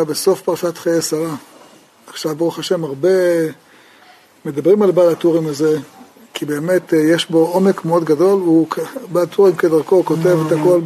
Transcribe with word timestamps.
בסוף 0.00 0.42
פרשת 0.42 0.78
חיי 0.78 1.02
שרה. 1.02 1.34
עכשיו 2.06 2.36
ברוך 2.36 2.58
השם 2.58 2.84
הרבה 2.84 3.08
מדברים 4.44 4.82
על 4.82 4.90
בעל 4.90 5.08
הטורים 5.08 5.46
הזה, 5.46 5.78
כי 6.34 6.44
באמת 6.44 6.94
אה, 6.94 6.98
יש 6.98 7.30
בו 7.30 7.38
עומק 7.38 7.84
מאוד 7.84 8.04
גדול, 8.04 8.40
הוא 8.40 8.66
בעל 9.12 9.24
הטורים 9.24 9.56
כדרכו 9.56 10.04
כותב 10.04 10.38
את 10.46 10.52
הכל 10.52 10.80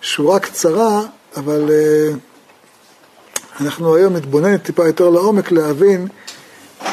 בשורה 0.00 0.40
קצרה, 0.40 1.02
אבל 1.36 1.70
אה, 1.70 2.14
אנחנו 3.60 3.96
היום 3.96 4.16
נתבונן 4.16 4.58
טיפה 4.58 4.86
יותר 4.86 5.08
לעומק 5.08 5.52
להבין 5.52 6.08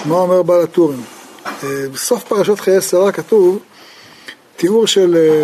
מה 0.06 0.16
אומר 0.16 0.42
בעל 0.42 0.64
הטורים. 0.64 1.02
אה, 1.46 1.90
בסוף 1.94 2.24
פרשת 2.24 2.60
חיי 2.60 2.82
שרה 2.82 3.12
כתוב 3.12 3.60
תיאור 4.56 4.88
של 4.88 5.44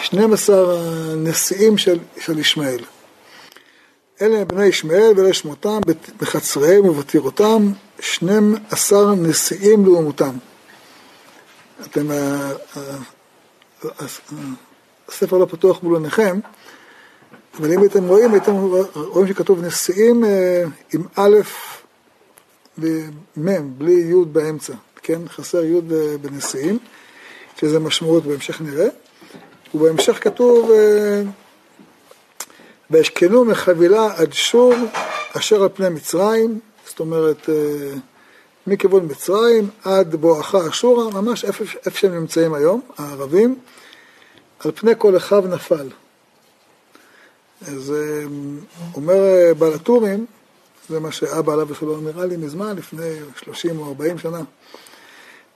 12 0.00 0.80
הנשיאים 1.12 1.78
של, 1.78 1.98
של 2.20 2.38
ישמעאל. 2.38 2.84
אלה 4.22 4.38
הם 4.38 4.48
בני 4.48 4.66
ישמעאל 4.66 5.12
ואלה 5.16 5.32
שמותם 5.32 5.80
בחצריהם 6.20 6.84
ובטירותם, 6.84 7.72
12 8.00 9.14
נשיאים 9.14 9.84
לעומתם. 9.84 10.34
אתם, 11.86 12.10
אה, 12.10 12.50
אה, 12.76 12.82
אה, 13.84 14.06
הספר 15.08 15.38
לא 15.38 15.46
פתוח 15.46 15.82
מול 15.82 15.94
עיניכם, 15.96 16.40
אבל 17.58 17.72
אם 17.72 17.84
אתם 17.84 18.08
רואים, 18.08 18.36
אתם 18.36 18.52
רואים 18.94 19.28
שכתוב 19.28 19.64
נשיאים 19.64 20.24
עם 20.94 21.02
א' 21.16 21.36
ומ', 22.78 23.78
בלי 23.78 23.92
י' 23.92 24.24
באמצע, 24.32 24.72
כן? 25.02 25.28
חסר 25.28 25.64
י' 25.64 25.80
בנשיאים, 26.20 26.78
שזה 27.56 27.78
משמעות 27.78 28.24
בהמשך 28.26 28.60
נראה. 28.60 28.88
ובהמשך 29.74 30.24
כתוב 30.24 30.70
וישכנו 32.92 33.44
מחבילה 33.44 34.14
עד 34.16 34.32
שור 34.32 34.74
אשר 35.36 35.62
על 35.62 35.68
פני 35.74 35.88
מצרים, 35.88 36.60
זאת 36.86 37.00
אומרת 37.00 37.48
מכיוון 38.66 39.04
מצרים 39.04 39.68
עד 39.84 40.14
בואכה 40.14 40.68
אשורה, 40.68 41.10
ממש 41.20 41.44
איפה, 41.44 41.64
איפה 41.86 41.98
שהם 41.98 42.14
נמצאים 42.14 42.54
היום, 42.54 42.80
הערבים, 42.98 43.58
על 44.58 44.72
פני 44.74 44.92
כל 44.98 45.16
אחיו 45.16 45.40
נפל. 45.48 45.88
אז 47.68 47.94
אומר 48.94 49.18
בעל 49.58 49.72
הטורים, 49.72 50.26
זה 50.88 51.00
מה 51.00 51.12
שאבא 51.12 51.52
עליו 51.52 51.68
ושלום 51.68 52.04
נראה 52.04 52.26
לי 52.26 52.36
מזמן, 52.36 52.76
לפני 52.76 53.14
30 53.42 53.78
או 53.78 53.88
40 53.88 54.18
שנה. 54.18 54.38
הוא 54.38 54.44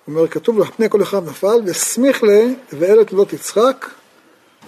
אומר, 0.08 0.28
כתוב 0.28 0.60
על 0.60 0.66
פני 0.66 0.90
כל 0.90 1.02
אחיו 1.02 1.20
נפל, 1.20 1.60
וסמיך 1.66 2.22
לה 2.22 2.44
ואלה 2.72 3.04
תולדות 3.04 3.32
יצחק, 3.32 3.86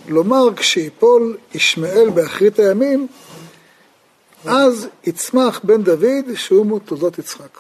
לומר 0.09 0.55
כשיפול 0.57 1.37
ישמעאל 1.55 2.11
באחרית 2.11 2.59
הימים, 2.59 3.09
אז 4.45 4.89
יצמח 5.05 5.61
בן 5.65 5.83
דוד 5.83 6.35
שהוא 6.35 6.81
תולדות 6.85 7.19
יצחק. 7.19 7.59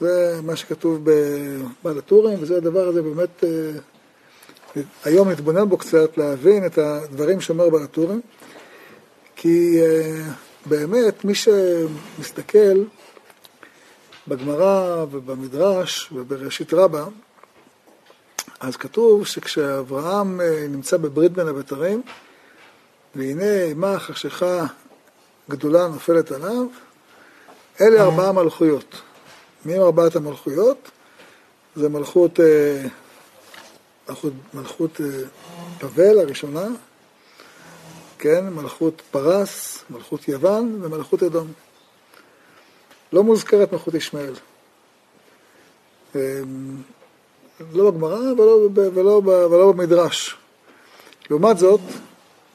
זה 0.00 0.40
מה 0.42 0.56
שכתוב 0.56 1.00
בבעל 1.04 1.98
הטורים, 1.98 2.38
וזה 2.42 2.56
הדבר 2.56 2.88
הזה 2.88 3.02
באמת, 3.02 3.44
אה, 3.44 4.82
היום 5.04 5.30
נתבונן 5.30 5.68
בו 5.68 5.76
קצת, 5.76 6.18
להבין 6.18 6.66
את 6.66 6.78
הדברים 6.78 7.40
שאומר 7.40 7.68
בעל 7.68 7.82
הטורים, 7.82 8.20
כי 9.36 9.80
אה, 9.80 10.22
באמת 10.66 11.24
מי 11.24 11.34
שמסתכל 11.34 12.84
בגמרא 14.28 15.04
ובמדרש 15.10 16.12
ובראשית 16.12 16.74
רבה, 16.74 17.04
אז 18.62 18.76
כתוב 18.76 19.26
שכשאברהם 19.26 20.40
אה, 20.40 20.66
נמצא 20.68 20.96
בברית 20.96 21.32
בין 21.32 21.48
הבתרים, 21.48 22.02
והנה 23.14 23.74
מה 23.74 23.98
חשיכה 23.98 24.64
גדולה 25.50 25.88
נופלת 25.88 26.30
עליו, 26.30 26.66
אלה 27.80 28.02
ארבעה 28.02 28.32
מלכויות. 28.32 29.02
מי 29.64 29.74
הם 29.74 29.82
ארבעת 29.82 30.16
המלכויות? 30.16 30.90
זה 31.76 31.88
מלכות, 31.88 32.40
אה, 32.40 32.86
מלכות, 34.08 34.32
מלכות 34.54 35.00
אה, 35.00 35.06
בבל 35.82 36.18
הראשונה, 36.18 36.66
כן, 38.18 38.48
מלכות 38.48 39.02
פרס, 39.10 39.84
מלכות 39.90 40.28
יוון 40.28 40.78
ומלכות 40.82 41.22
אדום. 41.22 41.52
לא 43.12 43.22
מוזכרת 43.22 43.72
מלכות 43.72 43.94
ישמעאל. 43.94 44.34
לא 47.72 47.90
בגמרא 47.90 48.32
ולא, 48.32 48.68
ולא, 48.74 49.22
ולא 49.24 49.72
במדרש. 49.72 50.36
לעומת 51.30 51.58
זאת, 51.58 51.80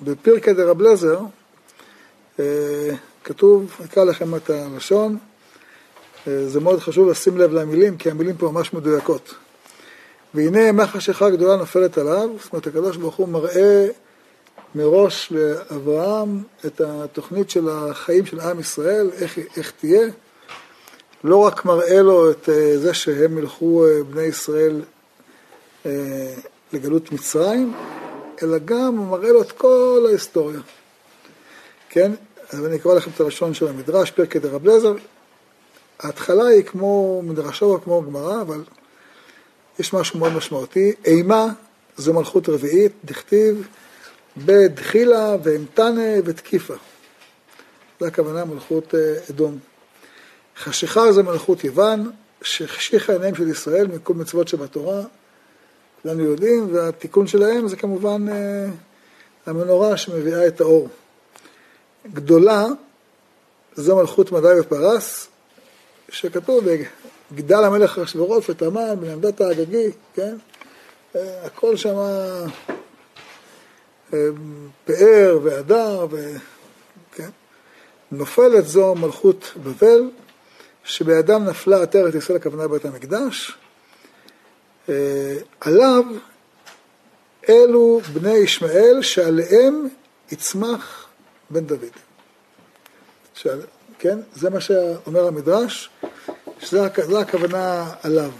בפרקי 0.01 0.53
דרב 0.53 0.81
לזר 0.81 1.19
אה, 2.39 2.89
כתוב, 3.23 3.77
אקרא 3.85 4.03
לכם 4.03 4.35
את 4.35 4.49
הלשון, 4.49 5.17
אה, 6.27 6.47
זה 6.47 6.59
מאוד 6.59 6.79
חשוב 6.79 7.09
לשים 7.09 7.37
לב 7.37 7.53
למילים, 7.53 7.97
כי 7.97 8.09
המילים 8.09 8.37
פה 8.37 8.51
ממש 8.51 8.73
מדויקות. 8.73 9.33
והנה 10.33 10.71
מה 10.71 10.87
חשיכה 10.87 11.29
גדולה 11.29 11.55
נופלת 11.55 11.97
עליו, 11.97 12.29
זאת 12.43 12.53
אומרת 12.53 12.67
הקדוש 12.67 12.97
ברוך 12.97 13.15
הוא 13.15 13.27
מראה 13.29 13.87
מראש 14.75 15.31
לאברהם 15.31 16.43
את 16.65 16.81
התוכנית 16.81 17.49
של 17.49 17.69
החיים 17.69 18.25
של 18.25 18.39
עם 18.39 18.59
ישראל, 18.59 19.09
איך, 19.13 19.39
איך 19.57 19.71
תהיה. 19.79 20.07
לא 21.23 21.37
רק 21.37 21.65
מראה 21.65 22.01
לו 22.01 22.31
את 22.31 22.49
אה, 22.49 22.77
זה 22.77 22.93
שהם 22.93 23.37
ילכו 23.37 23.85
בני 24.09 24.23
ישראל 24.23 24.81
לגלות 26.73 27.11
מצרים, 27.11 27.73
אלא 28.43 28.57
גם 28.65 28.97
הוא 28.97 29.07
מראה 29.07 29.31
לו 29.31 29.41
את 29.41 29.51
כל 29.51 30.05
ההיסטוריה. 30.09 30.59
כן? 31.89 32.11
אז 32.49 32.65
אני 32.65 32.75
אקרא 32.75 32.93
לכם 32.93 33.11
את 33.15 33.21
הלשון 33.21 33.53
של 33.53 33.67
המדרש, 33.67 34.11
פרקי 34.11 34.39
דרב 34.39 34.67
לזר. 34.67 34.93
ההתחלה 35.99 36.47
היא 36.47 36.63
כמו 36.63 37.21
מדרשו 37.25 37.79
כמו 37.83 38.03
גמרא, 38.03 38.41
אבל 38.41 38.63
יש 39.79 39.93
משהו 39.93 40.19
מאוד 40.19 40.33
משמעותי. 40.33 40.93
אימה 41.05 41.47
זו 41.97 42.13
מלכות 42.13 42.49
רביעית, 42.49 42.91
דכתיב 43.05 43.67
בדחילה 44.37 45.35
ואמתנה 45.43 46.11
ותקיפה. 46.25 46.73
זו 47.99 48.05
הכוונה 48.05 48.45
מלכות 48.45 48.95
אה, 48.95 48.99
אדום. 49.29 49.57
חשיכה 50.57 51.11
זו 51.11 51.23
מלכות 51.23 51.63
יוון, 51.63 52.11
שהחשיכה 52.41 53.13
עיניהם 53.13 53.35
של 53.35 53.47
ישראל 53.47 53.87
מכל 53.87 54.13
מצוות 54.13 54.47
שבתורה, 54.47 55.01
כולנו 56.07 56.23
יודעים, 56.23 56.67
והתיקון 56.75 57.27
שלהם 57.27 57.67
זה 57.67 57.75
כמובן 57.75 58.25
אה, 58.29 58.65
המנורה 59.45 59.97
שמביאה 59.97 60.47
את 60.47 60.61
האור. 60.61 60.89
גדולה 62.13 62.65
זו 63.75 63.95
מלכות 63.95 64.31
מדי 64.31 64.53
ופרס, 64.59 65.27
שכתוב, 66.09 66.65
גדל 67.35 67.63
המלך 67.63 67.97
אחשוורוש 67.97 68.49
ותמן 68.49 68.95
בנעמדת 68.99 69.41
האגגי, 69.41 69.91
כן? 70.13 70.35
אה, 71.15 71.45
הכל 71.45 71.75
שם 71.75 71.95
אה, 74.13 74.19
פאר 74.85 75.39
והדר, 75.43 76.07
ו... 76.11 76.31
כן? 77.11 77.29
נופלת 78.11 78.67
זו 78.67 78.95
מלכות 78.95 79.53
בבל, 79.63 80.09
שבידם 80.83 81.45
נפלה 81.45 81.81
עטרת 81.81 82.15
ישראל, 82.15 82.37
הכוונה 82.37 82.67
בית 82.67 82.85
המקדש, 82.85 83.57
עליו 85.59 86.03
אלו 87.49 88.01
בני 88.13 88.37
ישמעאל 88.37 89.01
שעליהם 89.01 89.87
יצמח 90.31 91.07
בן 91.49 91.65
דוד. 91.65 91.79
שעל, 93.33 93.61
כן? 93.99 94.19
זה 94.33 94.49
מה 94.49 94.61
שאומר 94.61 95.27
המדרש, 95.27 95.89
שזו 96.59 96.85
הכוונה 97.19 97.93
עליו. 98.03 98.31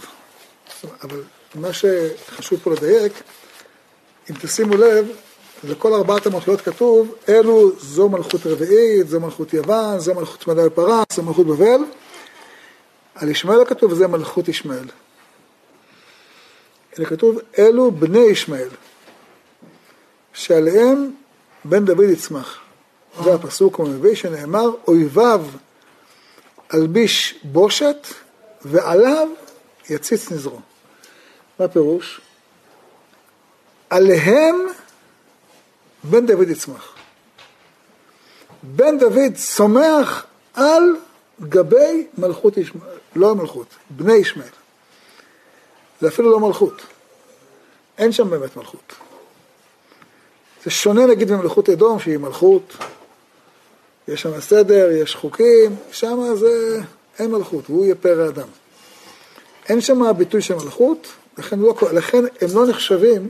אבל 1.03 1.21
מה 1.55 1.73
שחשוב 1.73 2.59
פה 2.63 2.71
לדייק, 2.71 3.13
אם 4.29 4.35
תשימו 4.41 4.77
לב, 4.77 5.07
לכל 5.63 5.93
ארבעת 5.93 6.25
המלכויות 6.25 6.61
כתוב, 6.61 7.15
אלו 7.29 7.71
זו 7.79 8.09
מלכות 8.09 8.41
רביעית, 8.45 9.07
זו 9.07 9.19
מלכות 9.19 9.53
יוון, 9.53 9.99
זו 9.99 10.13
מלכות 10.13 10.47
מדי 10.47 10.67
פרס, 10.75 11.05
זו 11.15 11.23
מלכות 11.23 11.47
בבל. 11.47 11.81
על 13.15 13.29
ישמעאל 13.29 13.61
הכתוב, 13.61 13.93
זה 13.93 14.07
מלכות 14.07 14.47
ישמעאל. 14.47 14.87
אלא 16.99 17.05
כתוב 17.05 17.37
אלו 17.59 17.91
בני 17.91 18.19
ישמעאל, 18.19 18.69
שעליהם 20.33 21.11
בן 21.65 21.85
דוד 21.85 22.09
יצמח. 22.09 22.59
זה 23.23 23.33
הפסוק 23.33 23.79
המביא 23.79 24.15
שנאמר, 24.15 24.69
אויביו 24.87 25.45
אלביש 26.73 27.39
בושת 27.43 28.07
ועליו 28.61 29.27
יציץ 29.89 30.31
נזרו. 30.31 30.59
מה 31.59 31.65
הפירוש? 31.65 32.21
עליהם 33.89 34.55
בן 36.03 36.25
דוד 36.25 36.49
יצמח. 36.49 36.95
בן 38.63 38.99
דוד 38.99 39.33
צומח 39.35 40.25
על 40.53 40.95
גבי 41.41 42.07
מלכות 42.17 42.57
ישמעאל, 42.57 42.97
לא 43.15 43.35
מלכות, 43.35 43.67
בני 43.89 44.13
ישמעאל. 44.13 44.49
זה 46.01 46.07
אפילו 46.07 46.31
לא 46.31 46.39
מלכות. 46.39 46.81
אין 47.97 48.11
שם 48.11 48.29
באמת 48.29 48.57
מלכות. 48.57 48.93
זה 50.63 50.71
שונה 50.71 51.05
נגיד 51.05 51.31
ממלכות 51.31 51.69
אדום 51.69 51.99
שהיא 51.99 52.17
מלכות, 52.17 52.73
יש 54.07 54.21
שם 54.21 54.41
סדר, 54.41 54.91
יש 54.91 55.15
חוקים, 55.15 55.75
שם 55.91 56.19
זה 56.35 56.79
אין 57.19 57.31
מלכות, 57.31 57.69
והוא 57.69 57.85
יהיה 57.85 57.95
פרא 57.95 58.29
אדם. 58.29 58.47
אין 59.69 59.81
שם 59.81 60.17
ביטוי 60.17 60.41
של 60.41 60.55
מלכות, 60.55 61.07
לכן, 61.37 61.59
לא, 61.59 61.75
לכן 61.93 62.23
הם 62.41 62.47
לא 62.53 62.67
נחשבים 62.67 63.29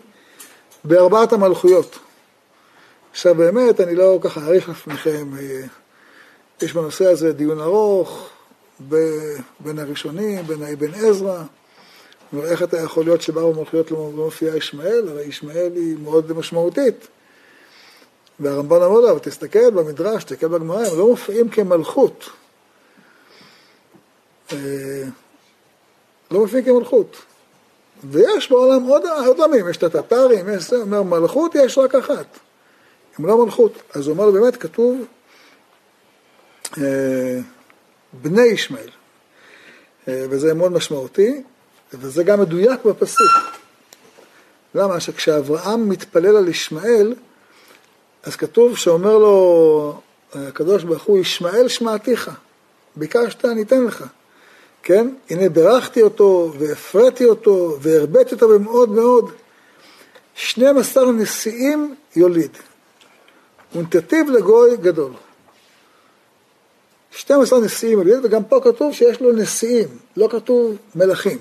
בארבעת 0.84 1.34
המלכויות. 1.34 2.00
עכשיו 3.12 3.36
באמת, 3.36 3.82
אני 3.82 3.96
לא 3.96 4.20
ככה 4.22 4.42
אעריך 4.42 4.70
לפניכם, 4.70 5.32
אה, 5.40 5.62
יש 6.62 6.74
בנושא 6.74 7.06
הזה 7.06 7.34
דיון 7.34 7.62
ארוך 7.62 8.30
בין 9.60 9.80
הראשונים, 9.80 10.48
בין 10.48 10.64
אבן 10.64 10.94
עזרא, 10.94 11.44
ואיך 12.34 12.64
אתה 12.64 12.78
יכול 12.78 13.06
להיות 13.06 13.22
שבארבע 13.22 13.60
מלכויות 13.60 13.92
לא 13.92 14.12
מופיעה 14.16 14.58
ישמעאל, 14.58 15.08
הרי 15.08 15.24
ישמעאל 15.24 15.72
היא 15.76 15.96
מאוד 16.04 16.34
משמעותית. 16.34 17.08
והרמב"ן 18.40 18.82
אמר 18.82 19.00
לו, 19.00 19.20
תסתכל 19.20 19.70
במדרש, 19.70 20.24
תסתכל 20.24 20.48
בגמרא, 20.48 20.86
הם 20.88 20.98
לא 20.98 21.08
מופיעים 21.08 21.50
כמלכות. 21.50 22.30
אה, 24.52 24.58
לא 26.32 26.40
מופיעים 26.40 26.66
כמלכות. 26.66 27.18
ויש 28.04 28.52
בעולם 28.52 28.84
עוד, 28.84 29.42
עמים, 29.42 29.70
יש 29.70 29.78
את 29.78 29.84
הטטרים, 29.84 30.50
יש 30.50 30.74
אומר 30.74 31.04
מלכות 31.04 31.56
יש 31.56 31.78
רק 31.78 31.96
אחת. 31.96 32.26
הם 33.18 33.26
לא 33.26 33.46
מלכות. 33.46 33.72
אז 33.94 34.08
הוא 34.08 34.14
אומר 34.14 34.26
לו, 34.26 34.32
באמת 34.32 34.58
כתוב 34.58 35.06
אה, 36.78 37.40
בני 38.14 38.46
ישמעאל. 38.46 38.90
אה, 40.08 40.26
וזה 40.30 40.54
מאוד 40.54 40.72
משמעותי, 40.72 41.44
וזה 41.94 42.24
גם 42.24 42.42
מדויק 42.42 42.86
בפסוק. 42.86 43.32
למה? 44.76 45.00
שכשאברהם 45.00 45.90
מתפלל 45.90 46.38
על 46.38 46.48
ישמעאל, 46.48 47.16
אז 48.24 48.36
כתוב 48.36 48.78
שאומר 48.78 49.18
לו 49.18 50.02
הקדוש 50.34 50.84
ברוך 50.84 51.04
הוא, 51.04 51.20
ישמעאל 51.20 51.68
שמעתיך, 51.68 52.32
ביקשת 52.96 53.46
אני 53.46 53.62
אתן 53.62 53.84
לך. 53.84 54.06
כן? 54.84 55.10
הנה 55.30 55.50
ברכתי 55.50 56.02
אותו 56.02 56.54
והפרעתי 56.60 57.26
אותו 57.26 57.78
והרביתי 57.82 58.36
אותו 58.36 58.50
במאוד 58.50 58.90
מאוד. 58.90 59.32
12 60.36 61.12
נשיאים 61.12 61.96
יוליד. 62.16 62.58
ונתתיו 63.76 64.26
לגוי 64.32 64.78
גדול. 64.78 65.12
12 67.12 67.60
נשיאים 67.60 67.98
יוליד, 68.00 68.26
וגם 68.26 68.44
פה 68.44 68.60
כתוב 68.64 68.94
שיש 68.94 69.22
לו 69.22 69.32
נשיאים, 69.32 69.88
לא 70.18 70.28
כתוב 70.32 70.78
מלכים. 70.96 71.38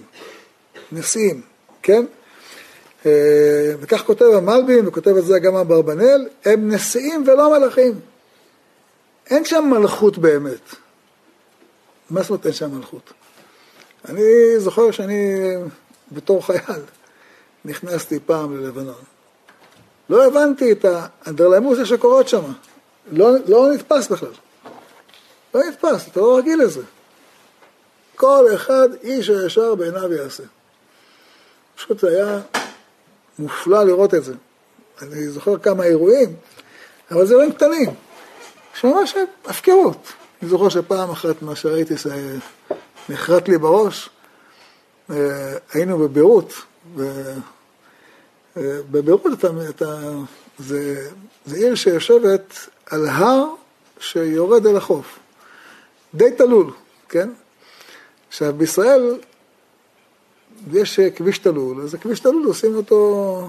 נשיאים, 0.93 1.43
כן? 1.83 2.05
אה, 3.07 3.73
וכך 3.81 4.03
כותב 4.03 4.25
המלבין, 4.25 4.89
וכותב 4.89 5.17
את 5.17 5.25
זה 5.25 5.39
גם 5.39 5.57
אברבנאל, 5.57 6.29
הם 6.45 6.73
נשיאים 6.73 7.25
ולא 7.27 7.59
מלכים. 7.59 8.01
אין 9.31 9.45
שם 9.45 9.65
מלכות 9.71 10.19
באמת. 10.19 10.75
מה 12.11 12.23
זאת 12.23 12.31
אומרת 12.31 12.47
אין 12.47 12.55
שם 12.55 12.71
מלכות? 12.71 13.13
אני 14.09 14.59
זוכר 14.59 14.91
שאני 14.91 15.53
בתור 16.13 16.47
חייל 16.47 16.83
נכנסתי 17.65 18.19
פעם 18.27 18.57
ללבנון. 18.57 19.03
לא 20.11 20.27
הבנתי 20.27 20.73
את 20.73 20.85
האנדרלמוסיה 20.85 21.87
שקורות 21.87 22.29
שם. 22.29 22.43
לא, 23.13 23.31
לא 23.49 23.73
נתפס 23.73 24.09
בכלל. 24.09 24.33
לא 25.55 25.61
נתפס, 25.69 26.09
אתה 26.09 26.21
לא 26.21 26.39
רגיל 26.39 26.63
לזה. 26.63 26.83
כל 28.17 28.45
אחד 28.55 28.89
איש 29.03 29.29
הישר 29.29 29.75
בעיניו 29.75 30.13
יעשה. 30.13 30.43
פשוט 31.77 32.01
זה 32.01 32.09
היה 32.09 32.41
מופלא 33.39 33.85
לראות 33.85 34.15
את 34.15 34.25
זה. 34.25 34.35
אני 35.03 35.29
זוכר 35.29 35.59
כמה 35.59 35.85
אירועים, 35.85 36.37
אבל 37.11 37.27
זה 37.27 37.33
אירועים 37.33 37.53
קטנים, 37.53 37.91
שממש 38.75 39.15
הפקרות. 39.45 40.13
אני 40.43 40.51
זוכר 40.51 40.69
שפעם 40.69 41.11
אחת 41.11 41.43
מה 41.43 41.57
שראיתי 41.57 41.95
נחרט 43.09 43.49
לי 43.49 43.59
בראש, 43.59 44.11
אה, 45.11 45.17
היינו 45.73 45.99
בביירות, 45.99 46.53
ובביירות 48.57 49.23
אתה, 49.39 49.49
אתה, 49.69 50.01
זה, 50.59 51.11
זה 51.47 51.57
עיר 51.57 51.75
שיושבת 51.75 52.69
על 52.87 53.09
הר 53.09 53.45
שיורד 54.01 54.67
אל 54.67 54.77
החוף, 54.77 55.19
די 56.15 56.31
תלול, 56.39 56.71
כן? 57.09 57.29
עכשיו 58.29 58.53
בישראל 58.53 59.19
יש 60.73 61.01
כביש 61.01 61.39
תלול, 61.39 61.83
אז 61.83 61.95
הכביש 61.95 62.21
תלול 62.21 62.47
עושים 62.47 62.77
אותו 62.77 63.49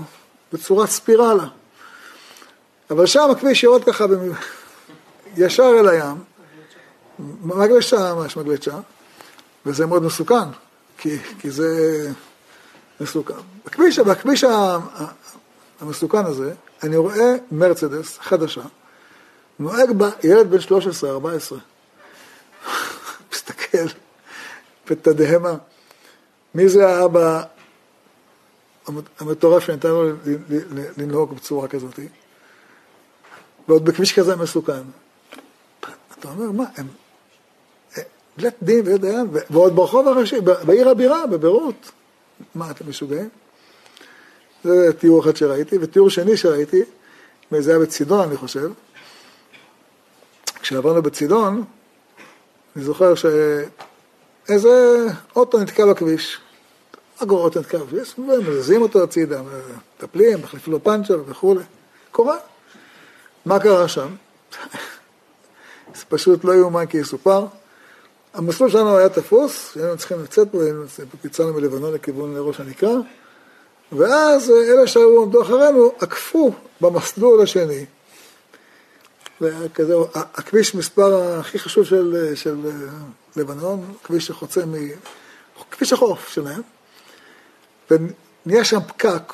בצורת 0.54 0.90
ספירלה. 0.90 1.48
אבל 2.90 3.06
שם 3.06 3.28
הכביש 3.32 3.64
יורד 3.64 3.84
ככה 3.84 4.06
ישר 5.38 5.72
אל 5.80 5.88
הים, 5.88 6.16
מגלשה, 7.44 8.14
ממש 8.14 8.38
מגלשה, 8.38 8.80
וזה 9.66 9.86
מאוד 9.86 10.04
מסוכן, 10.04 10.50
כי, 10.98 11.18
כי 11.40 11.52
זה 11.52 11.68
מסוכן. 13.02 13.34
בכביש, 13.66 14.00
בכביש 14.00 14.46
המסוכן 15.82 16.26
הזה, 16.26 16.54
אני 16.84 16.98
רואה 16.98 17.36
מרצדס 17.52 18.18
חדשה, 18.18 18.62
נוהג 19.60 19.92
בה 19.92 20.10
ילד 20.24 20.52
בן 20.52 20.58
13-14, 20.58 21.56
מסתכל 23.34 23.88
בתדהמה. 24.90 25.54
מי 26.58 26.70
זה 26.70 26.88
האבא 26.88 27.44
המטורף 29.20 29.64
שנתן 29.64 29.90
לו 29.90 30.12
לנהוג 30.98 31.36
בצורה 31.36 31.68
כזאת? 31.68 32.00
ועוד 33.68 33.86
בכביש 33.86 34.20
כזה 34.20 34.36
מסוכן. 34.36 34.82
אתה 36.20 36.28
אומר, 36.30 36.52
מה, 36.52 36.64
הם... 36.78 36.88
בלית 38.38 38.54
דין 38.62 38.80
ובלית 38.80 39.02
דיין, 39.02 39.28
ועוד 39.50 39.76
ברחוב 39.76 40.08
הראשי, 40.08 40.42
בעיר 40.42 40.90
הבירה, 40.90 41.28
בביירות. 41.28 41.92
מה, 42.56 42.72
אתם 42.72 42.90
משוגעים? 42.90 43.30
זה 44.64 44.94
תיאור 45.00 45.24
אחד 45.24 45.36
שראיתי, 45.36 45.78
ותיאור 45.82 46.10
שני 46.10 46.38
שראיתי, 46.38 46.82
וזה 47.52 47.72
היה 47.72 47.80
בצידון, 47.80 48.28
אני 48.28 48.38
חושב. 48.38 48.72
כשעברנו 50.62 51.02
בצידון, 51.02 51.64
אני 52.76 52.84
זוכר 52.84 53.14
שאיזה 53.16 55.06
אוטו 55.36 55.60
נתקע 55.60 55.86
בכביש. 55.86 56.42
מה 57.22 57.28
קורה 57.28 57.44
אוטו 57.44 57.60
נתקע 57.60 57.78
בכביש? 57.78 58.18
מזזים 58.18 58.82
אותו 58.82 59.04
הצידה, 59.04 59.42
מטפלים, 59.98 60.42
מחליפים 60.42 60.74
לו 60.74 60.84
פאנצ'ר 60.84 61.24
וכולי. 61.28 61.64
קורה. 62.12 62.38
מה 63.46 63.60
קרה 63.60 63.88
שם? 63.88 64.08
זה 65.96 66.04
פשוט 66.10 66.44
לא 66.44 66.54
יאומן 66.56 66.86
כי 66.86 66.98
יסופר. 66.98 67.46
המסלול 68.34 68.70
שלנו 68.70 68.98
היה 68.98 69.10
תפוס, 69.10 69.78
היינו 69.78 69.98
צריכים 69.98 70.24
לצאת 70.24 70.48
פה, 70.52 70.58
קיצרנו 71.22 71.54
מלבנון 71.54 71.94
לכיוון 71.94 72.34
ראש 72.38 72.60
הנקרה, 72.60 72.94
ואז 73.92 74.52
אלה 74.52 74.88
שהיו 74.88 75.24
עמדו 75.24 75.42
אחרינו 75.42 75.92
עקפו 76.00 76.54
במסלול 76.82 77.42
השני. 77.42 77.86
וכזה, 79.42 79.94
הכביש 80.14 80.76
מספר 80.76 81.40
הכי 81.40 81.60
חשוב 81.60 81.86
של, 81.86 82.32
של 82.36 82.58
לבנון, 83.36 83.94
כביש 84.04 84.28
שחוצה 84.28 84.66
מ... 84.66 84.74
כביש 85.72 85.94
החוף 85.94 86.30
שלהם, 86.30 86.62
ונהיה 87.92 88.66
שם 88.66 88.80
פקק 88.88 89.34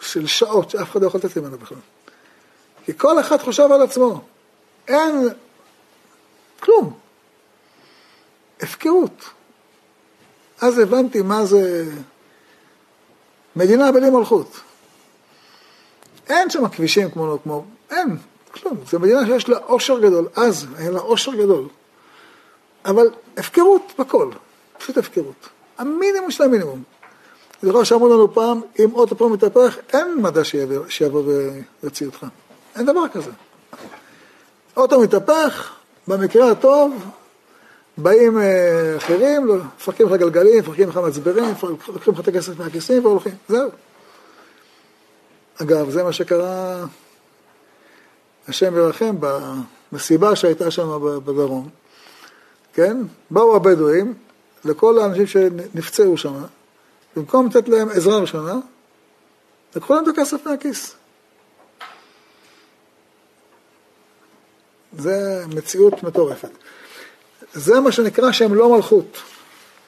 של 0.00 0.26
שעות 0.26 0.70
שאף 0.70 0.90
אחד 0.90 1.02
לא 1.02 1.06
יכול 1.06 1.20
לתת 1.24 1.36
ממנו 1.36 1.58
בכלל. 1.58 1.78
כי 2.84 2.92
כל 2.96 3.20
אחד 3.20 3.42
חושב 3.42 3.72
על 3.72 3.82
עצמו. 3.82 4.20
אין 4.88 5.28
כלום. 6.60 6.98
הפקרות. 8.60 9.24
אז 10.60 10.78
הבנתי 10.78 11.22
מה 11.22 11.44
זה 11.44 11.84
מדינה 13.56 13.92
בלי 13.92 14.10
מלכות. 14.10 14.60
אין 16.28 16.50
שם 16.50 16.68
כבישים 16.68 17.10
כמו, 17.10 17.38
כמו, 17.42 17.64
אין, 17.90 18.16
כלום. 18.50 18.76
זו 18.90 18.98
מדינה 18.98 19.26
שיש 19.26 19.48
לה 19.48 19.58
עושר 19.58 20.00
גדול, 20.00 20.28
אז 20.36 20.66
היה 20.76 20.90
לה 20.90 21.00
עושר 21.00 21.34
גדול. 21.34 21.68
אבל 22.84 23.06
הפקרות 23.36 23.92
בכל, 23.98 24.30
פשוט 24.78 24.98
הפקרות. 24.98 25.48
המינימום 25.78 26.30
של 26.30 26.42
המינימום. 26.42 26.82
אני 27.64 27.72
זוכר 27.72 27.84
שאמרו 27.84 28.08
לנו 28.08 28.34
פעם, 28.34 28.60
אם 28.78 28.94
אוטו 28.94 29.16
פה 29.16 29.28
מתהפך, 29.28 29.78
אין 29.92 30.22
מדע 30.22 30.44
שיבוא 30.88 31.22
ויוציא 31.82 32.06
אותך. 32.06 32.26
אין 32.76 32.86
דבר 32.86 33.08
כזה. 33.12 33.30
אוטו 34.76 35.00
מתהפך, 35.00 35.72
במקרה 36.08 36.50
הטוב, 36.50 37.04
באים 37.98 38.38
אה, 38.38 38.96
אחרים, 38.96 39.46
לא, 39.46 39.56
מפרקים 39.76 40.06
לך 40.06 40.12
גלגלים, 40.12 40.58
מפרקים 40.58 40.88
לך 40.88 40.96
מצברים, 40.96 41.44
לוקחים 41.88 42.14
לך 42.14 42.20
את 42.20 42.28
הכסף 42.28 42.58
מהכיסים 42.58 43.04
והולכים, 43.04 43.34
זהו. 43.48 43.70
אגב, 45.62 45.90
זה 45.90 46.02
מה 46.02 46.12
שקרה, 46.12 46.84
השם 48.48 48.76
ירחם, 48.76 49.16
במסיבה 49.92 50.36
שהייתה 50.36 50.70
שם 50.70 50.98
בדרום, 51.24 51.68
כן? 52.74 52.96
באו 53.30 53.56
הבדואים, 53.56 54.14
לכל 54.64 54.98
האנשים 54.98 55.26
שנפצעו 55.26 56.16
שם, 56.16 56.34
במקום 57.16 57.46
לתת 57.46 57.68
להם 57.68 57.88
עזרה 57.88 58.18
ראשונה, 58.18 58.54
לקחו 59.76 59.94
להם 59.94 60.04
את 60.04 60.08
הכסף 60.08 60.46
מהכיס. 60.46 60.94
זה 64.98 65.44
מציאות 65.54 66.02
מטורפת. 66.02 66.50
זה 67.52 67.80
מה 67.80 67.92
שנקרא 67.92 68.32
שהם 68.32 68.54
לא 68.54 68.76
מלכות. 68.76 69.18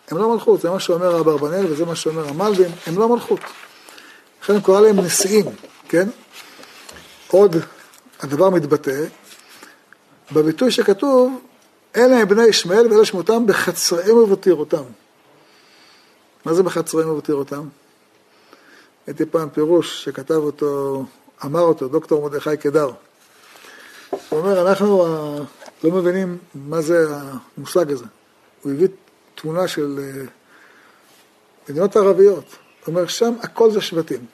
הם 0.08 0.18
לא 0.18 0.34
מלכות, 0.34 0.60
זה 0.60 0.70
מה 0.70 0.80
שאומר 0.80 1.20
אברבנאל 1.20 1.66
וזה 1.72 1.84
מה 1.84 1.94
שאומר 1.94 2.28
המלבים, 2.28 2.70
הם 2.86 2.98
לא 2.98 3.08
מלכות. 3.08 3.40
לכן 4.42 4.52
אני 4.52 4.62
קורא 4.62 4.80
להם 4.80 5.00
נשיאים, 5.00 5.44
כן? 5.88 6.08
עוד 7.28 7.56
הדבר 8.20 8.50
מתבטא 8.50 9.04
בביטוי 10.32 10.70
שכתוב, 10.70 11.40
אלה 11.96 12.16
הם 12.16 12.28
בני 12.28 12.46
ישמעאל 12.46 12.92
ואלה 12.92 13.04
שמותם 13.04 13.46
בחצריהם 13.46 14.16
ובתירותם. 14.16 14.82
מה 16.46 16.54
זה 16.54 16.62
בחצריהם 16.62 17.10
ובתירותם? 17.10 17.68
הייתי 19.06 19.26
פעם 19.26 19.50
פירוש 19.50 20.04
שכתב 20.04 20.34
אותו, 20.34 21.04
אמר 21.44 21.60
אותו, 21.60 21.88
דוקטור 21.88 22.22
מרדכי 22.22 22.56
קדר. 22.56 22.90
הוא 24.10 24.40
אומר, 24.40 24.68
אנחנו 24.68 25.04
לא 25.84 25.90
מבינים 25.90 26.38
מה 26.54 26.80
זה 26.82 27.06
המושג 27.56 27.92
הזה. 27.92 28.04
הוא 28.62 28.72
הביא 28.72 28.88
תמונה 29.34 29.68
של 29.68 29.98
אה, 30.02 30.24
מדינות 31.68 31.96
ערביות. 31.96 32.44
הוא 32.44 32.94
אומר, 32.94 33.06
שם 33.06 33.34
הכל 33.42 33.70
זה 33.70 33.80
שבטים. 33.80 34.26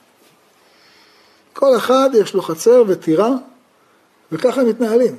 כל 1.53 1.77
אחד 1.77 2.09
יש 2.13 2.33
לו 2.33 2.41
חצר 2.41 2.83
וטירה, 2.87 3.31
וככה 4.31 4.61
הם 4.61 4.69
מתנהלים. 4.69 5.15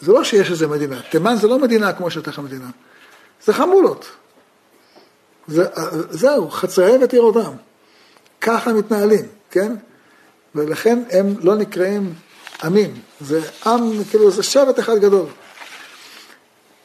זה 0.00 0.12
לא 0.12 0.24
שיש 0.24 0.50
איזה 0.50 0.66
מדינה. 0.66 1.02
תימן 1.10 1.36
זה 1.36 1.48
לא 1.48 1.58
מדינה 1.58 1.92
כמו 1.92 2.10
שטח 2.10 2.38
המדינה. 2.38 2.70
זה 3.44 3.52
חמולות. 3.52 4.06
זה, 5.48 5.64
זהו, 6.10 6.50
חצריהם 6.50 7.00
וטירותם. 7.02 7.52
ככה 8.40 8.72
מתנהלים, 8.72 9.24
כן? 9.50 9.76
ולכן 10.54 11.02
הם 11.10 11.34
לא 11.42 11.56
נקראים 11.56 12.14
עמים. 12.64 12.94
זה 13.20 13.40
עם, 13.66 14.04
כאילו, 14.10 14.30
זה 14.30 14.42
שבט 14.42 14.78
אחד 14.78 14.98
גדול. 14.98 15.26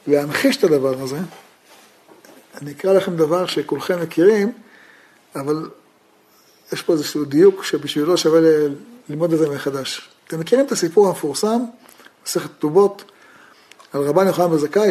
להמחיש 0.06 0.56
את 0.56 0.64
הדבר 0.64 1.02
הזה, 1.02 1.18
אני 2.60 2.72
אקרא 2.72 2.92
לכם 2.92 3.16
דבר 3.16 3.46
שכולכם 3.46 4.02
מכירים, 4.02 4.52
אבל 5.36 5.70
יש 6.72 6.82
פה 6.82 6.92
איזשהו 6.92 7.24
דיוק 7.24 7.64
שבשבילו 7.64 8.16
שווה 8.16 8.40
ללמוד 9.08 9.32
את 9.32 9.38
זה 9.38 9.50
מחדש. 9.50 10.08
אתם 10.26 10.40
מכירים 10.40 10.66
את 10.66 10.72
הסיפור 10.72 11.08
המפורסם, 11.08 11.60
מסכת 12.26 12.50
כתובות, 12.58 13.11
על 13.92 14.00
רבן 14.00 14.26
יוחנן 14.26 14.50
בזכאי, 14.50 14.90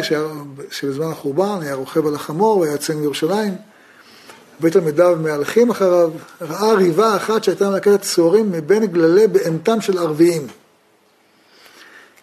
שבזמן 0.70 1.10
החורבן 1.10 1.58
היה 1.62 1.74
רוכב 1.74 2.06
על 2.06 2.14
החמור 2.14 2.58
והיה 2.58 2.72
יוצא 2.72 2.94
מירושלים. 2.94 3.54
בית 4.60 4.72
תלמידיו 4.72 5.16
מהלכים 5.20 5.70
אחריו, 5.70 6.10
ראה 6.40 6.74
ריבה 6.74 7.16
אחת 7.16 7.44
שהייתה 7.44 7.70
מלכדת 7.70 8.00
צהורים 8.00 8.52
מבין 8.52 8.86
גללי 8.86 9.26
בהמתם 9.26 9.80
של 9.80 9.98
ערביים. 9.98 10.46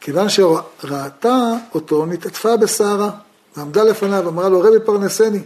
כיוון 0.02 0.28
שראתה 0.30 1.52
אותו, 1.74 2.06
נתעטפה 2.06 2.58
בשערה, 2.58 3.10
ועמדה 3.58 3.84
לפניו, 3.84 4.30
אמרה 4.30 4.50
לו, 4.50 4.62
רבי 4.62 4.80
פרנסני. 4.86 5.42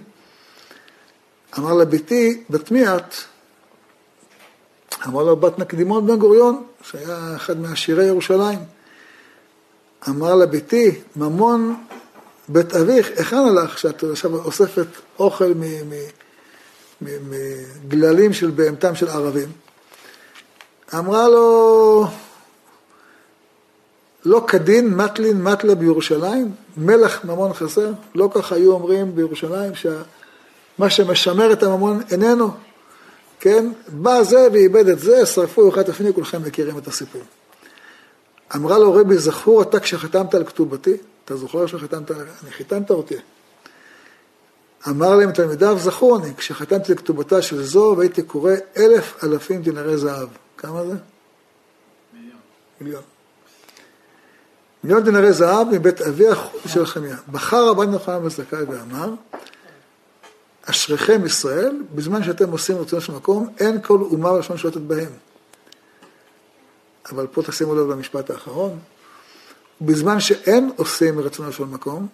אמר 1.57 1.73
לה, 1.73 1.85
ביתי, 1.85 2.43
בת 2.49 2.71
מי 2.71 2.87
את? 2.87 3.15
אמר 5.07 5.23
לו, 5.23 5.35
בת 5.35 5.59
נקדימון 5.59 6.07
בן 6.07 6.15
גוריון, 6.15 6.63
שהיה 6.81 7.35
אחד 7.35 7.59
מעשירי 7.59 8.05
ירושלים. 8.05 8.59
אמר 10.09 10.35
לה, 10.35 10.45
ביתי, 10.45 11.01
ממון 11.15 11.75
בית 12.47 12.73
אביך, 12.73 13.09
היכן 13.17 13.35
הלך 13.35 13.77
שאת 13.77 14.03
עכשיו 14.03 14.35
אוספת 14.35 14.87
אוכל 15.19 15.53
מגללים 17.01 18.33
של 18.33 18.49
בהמתם 18.49 18.95
של 18.95 19.07
ערבים? 19.07 19.49
אמרה 20.93 21.27
לו, 21.27 22.07
לא 24.25 24.43
כדין 24.47 24.95
מטלין 24.95 25.43
מטלה 25.43 25.75
בירושלים, 25.75 26.51
מלך 26.77 27.25
ממון 27.25 27.53
חסר, 27.53 27.91
לא 28.15 28.29
כך 28.33 28.51
היו 28.51 28.71
אומרים 28.71 29.15
בירושלים, 29.15 29.71
שמה 29.75 30.89
שמשמר 30.89 31.53
את 31.53 31.63
הממון 31.63 32.01
איננו, 32.11 32.51
כן? 33.39 33.71
בא 33.87 34.23
זה 34.23 34.47
ואיבד 34.53 34.87
את 34.87 34.99
זה, 34.99 35.25
שרפו 35.25 35.69
אחד 35.69 35.89
לפני, 35.89 36.13
כולכם 36.13 36.41
מכירים 36.41 36.77
את 36.77 36.87
הסיפור. 36.87 37.21
אמרה 38.55 38.77
לו 38.77 38.93
רבי, 38.93 39.17
זכור 39.17 39.61
אתה 39.61 39.79
כשחתמת 39.79 40.33
על 40.33 40.43
כתובתי? 40.45 40.97
אתה 41.25 41.35
זוכר 41.35 41.65
שחתמת, 41.65 42.11
אני 42.11 42.51
חיתנת 42.51 42.89
אותי. 42.89 43.15
אמר 44.89 45.15
להם 45.15 45.31
תלמידיו, 45.31 45.79
זכור 45.79 46.17
אני, 46.17 46.35
כשחתמתי 46.35 46.91
לכתובתה 46.91 47.41
של 47.41 47.63
זו 47.63 47.95
והייתי 47.97 48.21
קורא 48.21 48.53
אלף 48.77 49.23
אלפים 49.23 49.61
דינרי 49.61 49.97
זהב. 49.97 50.27
כמה 50.57 50.85
זה? 50.85 50.93
מיליון. 52.13 52.37
מיליון. 52.81 53.01
מיליון 54.83 55.03
דינרי 55.03 55.33
זהב 55.33 55.67
מבית 55.71 56.01
אבי 56.01 56.27
החוץ 56.27 56.61
של 56.67 56.85
חמיה. 56.85 57.17
בחר 57.31 57.69
רבן 57.69 57.93
יוחנן 57.93 58.23
בזכאי 58.25 58.63
ואמר, 58.63 59.13
אשריכם 60.65 61.25
ישראל, 61.25 61.81
בזמן 61.95 62.23
שאתם 62.23 62.51
עושים 62.51 62.77
רצונו 62.77 63.01
של 63.01 63.13
מקום, 63.13 63.53
אין 63.59 63.81
כל 63.81 63.97
אומה 64.01 64.31
ראשון 64.31 64.57
שולטת 64.57 64.81
בהם. 64.81 65.11
אבל 67.11 67.27
פה 67.27 67.43
תשימו 67.43 67.75
לב 67.75 67.89
למשפט 67.89 68.29
האחרון, 68.29 68.79
בזמן 69.81 70.19
שאין 70.19 70.71
עושים 70.75 71.15
מרצונו 71.15 71.53
של 71.53 71.65
מקום, 71.65 72.07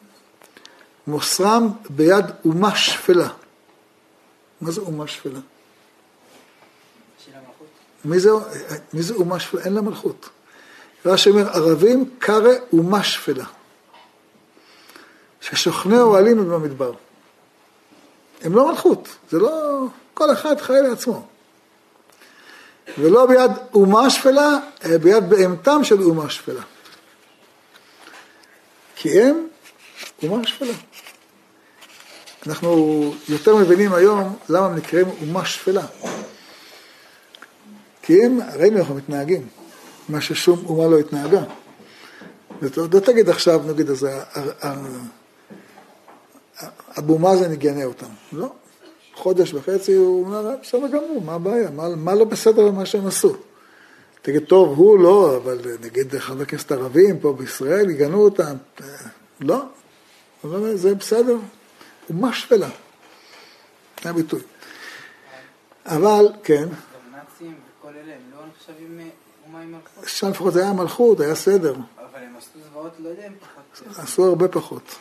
מוסרם 1.07 1.69
ביד 1.89 2.25
אומה 2.45 2.75
שפלה. 2.75 3.29
מה 4.61 4.71
זה 4.71 4.81
אומה 4.81 5.07
שפלה? 5.07 5.39
מי 8.05 8.19
זה, 8.19 8.29
מי 8.93 9.01
זה 9.01 9.13
אומה 9.13 9.39
שפלה? 9.39 9.61
אין 9.61 9.73
לה 9.73 9.81
מלכות. 9.81 10.29
רש"י 11.05 11.29
אומר, 11.29 11.49
ערבים 11.49 12.09
קרא 12.19 12.51
אומה 12.73 13.03
שפלה. 13.03 13.45
ששוכני 15.41 15.99
אוהלים 15.99 16.49
במדבר. 16.49 16.91
הם 18.41 18.55
לא 18.55 18.69
מלכות, 18.69 19.07
זה 19.31 19.39
לא, 19.39 19.85
כל 20.13 20.33
אחד 20.33 20.61
חי 20.61 20.73
לעצמו. 20.89 21.27
ולא 22.97 23.25
ביד 23.25 23.51
אומה 23.73 24.09
שפלה, 24.09 24.59
אלא 24.85 24.97
ביד 24.97 25.29
בהמתם 25.29 25.83
של 25.83 26.01
אומה 26.01 26.29
שפלה. 26.29 26.61
כי 28.95 29.21
הם 29.21 29.47
אומה 30.23 30.47
שפלה. 30.47 30.73
אנחנו 32.47 33.13
יותר 33.29 33.55
מבינים 33.55 33.93
היום 33.93 34.37
למה 34.49 34.65
הם 34.65 34.75
נקראים 34.75 35.07
אומה 35.21 35.45
שפלה. 35.45 35.85
כי 38.01 38.25
הם, 38.25 38.39
ראינו 38.55 38.77
איך 38.77 38.89
הם 38.89 38.97
מתנהגים. 38.97 39.47
מה 40.09 40.21
ששום 40.21 40.65
אומה 40.65 40.87
לא 40.87 40.99
התנהגה. 40.99 41.43
לא 42.61 42.99
תגיד 42.99 43.29
עכשיו, 43.29 43.61
נגיד, 43.67 43.89
אז 43.89 44.07
אבו 46.99 47.19
מאזן 47.19 47.53
יגנה 47.53 47.83
אותם. 47.83 48.09
לא. 48.33 48.51
חודש 49.19 49.53
וחצי 49.53 49.93
הוא 49.93 50.25
אומר, 50.25 50.55
בסדר 50.61 50.87
גמור, 50.87 51.21
מה 51.25 51.33
הבעיה? 51.33 51.71
מה, 51.71 51.95
מה 51.95 52.15
לא 52.15 52.25
בסדר 52.25 52.67
במה 52.71 52.85
שהם 52.85 53.07
עשו? 53.07 53.35
תגיד, 54.21 54.43
טוב, 54.43 54.77
הוא 54.77 54.99
לא, 54.99 55.37
אבל 55.37 55.59
נגיד 55.81 56.17
חברי 56.17 56.45
כנסת 56.45 56.71
ערבים 56.71 57.19
פה 57.19 57.33
בישראל 57.33 57.89
יגנו 57.89 58.21
אותם. 58.21 58.55
לא. 59.39 59.61
זה 60.73 60.95
בסדר. 60.95 61.37
אומה 62.09 62.33
שפלה. 62.33 62.69
זה 64.03 64.09
הביטוי. 64.09 64.41
אבל, 65.85 66.27
כן. 66.43 66.67
נאצים 67.11 67.53
וכל 67.79 67.89
אלה, 67.89 68.13
הם 68.13 68.21
לא 68.31 68.41
נחשבים... 68.55 69.09
שם 70.05 70.29
לפחות 70.29 70.53
זה 70.53 70.61
היה 70.61 70.73
מלכות, 70.73 71.19
היה 71.19 71.35
סדר. 71.35 71.73
אבל 71.73 72.19
הם 72.23 72.35
עשו 72.37 72.49
זוועות, 72.69 72.91
לא 72.99 73.09
יודע 73.09 73.27
אם 73.27 73.33
פחות. 73.39 73.97
עשו 73.97 74.25
הרבה 74.25 74.47
פחות. 74.47 74.95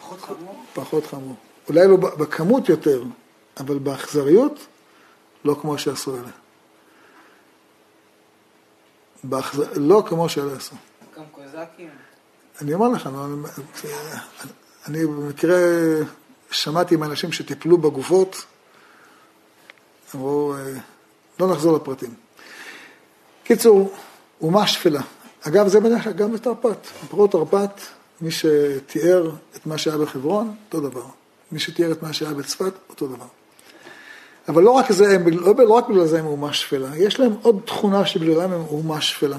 פחות 0.00 0.20
חמור? 0.20 0.64
פחות 0.74 1.06
חמור. 1.06 1.34
אולי 1.68 1.88
לא 1.88 1.96
בכמות 1.96 2.68
יותר, 2.68 3.02
אבל 3.60 3.78
באכזריות, 3.78 4.66
לא 5.44 5.56
כמו 5.60 5.78
שעשו 5.78 6.16
אלה. 6.16 6.30
באכז... 9.24 9.62
לא 9.76 10.02
כמו 10.08 10.28
שאלה 10.28 10.52
עשו. 10.56 10.76
גם 11.16 11.24
קוזקים? 11.32 11.88
אני 12.60 12.74
אומר 12.74 12.88
לך, 12.88 13.08
אני 14.86 15.06
במקרה 15.06 15.56
שמעתי 16.50 16.96
מאנשים 16.96 17.32
שטיפלו 17.32 17.78
בגופות, 17.78 18.44
אמרו, 20.14 20.54
אה, 20.54 20.78
לא 21.40 21.52
נחזור 21.52 21.76
לפרטים. 21.76 22.14
קיצור, 23.44 23.94
אומה 24.40 24.66
שפלה. 24.66 25.00
אגב, 25.48 25.68
זה 25.68 25.80
בדרך 25.80 26.04
כלל 26.04 26.12
גם 26.12 26.32
בתרפ"ט. 26.32 26.86
בפרעות 27.04 27.32
תרפ"ט, 27.32 27.80
מי 28.20 28.30
שתיאר 28.30 29.30
את 29.56 29.66
מה 29.66 29.78
שהיה 29.78 29.98
בחברון, 29.98 30.54
אותו 30.66 30.88
דבר. 30.88 31.06
מי 31.52 31.58
שתיאר 31.58 31.92
את 31.92 32.02
מה 32.02 32.12
שהיה 32.12 32.34
בצפת, 32.34 32.72
אותו 32.88 33.06
דבר. 33.06 33.26
אבל 34.48 34.62
לא 34.62 34.70
רק, 34.70 34.92
זה, 34.92 35.18
לא, 35.32 35.54
לא 35.58 35.72
רק 35.72 35.88
בגלל 35.88 36.06
זה 36.06 36.18
הם 36.18 36.26
אומה 36.26 36.52
שפלה, 36.52 36.96
יש 36.96 37.20
להם 37.20 37.32
עוד 37.42 37.60
תכונה 37.64 38.06
שבגללם 38.06 38.52
הם 38.52 38.64
אומה 38.70 39.00
שפלה. 39.00 39.38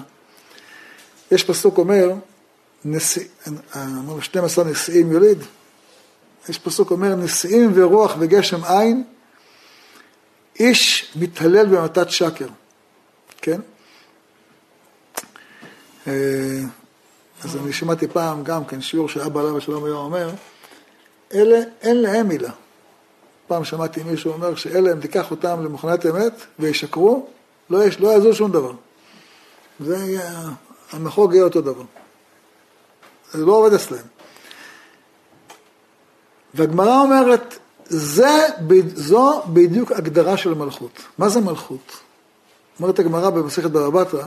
יש 1.31 1.43
פסוק 1.43 1.77
אומר, 1.77 2.13
אמרנו 3.75 4.21
12 4.21 4.65
נשיאים 4.65 5.11
יוליד, 5.11 5.37
יש 6.49 6.59
פסוק 6.59 6.91
אומר, 6.91 7.15
נשיאים 7.15 7.71
ורוח 7.75 8.15
וגשם 8.19 8.65
אין, 8.65 9.03
איש 10.59 11.11
מתהלל 11.15 11.65
במתת 11.65 12.09
שקר, 12.09 12.47
כן? 13.41 13.59
אה, 16.07 16.13
אז 17.43 17.55
אני 17.57 17.73
שמעתי 17.73 18.07
פעם 18.07 18.43
גם 18.43 18.65
כן 18.65 18.81
שיעור 18.81 19.09
שאבא 19.09 19.39
עליו 19.39 19.57
השלום 19.57 19.85
היה 19.85 19.93
אומר, 19.93 20.29
אלה 21.33 21.57
אין 21.81 22.01
להם 22.01 22.27
מילה. 22.27 22.51
פעם 23.48 23.63
שמעתי 23.63 24.04
מישהו 24.04 24.32
אומר 24.34 24.56
שאלה, 24.56 24.92
אם 24.92 25.00
תיקח 25.00 25.32
אותם 25.32 25.63
למכונת 25.63 26.06
אמת 26.06 26.34
וישקרו, 26.60 27.27
לא, 27.70 27.84
יש, 27.84 28.00
לא 28.00 28.08
יעזור 28.08 28.34
שום 28.34 28.51
דבר. 28.51 28.72
זה 29.80 29.98
יהיה, 29.98 30.32
המחוג 30.92 31.34
יהיה 31.34 31.44
אותו 31.44 31.62
דבר. 31.62 31.84
זה 33.32 33.46
לא 33.46 33.51
עובד 33.51 33.74
אצלם. 33.74 33.98
והגמרא 36.54 37.00
אומרת, 37.00 37.58
זה, 37.86 38.48
זו 38.96 39.42
בדיוק 39.48 39.92
הגדרה 39.92 40.38
של 40.38 40.54
מלכות. 40.54 41.01
מה 41.18 41.30
זה 41.30 41.42
מלכות? 41.42 41.98
אומרת 42.80 43.00
הגמרא 43.00 43.30
במסכת 43.30 43.72
בבא 43.72 44.04
בתרא, 44.04 44.24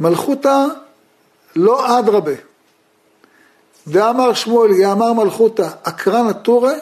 מלכותא 0.00 0.64
לא 1.56 1.98
אדרבה. 1.98 2.34
ואמר 3.86 4.34
שמואל, 4.34 4.70
יאמר 4.70 5.12
מלכותא, 5.12 5.68
אקרא 5.82 6.32
טורי, 6.32 6.74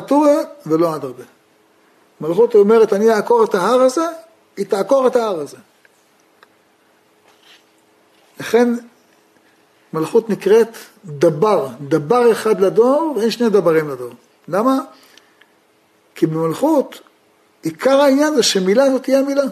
טורי 0.00 0.36
ולא 0.66 0.96
אדרבה. 0.96 1.22
מלכות 2.20 2.54
אומרת, 2.54 2.92
אני 2.92 3.10
אעקור 3.10 3.44
את 3.44 3.54
ההר 3.54 3.80
הזה, 3.80 4.06
היא 4.56 4.66
תעקור 4.66 5.06
את 5.06 5.16
ההר 5.16 5.40
הזה. 5.40 5.56
לכן 8.40 8.74
מלכות 9.92 10.30
נקראת 10.30 10.68
דבר, 11.04 11.68
דבר 11.80 12.32
אחד 12.32 12.60
לדור 12.60 13.14
ואין 13.16 13.30
שני 13.30 13.48
דברים 13.48 13.90
לדור. 13.90 14.12
למה? 14.48 14.78
כי 16.14 16.26
במלכות 16.26 17.00
עיקר 17.62 18.00
העניין 18.00 18.34
זה 18.34 18.42
שמילה 18.42 18.90
זאת 18.90 19.02
תהיה 19.02 19.22
מילה. 19.22 19.42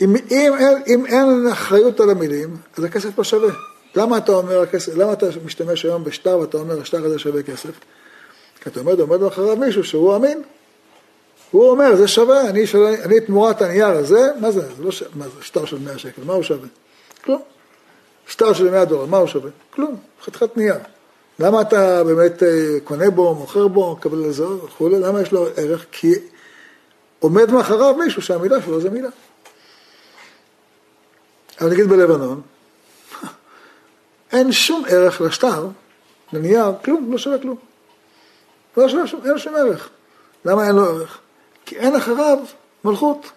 אם, 0.00 0.16
אם, 0.16 0.52
אם, 0.54 0.82
אם 0.86 1.06
אין 1.06 1.48
אחריות 1.52 2.00
על 2.00 2.10
המילים, 2.10 2.56
אז 2.76 2.84
הכסף 2.84 3.18
לא 3.18 3.24
שווה. 3.24 3.52
למה 3.94 4.18
אתה 4.18 4.32
אומר 4.32 4.64
למה 4.96 5.12
אתה 5.12 5.26
משתמש 5.44 5.84
היום 5.84 6.04
בשטר 6.04 6.38
ואתה 6.38 6.58
אומר 6.58 6.80
השטר 6.80 7.04
הזה 7.04 7.18
שווה 7.18 7.42
כסף? 7.42 7.70
כי 8.66 8.70
אתה 8.70 8.80
אומר, 8.80 9.00
עומד 9.00 9.22
אחריו 9.22 9.56
מישהו 9.56 9.84
שהוא 9.84 10.16
אמין. 10.16 10.42
הוא 11.50 11.70
אומר, 11.70 11.96
זה 11.96 12.08
שווה, 12.08 12.48
אני, 12.48 12.66
שווה, 12.66 13.04
אני 13.04 13.20
תמורת 13.20 13.62
הנייר 13.62 13.88
הזה, 13.88 14.30
מה 14.40 14.50
זה? 14.50 14.60
זה 14.60 14.82
לא 14.82 14.90
ש... 14.90 15.02
מה 15.14 15.24
זה, 15.28 15.42
שטר 15.42 15.64
של 15.64 15.78
100 15.78 15.98
שקל, 15.98 16.22
מה 16.24 16.32
הוא 16.32 16.42
שווה? 16.42 16.68
כלום. 17.24 17.42
שטר 18.28 18.52
של 18.52 18.70
100 18.70 18.84
דולר, 18.84 19.04
מה 19.04 19.16
הוא 19.16 19.26
שווה? 19.26 19.50
כלום, 19.70 19.96
חתיכת 20.22 20.56
נייר. 20.56 20.74
למה 21.38 21.60
אתה 21.60 22.04
באמת 22.04 22.42
אה, 22.42 22.76
קונה 22.84 23.10
בו, 23.10 23.34
מוכר 23.34 23.68
בו, 23.68 23.96
מקבל 23.96 24.24
על 24.24 24.32
זה 24.32 24.46
וכולי? 24.46 24.98
למה 24.98 25.20
יש 25.20 25.32
לו 25.32 25.46
ערך? 25.56 25.86
כי 25.92 26.12
עומד 27.18 27.50
מאחריו 27.50 27.94
מישהו 27.94 28.22
שהמילה 28.22 28.62
שלו 28.62 28.80
זה 28.80 28.90
מילה. 28.90 29.08
אבל 31.60 31.70
נגיד 31.70 31.86
בלבנון, 31.86 32.40
אין 34.32 34.52
שום 34.52 34.82
ערך 34.88 35.20
לשטר, 35.20 35.66
לנייר, 36.32 36.72
כלום, 36.84 37.12
לא 37.12 37.18
שווה 37.18 37.38
כלום. 37.38 37.56
לא 38.76 38.88
שווה 38.88 39.04
אין 39.24 39.32
לו 39.32 39.38
שום 39.38 39.54
ערך. 39.54 39.88
למה 40.44 40.66
אין 40.66 40.76
לו 40.76 40.84
ערך? 40.84 41.18
כי 41.66 41.76
אין 41.76 41.96
אחריו 41.96 42.38
מלכות, 42.84 43.30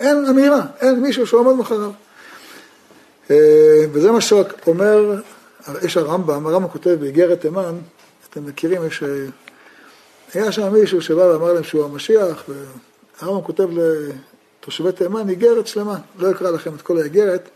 אין 0.00 0.26
אמירה, 0.26 0.62
אין 0.80 1.00
מישהו 1.00 1.26
שעומד 1.26 1.52
מאחריו. 1.52 1.90
אה, 3.30 3.84
וזה 3.92 4.12
מה 4.12 4.20
שאומר, 4.20 5.20
יש 5.82 5.96
הרמב"ם, 5.96 6.46
הרמב"ם 6.46 6.68
כותב 6.68 6.90
באיגרת 6.90 7.40
תימן, 7.40 7.78
אתם 8.30 8.46
מכירים, 8.46 8.86
יש, 8.86 9.02
אה, 9.02 9.08
היה 10.34 10.52
שם 10.52 10.72
מישהו 10.72 11.02
שבא 11.02 11.20
ואמר 11.20 11.52
להם 11.52 11.64
שהוא 11.64 11.84
המשיח, 11.84 12.44
והרמב"ם 13.18 13.42
כותב 13.42 13.68
לתושבי 13.72 14.92
תימן 14.92 15.28
איגרת 15.28 15.66
שלמה, 15.66 15.98
לא 16.18 16.30
אקרא 16.30 16.50
לכם 16.50 16.74
את 16.74 16.82
כל 16.82 16.98
האיגרת, 16.98 17.48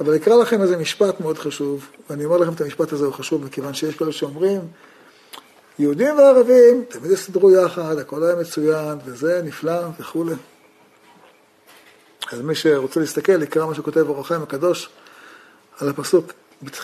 אבל 0.00 0.16
אקרא 0.16 0.34
לכם 0.36 0.62
איזה 0.62 0.76
משפט 0.76 1.20
מאוד 1.20 1.38
חשוב, 1.38 1.86
ואני 2.10 2.24
אומר 2.24 2.36
לכם 2.36 2.52
את 2.52 2.60
המשפט 2.60 2.92
הזה 2.92 3.04
הוא 3.04 3.12
חשוב, 3.12 3.44
מכיוון 3.44 3.74
שיש 3.74 3.94
כאלה 3.94 4.12
שאומרים, 4.12 4.60
יהודים 5.78 6.18
וערבים 6.18 6.84
תמיד 6.88 7.10
יסתדרו 7.10 7.50
יחד, 7.50 7.98
הכל 7.98 8.24
היה 8.24 8.36
מצוין, 8.36 8.98
וזה 9.04 9.42
נפלא 9.44 9.80
וכולי. 10.00 10.34
אז 12.32 12.40
מי 12.40 12.54
שרוצה 12.54 13.00
להסתכל, 13.00 13.42
יקרא 13.42 13.66
מה 13.66 13.74
שכותב 13.74 14.08
אור 14.08 14.20
החיים 14.20 14.42
הקדוש 14.42 14.88
על 15.80 15.88
הפסוק 15.88 16.32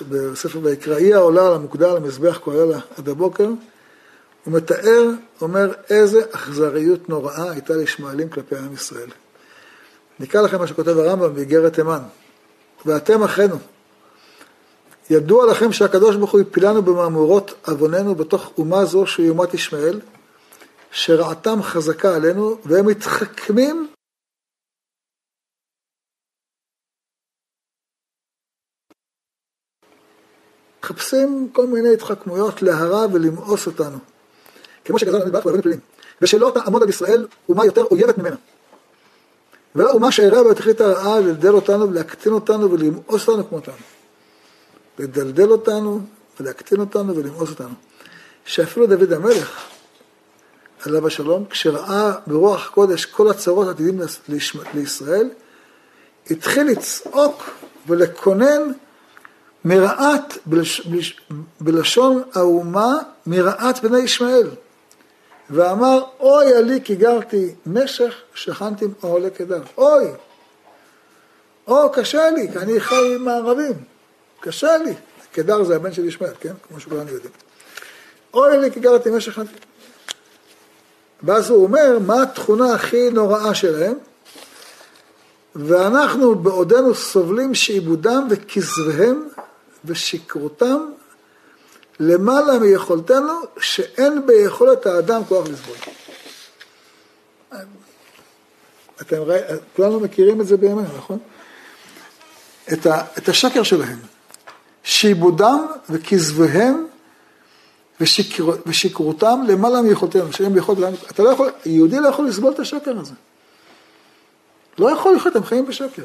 בספר 0.09 0.59
ויקרא, 0.63 0.97
היא 0.97 1.15
העולה 1.15 1.47
על 1.47 1.53
המוקדה 1.53 1.91
על 1.91 1.97
המזבח 1.97 2.39
כולל 2.45 2.73
עד 2.99 3.09
הבוקר, 3.09 3.49
הוא 4.45 4.55
מתאר, 4.55 5.11
אומר, 5.41 5.73
איזה 5.91 6.21
אכזריות 6.31 7.09
נוראה 7.09 7.51
הייתה 7.51 7.77
לישמעאלים 7.77 8.29
כלפי 8.29 8.57
עם 8.57 8.75
ישראל. 8.75 9.11
נקרא 10.21 10.43
לכם 10.43 10.59
מה 10.59 10.67
שכותב 10.67 10.99
הרמב"ם 10.99 11.35
באיגרת 11.35 11.75
תימן. 11.75 12.01
ואתם 12.87 13.23
אחינו. 13.23 13.57
ידוע 15.11 15.47
לכם 15.47 15.73
שהקדוש 15.73 16.17
ברוך 16.17 16.33
הוא 16.33 16.41
הפילנו 16.41 16.83
במהמורות 16.83 17.55
עווננו 17.67 18.15
בתוך 18.15 18.53
אומה 18.59 18.85
זו 18.85 19.07
שהיא 19.07 19.31
אומת 19.31 19.55
ישמעאל, 19.55 20.01
שרעתם 20.93 21.63
חזקה 21.63 22.17
עלינו, 22.17 22.57
והם 22.65 22.87
מתחכמים 22.87 23.89
מחפשים 30.83 31.49
כל 31.53 31.67
מיני 31.67 31.93
התחכמויות 31.93 32.63
להרע 32.63 33.07
ולמאוס 33.13 33.67
אותנו. 33.67 33.99
כמו 34.85 34.99
שגזרנו 34.99 35.25
נדבך 35.25 35.45
בערבים 35.45 35.63
פלילים. 35.63 35.81
ושלא 36.23 36.53
תעמוד 36.55 36.83
על 36.83 36.89
ישראל 36.89 37.27
אומה 37.49 37.65
יותר 37.65 37.85
אויבת 37.85 38.19
ממנה. 38.19 38.37
ולא 39.75 39.91
אומה 39.91 40.13
שאירעה 40.13 40.45
בתכלית 40.51 40.81
הרעה 40.81 41.21
לדלדל 41.21 41.55
אותנו 41.55 41.89
ולהקטין 41.89 42.33
אותנו 42.33 42.71
ולמאוס 42.71 43.29
אותנו 43.29 43.49
כמותנו. 43.49 44.00
לדלדל 45.01 45.51
אותנו 45.51 46.01
ולהקטין 46.41 46.81
אותנו 46.81 47.17
ולמאוס 47.17 47.51
אותנו. 47.51 47.75
שאפילו 48.45 48.87
דוד 48.87 49.13
המלך, 49.13 49.65
עליו 50.87 51.07
השלום, 51.07 51.45
כשראה 51.51 52.13
ברוח 52.27 52.69
קודש 52.69 53.05
כל 53.05 53.31
הצרות 53.31 53.69
עתידים 53.69 54.01
לישראל, 54.75 55.31
התחיל 56.31 56.67
לצעוק 56.67 57.51
ולקונן 57.87 58.73
מרעת, 59.65 60.39
בלש, 60.47 60.81
בלש, 60.87 61.21
בלשון 61.61 62.23
האומה, 62.35 62.99
מרעת 63.27 63.83
בני 63.83 63.99
ישמעאל. 63.99 64.49
ואמר, 65.51 66.03
אוי 66.21 66.55
עלי 66.55 66.81
כי 66.85 66.95
גרתי 66.95 67.55
משך, 67.67 68.15
שכנתי 68.35 68.85
אוהלי 69.03 69.31
קדר. 69.31 69.63
אוי! 69.79 70.05
או, 71.67 71.93
קשה 71.93 72.31
לי, 72.31 72.53
כי 72.53 72.59
אני 72.59 72.81
חי 72.81 73.15
עם 73.15 73.29
הערבים. 73.29 73.90
קשה 74.41 74.77
לי. 74.77 74.95
קדר 75.33 75.65
זה 75.65 75.77
הבן 75.77 75.93
של 75.93 76.05
ישמעאל, 76.05 76.33
כן? 76.41 76.53
כמו 76.69 76.81
שכולנו 76.81 77.11
יודעים. 77.11 77.33
אוי 78.35 78.59
לי 78.59 78.71
כי 78.71 78.81
גרתי 78.81 79.11
משך... 79.11 79.41
ואז 81.23 81.51
הוא 81.51 81.65
אומר, 81.65 81.99
מה 82.07 82.23
התכונה 82.23 82.75
הכי 82.75 83.11
נוראה 83.11 83.55
שלהם? 83.55 83.95
ואנחנו 85.55 86.35
בעודנו 86.35 86.95
סובלים 86.95 87.55
שעיבודם 87.55 88.27
וכזביהם 88.31 89.29
ושכרותם 89.85 90.91
למעלה 92.01 92.59
מיכולתנו, 92.59 93.33
שאין 93.61 94.27
ביכולת 94.27 94.87
האדם 94.87 95.25
כוח 95.25 95.49
לסבול. 95.49 95.77
אתם 99.01 99.23
ראי, 99.23 99.41
כולנו 99.77 100.01
מכירים 100.01 100.41
את 100.41 100.47
זה 100.47 100.57
בימינו, 100.57 100.97
נכון? 100.97 101.19
את, 102.73 102.87
ה, 102.87 103.03
את 103.19 103.29
השקר 103.29 103.63
שלהם. 103.63 103.99
שעיבודם 104.83 105.67
וכזביהם 105.91 106.87
ושקר, 108.01 108.45
ושקרותם 108.67 109.41
למעלה 109.49 109.83
מיכולתנו, 109.83 110.33
שאין 110.33 110.55
ביכולת, 110.55 110.95
אתה 111.11 111.23
לא 111.23 111.29
יכול, 111.29 111.51
יהודי 111.67 112.01
לא 112.01 112.09
יכול 112.09 112.27
לסבול 112.27 112.53
את 112.53 112.59
השקר 112.59 112.99
הזה. 112.99 113.13
לא 114.79 114.91
יכול 114.91 115.17
לחיות, 115.17 115.37
הם 115.37 115.45
חיים 115.45 115.67
בשקר. 115.67 116.05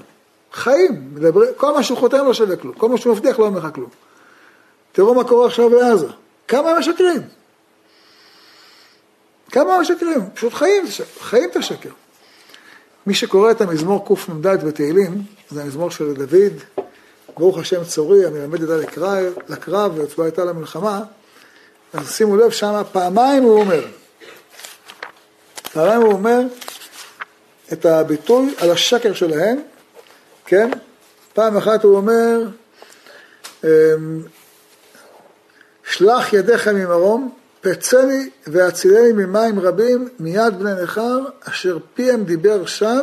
חיים, 0.53 1.09
מדבר, 1.13 1.41
כל 1.57 1.73
מה 1.73 1.83
שהוא 1.83 1.97
חותם 1.97 2.25
לא 2.25 2.33
שווה 2.33 2.55
כלום, 2.55 2.73
כל 2.73 2.89
מה 2.89 2.97
שהוא 2.97 3.13
מבטיח 3.13 3.39
לא 3.39 3.45
אומר 3.45 3.59
לך 3.59 3.75
כלום. 3.75 3.89
תראו 4.91 5.13
מה 5.13 5.23
קורה 5.23 5.47
עכשיו 5.47 5.69
בעזה, 5.69 6.07
כמה 6.47 6.69
הם 6.69 6.79
משקרים. 6.79 7.21
כמה 9.51 9.75
הם 9.75 9.81
משקרים, 9.81 10.19
פשוט 10.33 10.53
חיים, 10.53 10.83
חיים 11.19 11.49
את 11.49 11.55
השקר. 11.55 11.89
מי 13.07 13.13
שקורא 13.13 13.51
את 13.51 13.61
המזמור 13.61 14.05
קנ"ד 14.07 14.47
בתהילים, 14.47 15.21
זה 15.49 15.63
המזמור 15.63 15.91
של 15.91 16.13
דוד, 16.13 16.83
ברוך 17.38 17.58
השם 17.58 17.84
צורי, 17.84 18.28
אני 18.28 18.39
מלמד 18.39 18.63
ידה 18.63 18.78
לקרב, 18.78 19.34
לקרב 19.50 19.98
ויוצבה 19.98 20.24
הייתה 20.24 20.45
למלחמה, 20.45 21.04
אז 21.93 22.12
שימו 22.12 22.38
לב 22.38 22.52
שמה, 22.52 22.84
פעמיים 22.84 23.43
הוא 23.43 23.60
אומר, 23.60 23.86
פעמיים 25.74 26.02
הוא 26.02 26.12
אומר 26.13 26.41
את 27.74 27.86
הביטוי 27.86 28.56
על 28.58 28.71
השקר 28.71 29.13
שלהם, 29.13 29.62
כן? 30.45 30.69
פעם 31.34 31.58
אחת 31.58 31.84
הוא 31.84 31.98
אומר, 31.98 32.41
אמ, 33.63 33.69
שלח 35.84 36.34
ידיך 36.34 36.67
ממרום, 36.67 37.34
פצני 37.62 38.30
והצילני 38.48 39.13
ממים 39.13 39.60
רבים 39.60 40.10
מיד 40.19 40.60
בני 40.60 40.84
נכר, 40.84 41.19
אשר 41.43 41.78
פיהם 41.93 42.24
דיבר 42.24 42.65
שווא, 42.65 43.02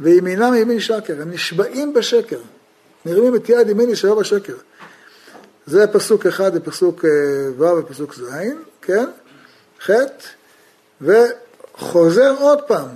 וימינם 0.00 0.54
ימין 0.54 0.80
שקר. 0.80 1.22
הם 1.22 1.30
נשבעים 1.30 1.94
בשקר. 1.94 2.40
מרימים 3.06 3.36
את 3.36 3.48
יד 3.48 3.68
ימין 3.68 3.90
ישרה 3.90 4.14
בשקר. 4.14 4.54
זה 5.66 5.86
פסוק 5.86 6.26
אחד 6.26 6.54
בפסוק 6.54 7.04
אה, 7.04 7.10
ו' 7.58 7.78
ופסוק 7.78 8.14
ז', 8.14 8.30
כן? 8.82 9.06
ח', 9.86 9.90
וחוזר 11.00 12.34
עוד 12.38 12.62
פעם, 12.62 12.88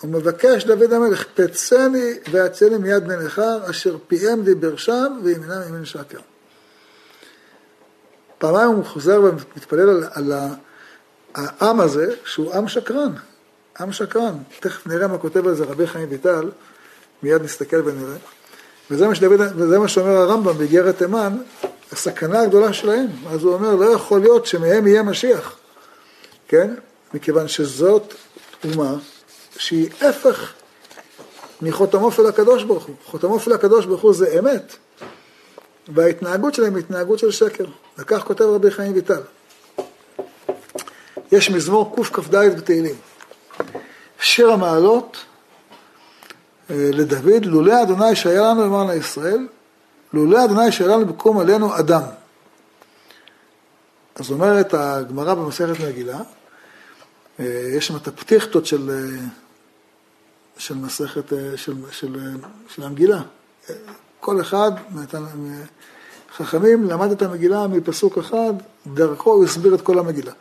הוא 0.00 0.10
מבקש 0.10 0.64
דוד 0.64 0.92
המלך, 0.92 1.24
פצני 1.34 2.12
והצני 2.32 2.78
מיד 2.78 3.08
בן 3.08 3.26
אשר 3.70 3.96
פיהם 4.06 4.42
דיבר 4.44 4.76
שם 4.76 5.20
וימינם 5.24 5.62
ימין 5.68 5.84
שקר. 5.84 6.18
פעמיים 8.38 8.68
הוא 8.68 8.84
חוזר 8.84 9.20
ומתפלל 9.22 9.88
על, 9.88 10.04
על 10.12 10.32
העם 11.34 11.80
הזה, 11.80 12.14
שהוא 12.24 12.54
עם 12.54 12.68
שקרן, 12.68 13.12
עם 13.80 13.92
שקרן. 13.92 14.34
תכף 14.60 14.86
נראה 14.86 15.08
מה 15.08 15.18
כותב 15.18 15.46
על 15.46 15.54
זה 15.54 15.64
רבי 15.64 15.86
חיים 15.86 16.08
ויטל, 16.10 16.50
מיד 17.22 17.42
נסתכל 17.42 17.82
ונראה. 17.84 18.16
וזה 18.90 19.08
מה, 19.08 19.14
שדוד, 19.14 19.40
וזה 19.56 19.78
מה 19.78 19.88
שאומר 19.88 20.16
הרמב"ם 20.16 20.58
באיגרת 20.58 20.98
תימן, 20.98 21.36
הסכנה 21.92 22.40
הגדולה 22.40 22.72
שלהם. 22.72 23.06
אז 23.30 23.44
הוא 23.44 23.54
אומר, 23.54 23.74
לא 23.74 23.84
יכול 23.84 24.20
להיות 24.20 24.46
שמהם 24.46 24.86
יהיה 24.86 25.02
משיח, 25.02 25.56
כן? 26.48 26.74
מכיוון 27.14 27.48
שזאת 27.48 28.14
אומה 28.64 28.94
שהיא 29.56 29.90
הפך 30.00 30.52
מחותמו 31.62 32.12
של 32.12 32.26
הקדוש 32.26 32.62
ברוך 32.62 32.84
הוא. 32.84 32.94
חותמו 33.04 33.40
של 33.40 33.52
הקדוש 33.52 33.86
ברוך 33.86 34.02
הוא 34.02 34.14
זה 34.14 34.38
אמת, 34.38 34.76
וההתנהגות 35.88 36.54
שלהם 36.54 36.74
היא 36.74 36.84
התנהגות 36.84 37.18
של 37.18 37.30
שקר. 37.30 37.64
וכך 37.98 38.22
כותב 38.26 38.44
רבי 38.44 38.70
חיים 38.70 38.94
ויטל. 38.94 39.20
יש 41.32 41.50
מזמור 41.50 41.96
קכ"ד 41.96 42.36
בתהילים. 42.36 42.94
שיר 44.20 44.50
המעלות 44.50 45.16
לדוד, 46.70 47.46
לולא 47.46 47.82
אדוני 47.82 48.16
שהיה 48.16 48.42
לנו 48.42 48.64
למען 48.64 48.90
הישראל, 48.90 49.48
לולא 50.12 50.44
אדוני 50.44 50.72
שהיה 50.72 50.96
לנו 50.96 51.06
בקום 51.06 51.38
עלינו 51.38 51.78
אדם. 51.78 52.02
אז 54.14 54.30
אומרת 54.30 54.74
הגמרא 54.74 55.34
במסכת 55.34 55.80
מגילה, 55.88 56.20
אה, 57.40 57.70
יש 57.76 57.86
שם 57.86 57.96
את 57.96 58.08
הפתיחתות 58.08 58.66
של, 58.66 58.90
אה, 58.90 59.26
של 60.56 60.74
מסכת, 60.74 61.32
של, 61.56 61.74
של, 61.90 62.16
של 62.68 62.82
המגילה. 62.82 63.22
כל 64.20 64.40
אחד, 64.40 64.72
חכמים 66.36 66.84
למד 66.84 67.10
את 67.10 67.22
המגילה 67.22 67.66
מפסוק 67.66 68.18
אחד, 68.18 68.52
דרכו 68.86 69.30
הוא 69.30 69.44
הסביר 69.44 69.74
את 69.74 69.80
כל 69.80 69.98
המגילה. 69.98 70.32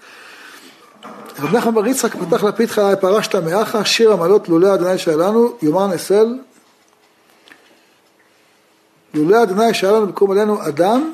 רב 1.40 1.56
נחמן 1.56 1.74
בר 1.74 1.88
יצחק 1.88 2.16
פתח 2.16 2.44
לפיתך 2.44 2.82
פרשת 3.02 3.36
מאחה, 3.36 3.86
שיר 3.86 4.12
המעלות 4.12 4.50
לולא 4.50 4.74
אדוני 4.74 4.98
שאלנו, 4.98 5.58
יאמר 5.62 5.88
נסל. 5.88 6.40
לולא 9.14 9.44
אדוני 9.44 9.74
שאלנו 9.74 10.08
בקום 10.08 10.32
עלינו 10.32 10.68
אדם, 10.68 11.14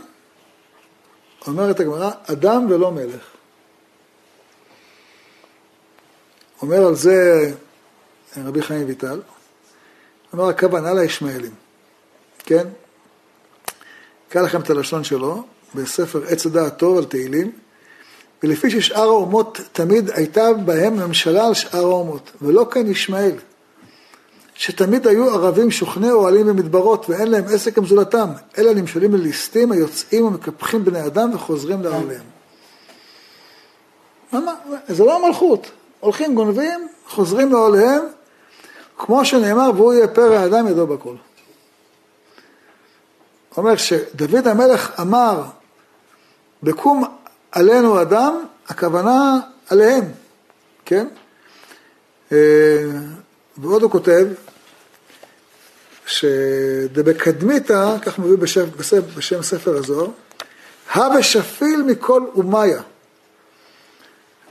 אומרת 1.47 1.80
הגמרא, 1.80 2.12
אדם 2.25 2.65
ולא 2.69 2.91
מלך. 2.91 3.23
אומר 6.62 6.86
על 6.88 6.95
זה 6.95 7.52
רבי 8.38 8.62
חיים 8.62 8.88
ויטל, 8.88 9.21
אומר 10.34 10.49
הכוונה 10.49 10.93
לישמעאלים, 10.93 11.54
כן? 12.39 12.67
אקרא 14.30 14.41
לכם 14.41 14.62
את 14.62 14.69
הלשון 14.69 15.04
שלו, 15.04 15.43
בספר 15.75 16.23
עץ 16.28 16.45
הדעת 16.45 16.78
טוב 16.78 16.97
על 16.97 17.06
תהילים. 17.06 17.52
ולפי 18.43 18.69
ששאר 18.69 19.08
האומות 19.08 19.60
תמיד 19.71 20.10
הייתה 20.10 20.54
בהם 20.54 20.95
ממשלה 20.95 21.47
על 21.47 21.54
שאר 21.54 21.80
האומות, 21.80 22.32
ולא 22.41 22.67
כאן 22.71 22.88
ישמעאל, 22.88 23.36
שתמיד 24.54 25.08
היו 25.08 25.30
ערבים 25.30 25.71
שוכני 25.71 26.12
אוהלים 26.12 26.47
במדברות 26.47 27.10
ואין 27.10 27.28
להם 27.28 27.43
עסק 27.54 27.78
עם 27.78 27.86
זולתם, 27.86 28.30
אלא 28.58 28.73
נמשלים 28.73 29.13
לליסטים 29.13 29.71
היוצאים 29.71 30.25
ומקפחים 30.25 30.86
בני 30.86 31.06
אדם 31.06 31.34
וחוזרים 31.34 31.84
לאוהליהם. 31.84 32.23
מה, 34.32 34.54
זה 34.88 35.04
לא 35.04 35.25
המלכות, 35.25 35.71
הולכים 35.99 36.36
גונבים, 36.36 36.88
חוזרים 37.08 37.52
לאוהליהם, 37.52 38.02
כמו 38.97 39.25
שנאמר, 39.25 39.71
והוא 39.75 39.93
יהיה 39.93 40.08
פרא 40.08 40.36
האדם 40.36 40.67
ידו 40.67 40.88
בכל. 40.88 41.15
אומר 43.58 43.75
שדוד 43.75 44.47
המלך 44.47 44.99
אמר, 45.02 45.43
בקום 46.63 47.04
עלינו 47.52 48.02
אדם, 48.02 48.44
הכוונה 48.68 49.40
עליהם, 49.70 50.04
כן? 50.86 51.08
אה, 52.32 52.38
ועוד 53.58 53.84
הוא 53.84 53.92
כותב, 53.92 54.28
שדבקדמיתא, 56.06 57.96
כך 58.02 58.20
מביא 58.20 58.38
בשם, 58.38 58.66
בשם, 58.78 59.02
בשם 59.18 59.42
ספר 59.42 59.78
הזוהר, 59.78 60.08
הווה 60.96 61.24
שפיל 61.24 61.84
מכל 61.88 62.22
אומיה, 62.36 62.82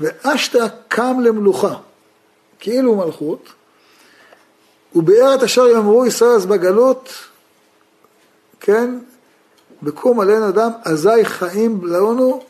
ואשתא 0.00 0.66
קם 0.88 1.20
למלוכה, 1.22 1.74
כאילו 2.60 2.96
מלכות, 2.96 3.48
וביאר 4.94 5.34
את 5.34 5.42
אשר 5.42 5.66
יאמרו 5.68 6.06
ישראל 6.06 6.30
אז 6.30 6.46
בגלות, 6.46 7.12
כן, 8.60 8.98
בקום 9.82 10.20
עלינו 10.20 10.48
אדם, 10.48 10.70
אזי 10.84 11.24
חיים 11.24 11.80
לנו 11.84 12.44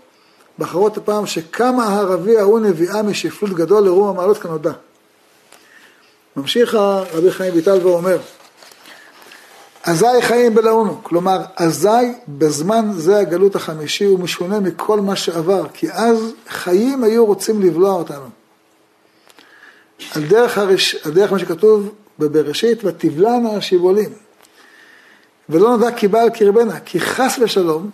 בחרות 0.58 0.96
הפעם 0.96 1.26
שכמה 1.26 1.84
הערבי 1.84 2.38
ההוא 2.38 2.60
נביאה 2.60 3.02
משפלות 3.02 3.52
גדול 3.52 3.84
לרום 3.84 4.08
המעלות 4.08 4.38
כנודע. 4.38 4.72
ממשיך 6.36 6.74
רבי 7.12 7.30
חיים 7.30 7.54
ויטל 7.54 7.86
ואומר, 7.86 8.18
אזי 9.84 10.22
חיים 10.22 10.54
בלעונו, 10.54 11.00
כלומר 11.02 11.38
אזי 11.56 12.12
בזמן 12.28 12.90
זה 12.96 13.18
הגלות 13.18 13.56
החמישי 13.56 14.04
הוא 14.04 14.18
משונה 14.18 14.60
מכל 14.60 15.00
מה 15.00 15.16
שעבר, 15.16 15.66
כי 15.72 15.92
אז 15.92 16.32
חיים 16.48 17.04
היו 17.04 17.26
רוצים 17.26 17.62
לבלוע 17.62 17.92
אותנו. 17.94 18.28
על 20.14 20.22
דרך, 20.22 20.58
הרש... 20.58 20.94
על 20.94 21.12
דרך 21.12 21.32
מה 21.32 21.38
שכתוב 21.38 21.94
בבראשית, 22.18 22.84
ותבלענה 22.84 23.56
השיבולים. 23.56 24.10
ולא 25.48 25.70
נודע 25.70 25.92
כי 25.92 26.08
בא 26.08 26.20
על 26.20 26.30
קרבנה, 26.30 26.80
כי 26.80 27.00
חס 27.00 27.38
ושלום, 27.42 27.90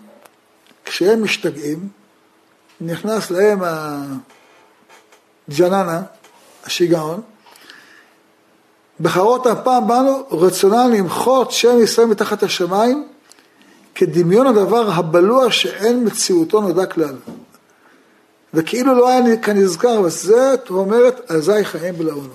כשהם 0.85 1.23
משתגעים, 1.23 1.89
נכנס 2.81 3.31
להם 3.31 3.61
הג'ננה, 5.49 6.03
השיגעון, 6.65 7.21
בחרות 9.01 9.47
הפעם 9.47 9.89
באנו 9.89 10.27
רצונן 10.31 10.93
למחות 10.93 11.53
שם 11.53 11.83
ישראל 11.83 12.07
מתחת 12.07 12.43
השמיים 12.43 13.09
כדמיון 13.95 14.47
הדבר 14.47 14.91
הבלוע 14.91 15.51
שאין 15.51 16.05
מציאותו 16.07 16.61
נודע 16.61 16.87
כלל. 16.87 17.17
וכאילו 18.55 18.95
לא 18.95 19.09
היה 19.09 19.37
כנזכר, 19.37 20.01
וזה 20.05 20.55
אומרת 20.71 21.31
אזי 21.31 21.65
חיים 21.65 21.95
בלעונו. 21.95 22.35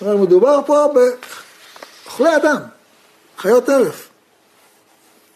אומרת, 0.00 0.20
מדובר 0.20 0.60
פה 0.66 0.86
באוכלי 0.94 2.36
אדם, 2.36 2.56
חיות 3.38 3.64
טרף. 3.64 4.08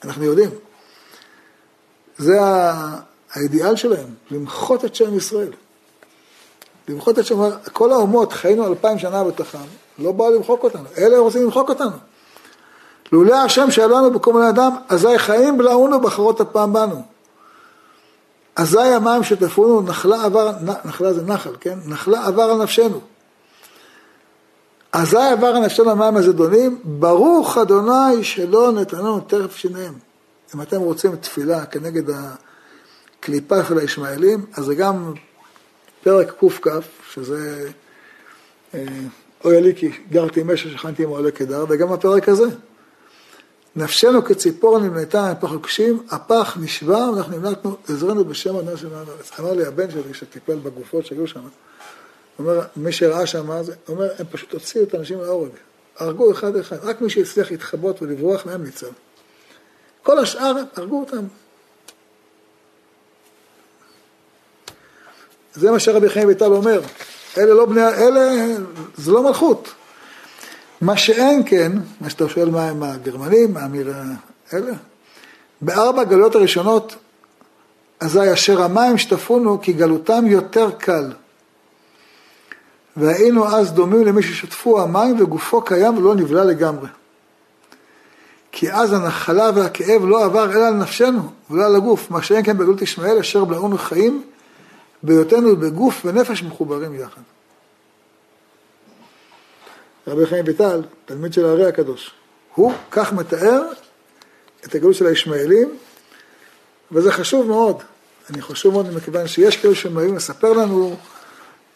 אנחנו 0.05 0.25
יודעים. 0.25 0.51
זה 2.19 2.39
האידיאל 3.35 3.77
שלהם, 3.77 4.09
למחות 4.31 4.85
את 4.85 4.95
שם 4.95 5.17
ישראל. 5.17 5.53
למחות 6.89 7.19
את 7.19 7.27
שם, 7.27 7.51
כל 7.73 7.93
האומות, 7.93 8.33
חיינו 8.33 8.67
אלפיים 8.67 8.99
שנה 8.99 9.25
בתוכם, 9.25 9.59
לא 9.99 10.13
באו 10.13 10.31
למחוק 10.31 10.65
אותנו, 10.65 10.85
אלה 10.99 11.19
רוצים 11.19 11.43
למחוק 11.43 11.69
אותנו. 11.69 11.97
לולא 13.13 13.35
השם 13.35 13.71
שאלנו 13.71 14.11
בכל 14.11 14.33
מיני 14.33 14.49
אדם, 14.49 14.77
אזי 14.89 15.19
חיים 15.19 15.59
בלעונו 15.59 16.01
בחרות 16.01 16.41
הפעם 16.41 16.73
בנו. 16.73 17.03
אזי 18.57 18.81
המים 18.81 19.25
שטפונו, 19.25 19.83
נחלה 19.83 20.25
עבר, 20.25 20.53
נחלה 20.85 21.13
זה 21.13 21.23
נחל, 21.23 21.51
כן? 21.61 21.79
נחלה 21.87 22.27
עבר 22.27 22.43
על 22.43 22.63
נפשנו. 22.63 23.01
אזי 24.93 25.17
עבר 25.17 25.47
על 25.47 25.59
נפשנו 25.59 25.91
המים 25.91 26.17
הזדונים, 26.17 26.81
ברוך 26.85 27.59
אדוני 27.59 28.25
שלא 28.25 28.73
נתנו 28.73 29.21
טרף 29.21 29.57
שיניהם. 29.57 29.95
אם 30.55 30.63
אתם 30.63 30.81
רוצים 30.81 31.17
תפילה 31.17 31.67
כנגד 31.67 32.11
ה... 32.11 32.35
קליפה 33.21 33.65
של 33.65 33.79
הישמעאלים, 33.79 34.47
אז 34.55 34.65
זה 34.65 34.75
גם 34.75 35.13
פרק 36.03 36.33
קכ, 36.61 36.69
שזה 37.13 37.71
אה, 38.75 38.85
אוי 39.45 39.63
לי 39.63 39.75
כי 39.75 39.91
גרתי 40.11 40.43
אשה, 40.55 40.71
שכנתי 40.71 41.03
עם 41.03 41.11
אוהלי 41.11 41.33
קדר, 41.33 41.65
וגם 41.69 41.93
הפרק 41.93 42.29
הזה. 42.29 42.47
נפשנו 43.77 44.25
כציפור 44.25 44.79
נמנתה 44.79 45.33
מפח 45.33 45.53
הקשים, 45.53 46.03
הפח 46.11 46.57
נשבר, 46.61 47.11
ואנחנו 47.15 47.39
נמלטנו, 47.39 47.77
עזרנו 47.89 48.25
בשם 48.25 48.57
אדוני 48.57 48.77
של 48.77 48.95
הארץ. 48.95 49.41
אמר 49.41 49.53
לי 49.53 49.67
הבן 49.67 49.91
שלי 49.91 50.15
שטיפל 50.15 50.57
בגופות 50.57 51.07
שהיו 51.07 51.27
שם, 51.27 51.41
אומר, 52.39 52.61
מי 52.77 52.93
שראה 52.93 53.27
שם 53.27 53.47
מה 53.47 53.63
זה, 53.63 53.75
אומר, 53.89 54.09
הם 54.19 54.27
פשוט 54.31 54.53
הוציאו 54.53 54.85
את 54.85 54.95
האנשים 54.95 55.21
להורג. 55.21 55.51
הרגו 55.99 56.33
אחד 56.33 56.57
אחד, 56.57 56.77
רק 56.83 57.01
מי 57.01 57.11
שהצליח 57.11 57.51
להתחבות 57.51 58.03
ולברוח 58.03 58.47
מהם 58.47 58.65
ניצל. 58.65 58.87
כל 60.03 60.19
השאר, 60.19 60.53
הרגו 60.77 61.01
אותם. 61.01 61.27
זה 65.55 65.71
מה 65.71 65.79
שרבי 65.79 66.09
חיים 66.09 66.29
ויטל 66.29 66.53
אומר. 66.53 66.81
אלה 67.39 67.55
לא 67.55 67.67
בני, 67.67 67.89
אלה, 67.89 68.47
זה 68.97 69.13
לא 69.13 69.23
מלכות. 69.23 69.75
מה 70.81 70.97
שאין 70.97 71.43
כן, 71.47 71.73
מה 72.01 72.11
שאתה 72.11 72.29
שואל 72.29 72.51
מה 72.51 72.69
הם 72.69 72.83
הגרמנים, 72.83 73.55
מה 73.55 73.65
אמיר 73.65 73.93
האלה, 74.53 74.73
בארבע 75.61 76.05
גלויות 76.05 76.35
הראשונות, 76.35 76.95
אזי 78.01 78.33
אשר 78.33 78.63
המים 78.63 78.99
שטפונו 78.99 79.61
כי 79.63 79.73
גלותם 79.73 80.27
יותר 80.27 80.71
קל. 80.71 81.13
והיינו 82.97 83.47
אז 83.49 83.73
דומים 83.73 84.07
למי 84.07 84.23
ששטפו 84.23 84.83
המים 84.83 85.21
וגופו 85.21 85.63
קיים 85.63 85.99
ולא 85.99 86.15
נבלע 86.15 86.45
לגמרי. 86.45 86.89
כי 88.53 88.73
אז 88.73 88.93
הנחלה 88.93 89.51
והכאב 89.55 90.05
לא 90.05 90.25
עבר 90.25 90.53
אלא 90.53 90.67
על 90.67 90.75
נפשנו 90.75 91.23
ולא 91.51 91.67
על 91.67 91.77
הגוף, 91.77 92.11
מה 92.11 92.23
שאין 92.23 92.45
כן 92.45 92.59
בגלות 92.59 92.83
ישמעאל 92.83 93.19
אשר 93.19 93.45
בלעונו 93.45 93.79
חיים, 93.79 94.23
בהיותנו 95.03 95.57
בגוף 95.57 96.03
ונפש 96.05 96.43
מחוברים 96.43 96.95
יחד. 96.95 97.21
רבי 100.07 100.27
חיים 100.27 100.45
ויטל, 100.47 100.83
תלמיד 101.05 101.33
של 101.33 101.45
הארי 101.45 101.67
הקדוש, 101.67 102.11
הוא 102.55 102.73
כך 102.91 103.13
מתאר 103.13 103.63
את 104.65 104.75
הגלות 104.75 104.95
של 104.95 105.07
הישמעאלים, 105.07 105.77
וזה 106.93 107.13
חשוב 107.13 107.47
מאוד. 107.47 107.83
אני 108.31 108.43
חשוב 108.43 108.73
מאוד 108.73 108.95
מכיוון 108.95 109.27
שיש 109.27 109.57
כאלה 109.57 109.75
שמאיימים 109.75 110.17
לספר 110.17 110.53
לנו, 110.53 110.97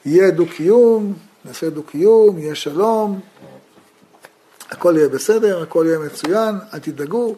יהיה 0.04 0.30
דו-קיום, 0.30 1.14
נעשה 1.44 1.70
דו-קיום, 1.70 2.38
יהיה 2.38 2.54
שלום, 2.54 3.20
הכל 4.70 4.94
יהיה 4.96 5.08
בסדר, 5.08 5.62
הכל 5.62 5.84
יהיה 5.88 5.98
מצוין, 5.98 6.54
אל 6.74 6.78
תדאגו, 6.78 7.34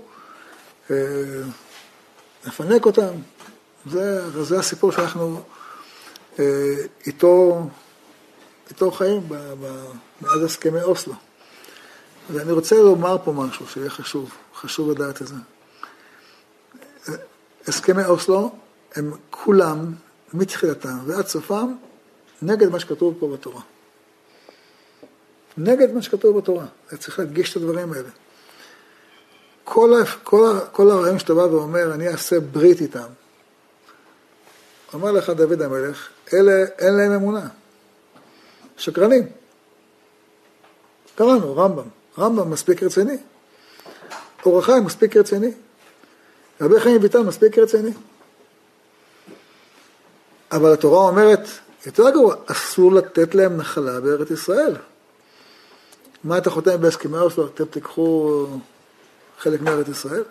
אה, 0.91 0.97
נפנק 2.47 2.87
אותם. 2.87 3.13
זה, 3.91 4.31
זה 4.45 4.59
הסיפור 4.59 4.93
שאנחנו 4.93 5.41
איתו, 7.07 7.67
איתו 8.71 8.91
חיים 8.91 9.21
ב, 9.29 9.35
ב, 9.35 9.85
מאז 10.23 10.43
הסכמי 10.43 10.83
אוסלו. 10.83 11.15
ואני 12.33 12.53
רוצה 12.53 12.77
לומר 12.77 13.17
פה 13.25 13.33
משהו 13.33 13.67
שיהיה 13.67 13.91
חשוב, 13.91 14.31
חשוב 14.55 14.91
לדעת 14.91 15.23
את 15.23 15.27
זה. 15.27 15.35
הסכמי 17.69 18.05
אוסלו 18.05 18.53
הם 18.95 19.13
כולם, 19.31 19.93
מתחילתם 20.35 20.99
ועד 21.07 21.27
סופם, 21.27 21.75
נגד 22.43 22.69
מה 22.69 22.81
שכתוב 22.81 23.17
פה 23.19 23.29
בתורה. 23.29 23.61
נגד 25.57 25.93
מה 25.93 26.03
שכתוב 26.03 26.39
בתורה. 26.39 26.67
צריך 26.99 27.19
להדגיש 27.19 27.51
את 27.51 27.57
הדברים 27.57 27.93
האלה. 27.93 28.09
כל, 29.65 30.03
כל, 30.23 30.59
כל 30.73 30.91
הרעיון 30.91 31.19
שאתה 31.19 31.35
בא 31.35 31.41
ואומר, 31.41 31.95
אני 31.95 32.09
אעשה 32.09 32.41
ברית 32.41 32.81
איתם. 32.81 33.09
אומר 34.97 35.13
לך 35.13 35.31
דוד 35.31 35.63
המלך, 35.63 36.09
אלה, 36.33 36.65
אין 36.79 36.95
להם 36.95 37.13
אמונה. 37.13 37.49
שקרנים. 38.77 39.29
קראנו, 41.15 41.57
רמב"ם. 41.57 41.89
רמב"ם 42.19 42.51
מספיק 42.51 42.83
רציני. 42.83 43.17
אור 44.47 44.59
החיים 44.59 44.85
מספיק 44.85 45.17
רציני. 45.17 45.53
רבי 46.61 46.81
חיים 46.81 47.03
ויטל 47.03 47.23
מספיק 47.23 47.59
רציני. 47.59 47.91
אבל 50.53 50.73
התורה 50.73 51.09
אומרת, 51.09 51.49
יותר 51.87 52.11
גרוע, 52.11 52.35
אסור 52.47 52.93
לתת 52.93 53.35
להם 53.35 53.57
נחלה 53.57 54.01
בארץ 54.01 54.31
ישראל. 54.31 54.77
מה 56.25 56.39
אתה 56.39 56.51
חותם 56.51 56.81
בהסכמי 56.81 57.19
אוסלו? 57.19 57.47
אתם 57.47 57.65
תיקחו 57.65 58.47
חלק 59.39 59.61
מארץ 59.61 59.89
ישראל? 59.89 60.25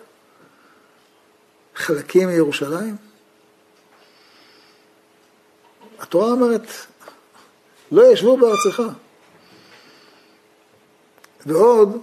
חלקים 1.74 2.28
מירושלים? 2.28 3.05
התורה 5.98 6.30
אומרת, 6.30 6.66
לא 7.92 8.12
ישבו 8.12 8.36
בארצך. 8.36 8.82
ועוד, 11.46 11.98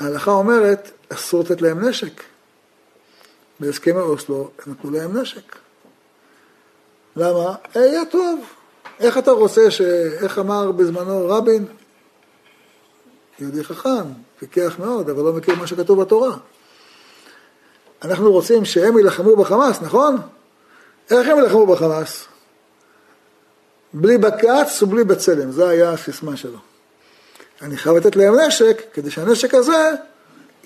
ההלכה 0.00 0.30
אומרת, 0.30 0.90
אסור 1.08 1.42
לתת 1.42 1.62
להם 1.62 1.88
נשק. 1.88 2.22
בהסכמי 3.60 4.00
אוסלו 4.00 4.50
הם 4.66 4.72
נתנו 4.72 4.90
להם 4.90 5.16
נשק. 5.16 5.56
למה? 7.16 7.54
יהיה 7.74 8.04
טוב. 8.04 8.40
איך 9.00 9.18
אתה 9.18 9.30
רוצה 9.30 9.70
ש... 9.70 9.80
איך 10.22 10.38
אמר 10.38 10.72
בזמנו 10.72 11.28
רבין? 11.28 11.66
יהודי 13.38 13.64
חכם, 13.64 14.04
פיקח 14.38 14.76
מאוד, 14.78 15.10
אבל 15.10 15.22
לא 15.24 15.32
מכיר 15.32 15.54
מה 15.54 15.66
שכתוב 15.66 16.00
בתורה. 16.02 16.36
אנחנו 18.02 18.32
רוצים 18.32 18.64
שהם 18.64 18.98
יילחמו 18.98 19.36
בחמאס, 19.36 19.82
נכון? 19.82 20.16
איך 21.10 21.28
הם 21.28 21.38
יילחמו 21.38 21.66
בחמאס? 21.66 22.26
בלי 23.92 24.18
בקץ 24.18 24.82
ובלי 24.82 25.04
בצלם, 25.04 25.52
זו 25.52 25.68
היה 25.68 25.90
הסיסמה 25.90 26.36
שלו. 26.36 26.58
אני 27.62 27.76
חייב 27.76 27.96
לתת 27.96 28.16
להם 28.16 28.34
נשק, 28.40 28.82
כדי 28.92 29.10
שהנשק 29.10 29.54
הזה, 29.54 29.90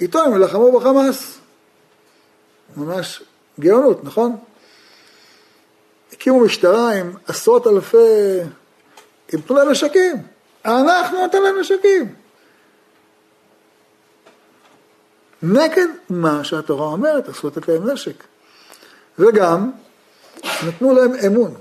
איתו 0.01 0.23
הם 0.23 0.33
יילחמו 0.33 0.81
בחמאס. 0.81 1.39
ממש 2.77 3.23
גאונות, 3.61 4.05
נכון? 4.05 4.37
הקימו 6.13 6.41
משטרה 6.41 6.93
עם 6.93 7.13
עשרות 7.27 7.67
אלפי, 7.67 8.41
עם 9.33 9.41
תנו 9.41 9.57
להם 9.57 9.71
נשקים. 9.71 10.17
אנחנו 10.65 11.21
נותן 11.21 11.43
להם 11.43 11.61
נשקים. 11.61 12.15
נגד 15.43 15.87
מה 16.11 16.45
שהתורה 16.45 16.87
אומרת, 16.87 17.29
אסור 17.29 17.51
לתת 17.51 17.69
להם 17.69 17.91
נשק. 17.91 18.25
וגם, 19.19 19.71
נתנו 20.67 20.95
להם 20.95 21.13
אמון. 21.27 21.55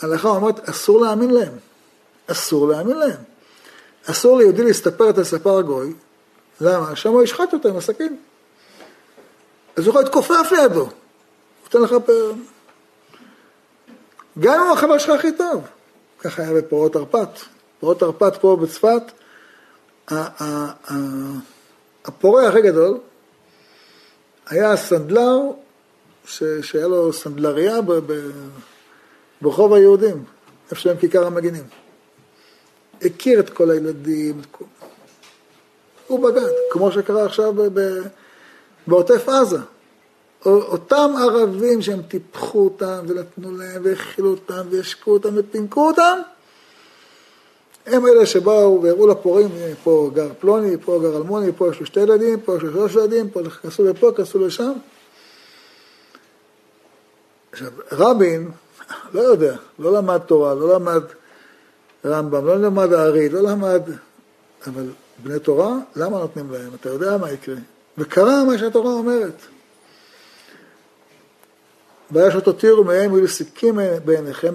ההלכה 0.00 0.28
אומרת, 0.28 0.68
אסור 0.68 1.00
להאמין 1.00 1.30
להם. 1.30 1.52
אסור 2.26 2.68
להאמין 2.68 2.96
להם. 2.96 3.20
אסור 4.10 4.38
ליהודי 4.38 4.64
להסתפר 4.64 5.10
את 5.10 5.18
הספר 5.18 5.58
הגוי. 5.58 5.92
למה? 6.60 6.96
שם 6.96 7.10
הוא 7.10 7.22
ישחט 7.22 7.52
אותו 7.52 7.68
עם 7.68 7.76
הסכין. 7.76 8.16
אז 9.76 9.84
הוא 9.84 9.90
יכול 9.90 10.02
להתכופף 10.02 10.52
לידו. 10.52 10.80
הוא 10.80 10.90
נותן 11.64 11.80
לך 11.82 11.94
פ... 12.06 12.10
גם 14.38 14.60
אם 14.60 14.70
החבר 14.72 14.98
שלך 14.98 15.10
הכי 15.18 15.32
טוב. 15.32 15.62
ככה 16.18 16.42
היה 16.42 16.54
בפרעות 16.54 16.92
תרפ"ט. 16.92 17.40
פרעות 17.80 18.00
תרפ"ט 18.00 18.36
פה 18.40 18.56
בצפת, 18.62 19.02
הפורע 22.04 22.48
הכי 22.48 22.62
גדול 22.62 22.98
היה 24.46 24.72
הסנדלר, 24.72 25.36
שהיה 26.62 26.86
לו 26.86 27.12
סנדלריה 27.12 27.76
ברחוב 29.46 29.72
היהודים, 29.72 30.24
איפה 30.70 30.80
שהם 30.80 30.96
כיכר 30.96 31.26
המגינים. 31.26 31.64
הכיר 33.02 33.40
את 33.40 33.50
כל 33.50 33.70
הילדים, 33.70 34.40
הוא 36.06 36.28
בגד, 36.28 36.48
כמו 36.70 36.92
שקרה 36.92 37.24
עכשיו 37.24 37.54
בעוטף 38.86 39.28
עזה. 39.28 39.58
אותם 40.46 41.10
ערבים 41.18 41.82
שהם 41.82 42.02
טיפחו 42.02 42.64
אותם 42.64 43.04
ונתנו 43.08 43.56
להם 43.56 43.82
והאכילו 43.84 44.30
אותם 44.30 44.66
והשקו 44.70 45.10
אותם 45.10 45.28
ופינקו 45.34 45.86
אותם, 45.86 46.18
הם 47.86 48.06
אלה 48.06 48.26
שבאו 48.26 48.82
והראו 48.82 49.06
לפורעים, 49.06 49.48
פה 49.84 50.10
גר 50.14 50.28
פלוני, 50.40 50.76
פה 50.84 50.98
גר 51.02 51.16
אלמוני, 51.16 51.52
פה 51.56 51.68
יש 51.70 51.80
לו 51.80 51.86
שתי 51.86 52.00
ילדים, 52.00 52.40
פה 52.40 52.56
יש 52.56 52.62
לו 52.62 52.72
שלוש 52.72 52.94
ילדים, 52.94 53.30
פה 53.30 53.40
כנסו 53.62 53.84
לפה, 53.84 54.12
כנסו 54.16 54.38
לשם. 54.38 54.72
עכשיו, 57.52 57.70
רבין, 57.92 58.50
לא 59.12 59.20
יודע, 59.20 59.56
לא 59.78 59.92
למד 59.92 60.18
תורה, 60.18 60.54
לא 60.54 60.74
למד 60.74 61.02
רמב"ם, 62.04 62.46
לא 62.46 62.56
למד 62.56 62.92
הארי, 62.92 63.28
לא 63.28 63.40
למד, 63.40 63.82
אבל 64.66 64.90
בני 65.22 65.38
תורה, 65.38 65.76
למה 65.96 66.18
נותנים 66.18 66.52
להם? 66.52 66.70
אתה 66.80 66.88
יודע 66.88 67.16
מה 67.16 67.32
יקרה. 67.32 67.56
וקרה 67.98 68.44
מה 68.44 68.58
שהתורה 68.58 68.92
אומרת. 68.92 69.34
בעיה 72.10 72.30
שתותירו 72.30 72.84
מהם 72.84 73.12
ויהיו 73.12 73.24
לסיקים 73.24 73.78
בעיניכם 74.04 74.54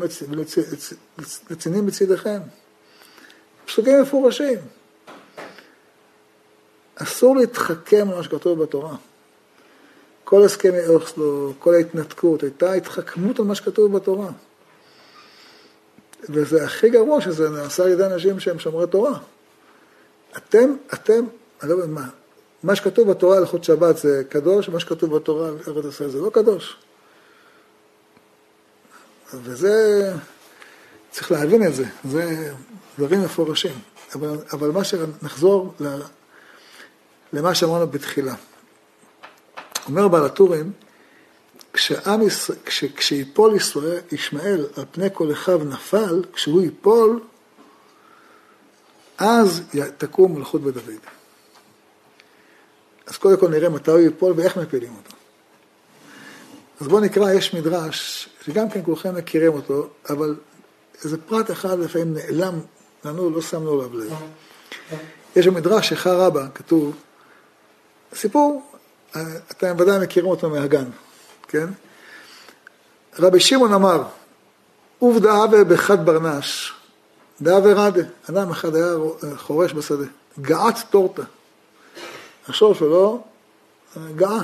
ולצינים 1.50 1.86
בצדיכם. 1.86 2.40
פסוקים 3.66 4.02
מפורשים. 4.02 4.60
אסור 6.96 7.36
להתחכם 7.36 8.08
על 8.10 8.18
מה 8.18 8.24
שכתוב 8.24 8.64
בתורה. 8.64 8.96
כל 10.24 10.44
הסכמי 10.44 10.88
אוסלו, 10.88 11.54
כל 11.60 11.74
ההתנתקות, 11.74 12.44
הייתה 12.44 12.74
התחכמות 12.74 13.40
על 13.40 13.46
מה 13.46 13.56
שכתוב 13.56 13.98
בתורה. 13.98 14.30
וזה 16.30 16.64
הכי 16.64 16.90
גרוע 16.90 17.22
שזה 17.22 17.50
נעשה 17.50 17.84
על 17.84 17.90
ידי 17.90 18.06
אנשים 18.06 18.40
שהם 18.40 18.60
שומרי 18.60 18.88
תורה. 18.88 19.20
אתם, 20.38 20.76
אתם, 20.94 21.24
אני 21.62 21.70
לא 21.70 21.76
יודע 21.76 21.88
מה, 21.88 22.10
מה 22.64 22.76
שכתוב 22.76 23.12
בתורה 23.12 23.38
על 23.38 23.46
חוד 23.46 23.64
שבת 23.64 23.98
זה 23.98 24.24
קדוש, 24.30 24.70
מה 24.70 24.80
שכתוב 24.80 25.16
בתורה 25.16 25.48
על 25.48 25.58
ארץ 25.68 25.86
ישראל 25.86 26.10
זה 26.10 26.22
לא 26.22 26.30
קדוש. 26.30 26.78
וזה, 29.34 30.14
צריך 31.12 31.32
להבין 31.32 31.68
את 31.68 31.76
זה, 31.76 31.86
זה 32.04 32.54
דברים 33.00 33.24
מפורשים. 33.24 33.76
אבל, 34.16 34.38
אבל 34.54 34.72
מה 34.72 34.84
שנחזור 34.84 35.74
למה 37.34 37.56
שאמרנו 37.56 37.88
בתחילה. 37.88 38.36
אומר 39.88 40.08
בעל 40.08 40.26
הטורים, 40.26 40.72
כשעם 41.74 42.22
כש, 42.66 42.84
כשיפול 42.84 43.56
ישראל, 43.56 44.00
ישמעאל 44.12 44.66
על 44.78 44.86
פני 44.92 45.08
כל 45.14 45.32
אחיו 45.32 45.64
נפל, 45.64 46.24
כשהוא 46.34 46.62
ייפול, 46.62 47.20
אז 49.18 49.62
תקום 49.98 50.36
מלכות 50.36 50.62
בדוד. 50.62 51.00
אז 53.08 53.18
קודם 53.18 53.38
כל 53.38 53.48
נראה 53.50 53.70
מתי 53.70 53.92
הוא 53.92 54.00
ייפול 54.00 54.34
ואיך 54.36 54.58
מפילים 54.58 54.96
אותו. 54.98 55.16
אז 56.80 56.88
בואו 56.88 57.00
נקרא, 57.00 57.32
יש 57.32 57.54
מדרש, 57.54 58.30
שגם 58.46 58.70
כן 58.70 58.80
כולכם 58.84 59.16
מכירים 59.16 59.54
אותו, 59.54 59.88
אבל 60.10 60.36
איזה 61.04 61.18
פרט 61.18 61.52
אחד 61.52 61.80
לפעמים 61.80 62.14
נעלם 62.14 62.60
לנו, 63.06 63.30
לא 63.30 63.42
שמנו 63.42 63.72
עליו 63.72 63.98
לב. 63.98 64.14
יש 65.36 65.48
במדרש 65.48 65.90
שחר 65.90 66.22
רבא, 66.22 66.46
כתוב, 66.54 66.96
סיפור, 68.14 68.71
אתם 69.52 69.76
ודאי 69.78 70.00
מכירים 70.00 70.30
אותו 70.30 70.50
מהגן, 70.50 70.86
כן? 71.48 71.68
רבי 73.20 73.40
שמעון 73.40 73.74
אמר, 73.74 74.04
עובדא 75.00 75.44
אבה 75.44 75.64
בחד 75.64 76.06
ברנש, 76.06 76.74
דאבה 77.42 77.74
רדה, 77.74 78.02
אדם 78.30 78.52
אחד 78.52 78.76
היה 78.76 78.94
חורש 79.36 79.74
בשדה, 79.74 80.06
געת 80.42 80.76
טורטה, 80.90 81.24
השור 82.48 82.74
שלו 82.74 83.24
גאה, 84.16 84.44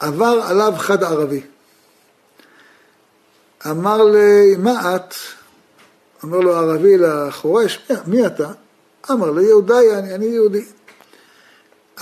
עבר 0.00 0.40
עליו 0.48 0.72
חד 0.76 1.02
ערבי, 1.02 1.40
אמר 3.66 4.04
לי, 4.04 4.56
מה 4.58 4.96
את? 4.96 5.14
אומר 6.22 6.38
לו 6.38 6.56
הערבי 6.56 6.98
לחורש, 6.98 7.78
מי, 7.90 7.96
מי 8.06 8.26
אתה? 8.26 8.50
אמר 9.10 9.30
לי, 9.30 9.44
יהודאי, 9.44 9.94
אני, 9.94 10.14
אני 10.14 10.26
יהודי. 10.26 10.64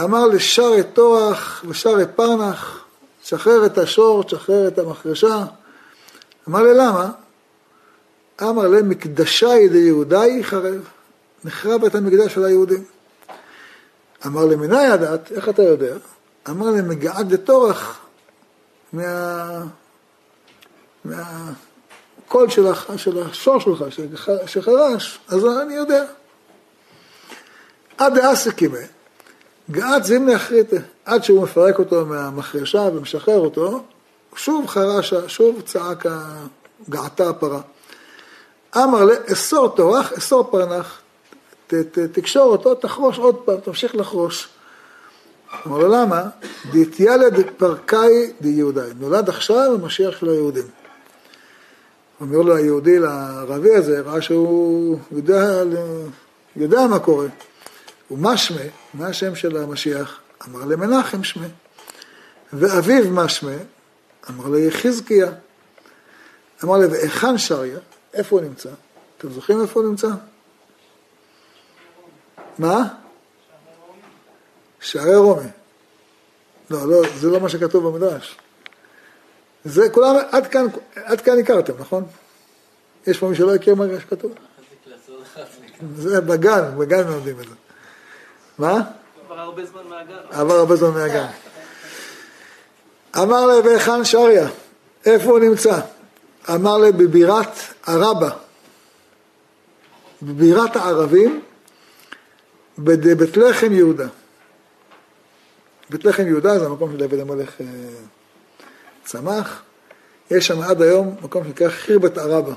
אמר 0.01 0.27
לשרי 0.27 0.83
תורח 0.83 1.65
ושרי 1.69 2.05
פרנח, 2.17 2.85
תשחרר 3.23 3.67
את 3.67 3.79
השור, 3.79 4.23
תשחרר 4.23 4.69
את 4.69 4.79
המחרשה. 4.79 5.45
אמר 6.49 6.63
לי, 6.63 6.75
למה? 6.75 7.11
אמר 8.43 8.69
להם, 8.69 8.89
מקדשה 8.89 9.49
ידי 9.49 9.79
יהודאי 9.79 10.45
חרב, 10.45 10.89
נחרב 11.45 11.85
את 11.85 11.95
המקדש 11.95 12.35
של 12.35 12.45
היהודים. 12.45 12.85
אמר 14.27 14.45
לי, 14.45 14.57
מנה 14.57 14.85
ידעת, 14.85 15.33
איך 15.33 15.49
אתה 15.49 15.63
יודע? 15.63 15.95
אמר 16.49 16.71
לי, 16.71 16.83
מגעד 16.83 17.35
דתורח 17.35 17.99
מה... 18.93 19.63
מהקול 21.05 22.51
של, 22.51 22.67
של 22.97 23.23
השור 23.23 23.61
שלך, 23.61 23.85
שחרש, 24.47 25.19
אז 25.29 25.47
אני 25.47 25.75
יודע. 25.75 26.05
עד 27.99 28.15
דאסקימה, 28.15 28.79
געד 29.71 30.05
זימנה 30.05 30.37
אחריתה, 30.37 30.77
עד 31.05 31.25
שהוא 31.25 31.43
מפרק 31.43 31.79
אותו 31.79 32.07
מהמחרשה 32.07 32.89
ומשחרר 32.95 33.39
אותו, 33.39 33.83
שוב 34.37 34.67
חרשה, 34.67 35.29
שוב 35.29 35.61
צעק 35.61 36.07
געתה 36.89 37.29
הפרה. 37.29 37.61
אמר 38.77 39.05
לה, 39.05 39.15
אסור 39.33 39.69
תורח, 39.69 40.13
אסור 40.13 40.45
פרנח, 40.51 41.01
ת, 41.67 41.75
ת, 41.75 41.99
תקשור 41.99 42.43
אותו, 42.45 42.75
תחרוש 42.75 43.19
עוד 43.19 43.37
פעם, 43.45 43.57
תמשיך 43.61 43.95
לחרוש. 43.95 44.49
אמר 45.67 45.79
לו, 45.79 45.89
למה? 45.89 46.23
דתיילד 46.73 47.35
פרקאי 47.57 48.33
דיהודאי, 48.41 48.91
נולד 49.01 49.29
עכשיו 49.29 49.75
המשיח 49.75 50.21
של 50.21 50.29
היהודים. 50.29 50.67
אומר 52.21 52.39
לו 52.39 52.57
היהודי 52.57 52.99
לערבי 52.99 53.75
הזה, 53.75 54.01
ראה 54.01 54.23
שהוא 54.23 54.99
יודע, 55.13 55.63
יודע 56.57 56.87
מה 56.87 56.99
קורה. 56.99 57.27
ומה 58.11 58.37
שמה? 58.37 58.61
מה 58.95 59.07
השם 59.07 59.35
של 59.35 59.57
המשיח? 59.57 60.21
אמר 60.49 60.65
למנחם 60.65 61.25
שמה. 61.25 61.47
ואביו 62.53 63.11
מה 63.11 63.29
שמה? 63.29 63.57
אמר 64.31 64.47
לו 64.47 64.59
יחזקיה. 64.59 65.33
אמר 66.65 66.77
לו, 66.79 66.91
והיכן 66.91 67.39
שריה? 67.39 67.79
איפה 68.15 68.37
הוא 68.37 68.45
נמצא? 68.45 68.71
אתם 69.19 69.31
זוכרים 69.31 69.63
איפה 69.63 69.81
הוא 69.81 69.89
נמצא? 69.89 70.09
מה? 72.59 72.89
שערי 74.81 75.17
רומי. 75.17 75.49
לא, 76.71 76.89
לא, 76.89 77.03
זה 77.17 77.31
לא 77.31 77.41
מה 77.41 77.49
שכתוב 77.49 77.89
במדרש. 77.89 78.37
זה 79.65 79.91
כולם, 79.91 80.17
עד 80.31 80.47
כאן, 80.47 80.67
עד 80.95 81.21
כאן 81.21 81.39
הכרתם, 81.39 81.73
נכון? 81.79 82.05
יש 83.07 83.19
פה 83.19 83.29
מי 83.29 83.37
שלא 83.37 83.55
הכיר 83.55 83.75
מה 83.75 83.85
שכתוב? 84.01 84.33
זה 85.97 86.21
בגן, 86.21 86.79
בגן 86.79 87.09
לומדים 87.09 87.41
את 87.41 87.49
זה. 87.49 87.55
מה? 88.59 88.83
עבר 89.25 89.41
הרבה 89.41 89.67
זמן 89.67 89.83
מהגן. 89.89 90.17
עבר 90.31 90.55
הרבה 90.55 90.77
זמן 90.77 90.91
מהגן. 90.91 91.27
אמר 93.19 93.47
לה, 93.47 93.55
והיכן 93.65 94.05
שריה? 94.05 94.49
איפה 95.07 95.31
הוא 95.31 95.39
נמצא? 95.39 95.81
אמר 96.55 96.79
לה, 96.79 96.93
בבירת 96.93 97.59
ערבה, 97.87 98.31
בבירת 100.23 100.77
הערבים, 100.77 101.43
בבית 102.79 103.37
לחם 103.37 103.73
יהודה. 103.73 104.07
בית 105.91 106.05
לחם 106.05 106.27
יהודה 106.27 106.59
זה 106.59 106.67
המקום 106.67 106.93
שדוד 106.93 107.21
המלך 107.21 107.61
אה, 107.61 107.67
צמח. 109.05 109.63
יש 110.31 110.47
שם 110.47 110.63
עד 110.63 110.83
היום 110.83 111.17
מקום 111.23 111.45
שנקרא 111.45 111.69
חירבת 111.69 112.19
ערבה. 112.19 112.55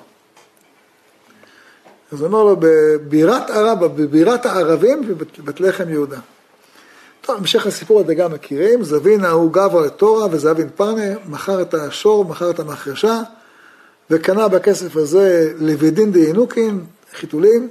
אז 2.11 2.23
אומר 2.23 2.43
לו, 2.43 2.55
בבירת 2.59 3.49
ערבה, 3.49 3.87
בבירת 3.87 4.45
הערבים, 4.45 5.01
בבית 5.37 5.59
לחם 5.59 5.89
יהודה. 5.89 6.19
טוב, 7.21 7.37
המשך 7.37 7.67
הסיפור 7.67 7.99
הזה 7.99 8.15
גם 8.15 8.33
מכירים, 8.33 8.83
זבינה 8.83 9.29
הוא 9.29 9.53
גבר 9.53 9.81
לתורה 9.81 10.27
וזבין 10.31 10.69
פרנה, 10.75 11.13
מכר 11.25 11.61
את 11.61 11.73
השור, 11.73 12.25
מכר 12.25 12.49
את 12.49 12.59
המחרשה, 12.59 13.21
וקנה 14.09 14.47
בכסף 14.47 14.95
הזה 14.95 15.53
לוידין 15.59 16.11
דינוקין, 16.11 16.85
חיתולים, 17.13 17.69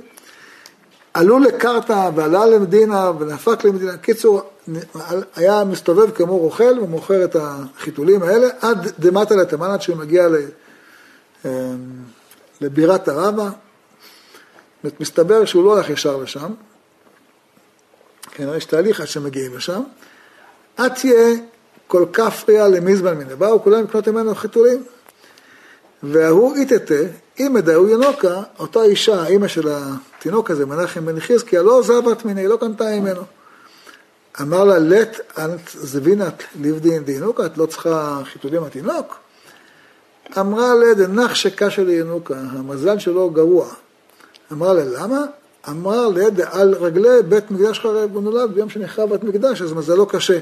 עלו 1.15 1.39
לקרתא 1.39 2.11
ועלה 2.15 2.47
למדינה 2.47 3.13
ונהפק 3.19 3.65
למדינה. 3.65 3.97
קיצור, 3.97 4.43
היה 5.37 5.65
מסתובב 5.65 6.11
כמו 6.11 6.39
רוכל 6.39 6.79
ומוכר 6.83 7.25
את 7.25 7.37
החיתולים 7.41 8.23
האלה 8.23 8.49
עד 8.61 8.89
דמטה 8.99 9.37
לתימן, 9.37 9.71
עד 9.71 9.83
שהוא 9.83 9.97
מגיע 9.97 10.29
אמ, 11.45 11.51
לבירת 12.61 13.09
הרבה. 13.09 13.51
מסתבר 15.01 15.45
שהוא 15.45 15.65
לא 15.65 15.75
הולך 15.75 15.91
ישר 15.91 16.17
לשם, 16.17 16.53
כנראה 18.31 18.57
יש 18.57 18.65
תהליך 18.65 19.01
עד 19.01 19.07
שמגיעים 19.07 19.57
לשם. 19.57 19.83
עד 20.77 20.95
תהיה 20.95 21.37
כל 21.87 22.05
כפריה 22.13 22.69
למזמן 22.69 23.15
מיני. 23.15 23.35
באו 23.35 23.63
כולם 23.63 23.85
לקנות 23.85 24.09
ממנו 24.09 24.35
חיתולים. 24.35 24.85
וההוא 26.03 26.57
איתתה, 26.57 26.95
אם 27.41 27.59
דאו 27.59 27.89
ינוקה, 27.89 28.43
אותה 28.59 28.83
אישה, 28.83 29.27
אימא 29.27 29.49
של 29.49 29.69
התינוק 29.69 30.51
הזה, 30.51 30.67
מנחם 30.67 31.07
בן 31.07 31.21
חזקיה, 31.21 31.63
לא 31.63 31.83
זבת 31.83 32.25
מיני, 32.25 32.47
לא 32.47 32.57
קנתה 32.57 32.85
ממנו. 32.85 33.23
אמר 34.41 34.65
לה, 34.65 34.79
לט 34.79 35.21
אנט 35.39 35.69
זבינת 35.75 36.43
ליבדין 36.61 37.05
דינוקה, 37.05 37.47
את 37.47 37.59
לא 37.59 37.67
צריכה 37.67 38.21
חיתולים 38.25 38.63
מהתינוק? 38.63 39.17
אמרה 40.39 40.75
לה, 40.75 40.95
דנח 40.95 41.35
שקשה 41.35 41.85
לינוקה, 41.85 42.35
המזל 42.35 42.99
שלו 42.99 43.31
גרוע. 43.31 43.69
אמרה 44.53 44.75
לה, 44.75 44.85
למה? 44.85 45.25
אמרה 45.69 46.09
לה, 46.09 46.31
דעל 46.31 46.75
רגלי 46.75 47.23
בית 47.29 47.51
מקדש 47.51 47.81
חרב, 47.81 48.15
הוא 48.15 48.23
נולד 48.23 48.51
ביום 48.55 48.71
שנחרב 48.71 49.11
בית 49.11 49.25
מקדש, 49.25 49.63
אז 49.63 49.73
מזלו 49.73 50.07
קשה. 50.07 50.39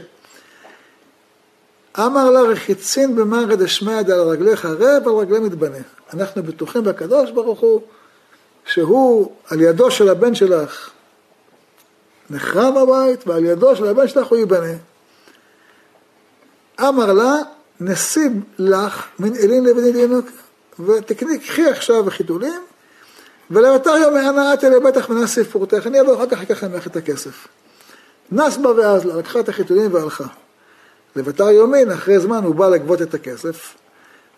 אמר 1.99 2.31
לה 2.31 2.41
רחיצין 2.41 3.17
במרא 3.17 3.55
דשמיא 3.55 4.03
דעל 4.03 4.21
רגלי 4.21 4.57
חרב, 4.57 5.09
על 5.09 5.15
רגלי 5.15 5.39
מתבנה. 5.39 5.79
אנחנו 6.15 6.43
בטוחים 6.43 6.85
בקדוש 6.85 7.31
ברוך 7.31 7.61
הוא, 7.61 7.81
שהוא 8.65 9.33
על 9.49 9.61
ידו 9.61 9.91
של 9.91 10.09
הבן 10.09 10.35
שלך 10.35 10.91
נחרב 12.31 12.77
הבית, 12.77 13.27
ועל 13.27 13.45
ידו 13.45 13.77
של 13.77 13.87
הבן 13.87 14.09
שלך 14.09 14.27
הוא 14.27 14.39
ייבנה. 14.39 14.77
אמר 16.81 17.13
לה, 17.13 17.35
נסיב 17.81 18.33
לך 18.59 19.07
מן 19.19 19.37
אלין 19.37 19.93
דינוק, 19.93 20.27
ותקני, 20.81 21.39
קחי 21.39 21.67
עכשיו 21.67 22.11
חיתולים, 22.11 22.63
ולאתר 23.51 23.91
יום 23.91 24.17
הנעת 24.17 24.65
אלי 24.65 24.81
בטח 24.81 25.11
מנסיב 25.11 25.47
פורתך, 25.47 25.87
אני 25.87 26.01
אבוא 26.01 26.15
אחר 26.15 26.27
כך 26.27 26.43
אקח 26.43 26.65
ממך 26.65 26.87
את 26.87 26.97
הכסף. 26.97 27.49
נס 28.33 28.57
בה 28.57 28.71
ואז 28.71 29.05
לה, 29.05 29.17
לקחה 29.17 29.41
את 29.41 29.49
החיתולים 29.49 29.95
והלכה. 29.95 30.25
לבתר 31.17 31.51
יומין, 31.51 31.91
אחרי 31.91 32.19
זמן 32.21 32.45
הוא 32.45 32.55
בא 32.55 32.69
לגבות 32.69 33.03
את 33.03 33.15
הכסף. 33.15 33.75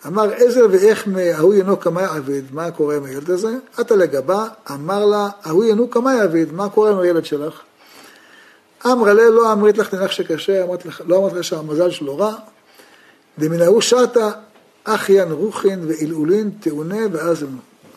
אמר 0.06 0.32
עזר 0.34 0.66
ואיך 0.70 1.08
מההוא 1.08 1.54
ינו 1.54 1.76
קמאי 1.76 2.04
עביד, 2.04 2.44
מה 2.50 2.70
קורה 2.70 2.96
עם 2.96 3.04
הילד 3.04 3.30
הזה? 3.30 3.54
עתה 3.76 3.96
לגבה, 3.96 4.46
אמר 4.70 5.04
לה, 5.04 5.28
ההוא 5.44 5.64
ינו 5.64 5.88
קמאי 5.88 6.20
עביד, 6.20 6.52
מה 6.52 6.68
קורה 6.68 6.90
עם 6.90 6.98
הילד 6.98 7.24
שלך? 7.24 7.60
אמרה 8.86 9.12
לה, 9.12 9.30
לא 9.30 9.52
אמרית 9.52 9.78
לך 9.78 9.88
תנח 9.88 10.10
שקשה, 10.10 10.64
אמרת 10.64 10.86
לך, 10.86 11.02
לא 11.06 11.18
אמרת 11.18 11.32
לך 11.32 11.44
שהמזל 11.44 11.90
שלו 11.90 12.18
רע. 12.18 12.34
ההוא 13.60 13.80
שטה, 13.80 14.30
אחיין 14.84 15.32
רוחין 15.32 15.84
ועילעולין 15.88 16.50
תאונה 16.60 17.00
ואז 17.12 17.44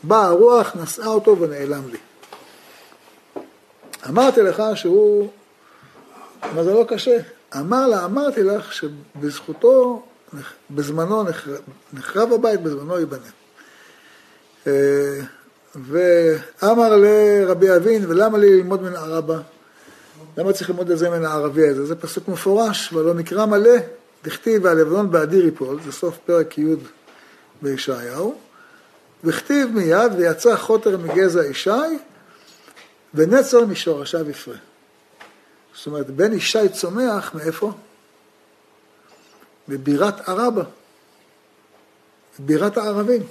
באה 0.04 0.26
הרוח, 0.26 0.76
נשאה 0.76 1.08
אותו 1.08 1.38
ונעלם 1.40 1.84
לי. 1.92 1.98
אמרתי 4.10 4.42
לך 4.42 4.64
שהוא, 4.76 5.30
מזלו 6.56 6.88
קשה. 6.88 7.18
אמר 7.58 7.88
לה, 7.88 8.06
אמרתי 8.06 8.44
לך 8.44 8.74
שבזכותו, 8.74 10.04
בזמנו 10.72 11.24
נחרב 11.94 12.34
הבית, 12.34 12.62
בזמנו 12.62 13.00
ייבנה. 13.00 13.30
אה, 14.68 15.20
ואמר 15.76 16.96
לרבי 16.98 17.76
אבין, 17.76 18.06
ולמה 18.08 18.38
לי 18.38 18.58
ללמוד 18.58 18.82
מן 18.82 18.96
הרבה? 18.96 19.38
למה 20.38 20.54
צריך 20.54 20.70
ללמוד 20.70 20.92
את 20.92 20.98
זה 20.98 21.10
מן 21.10 21.26
הערבי 21.26 21.68
הזה? 21.68 21.86
זה 21.86 21.96
פסוק 21.96 22.28
מפורש, 22.28 22.94
ולא 22.94 23.14
מקרא 23.14 23.46
מלא, 23.46 23.78
דכתיב 24.24 24.66
והלבנון 24.66 25.12
באדיר 25.12 25.48
יפול, 25.48 25.80
זה 25.86 25.92
סוף 25.92 26.18
פרק 26.26 26.58
י' 26.58 26.76
בישעיהו, 27.62 28.36
וכתיב 29.24 29.70
מיד 29.74 30.12
ויצא 30.18 30.56
חוטר 30.56 30.98
מגזע 30.98 31.46
ישי 31.46 31.70
ונצר 33.14 33.66
משורשיו 33.66 34.30
יפרה. 34.30 34.56
זאת 35.76 35.88
אומרת, 35.88 36.10
בן 36.10 36.34
ישי 36.34 36.70
צומח 36.70 37.36
מאיפה? 37.36 37.72
בבירת 39.68 40.30
ערבה, 40.30 40.64
בירת 42.40 42.78
הערבים. 42.78 43.24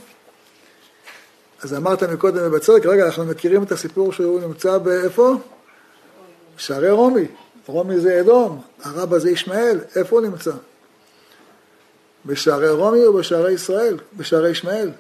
אז 1.62 1.74
אמרת 1.74 2.02
מקודם 2.02 2.52
בצדק, 2.52 2.86
רגע, 2.86 3.06
אנחנו 3.06 3.24
מכירים 3.24 3.62
את 3.62 3.72
הסיפור 3.72 4.12
שהוא 4.12 4.40
נמצא 4.40 4.78
באיפה? 4.78 5.34
שערי 6.56 6.90
רומי. 6.90 7.26
רומי 7.66 8.00
זה 8.00 8.20
אדום, 8.20 8.62
הרבה 8.82 9.18
זה 9.18 9.30
ישמעאל, 9.30 9.80
איפה 9.96 10.16
הוא 10.16 10.26
נמצא? 10.26 10.52
בשערי 12.26 12.70
רומי 12.70 13.06
או 13.06 13.12
בשערי 13.12 13.52
ישראל? 13.52 13.96
בשערי 14.16 14.50
ישמעאל. 14.50 14.90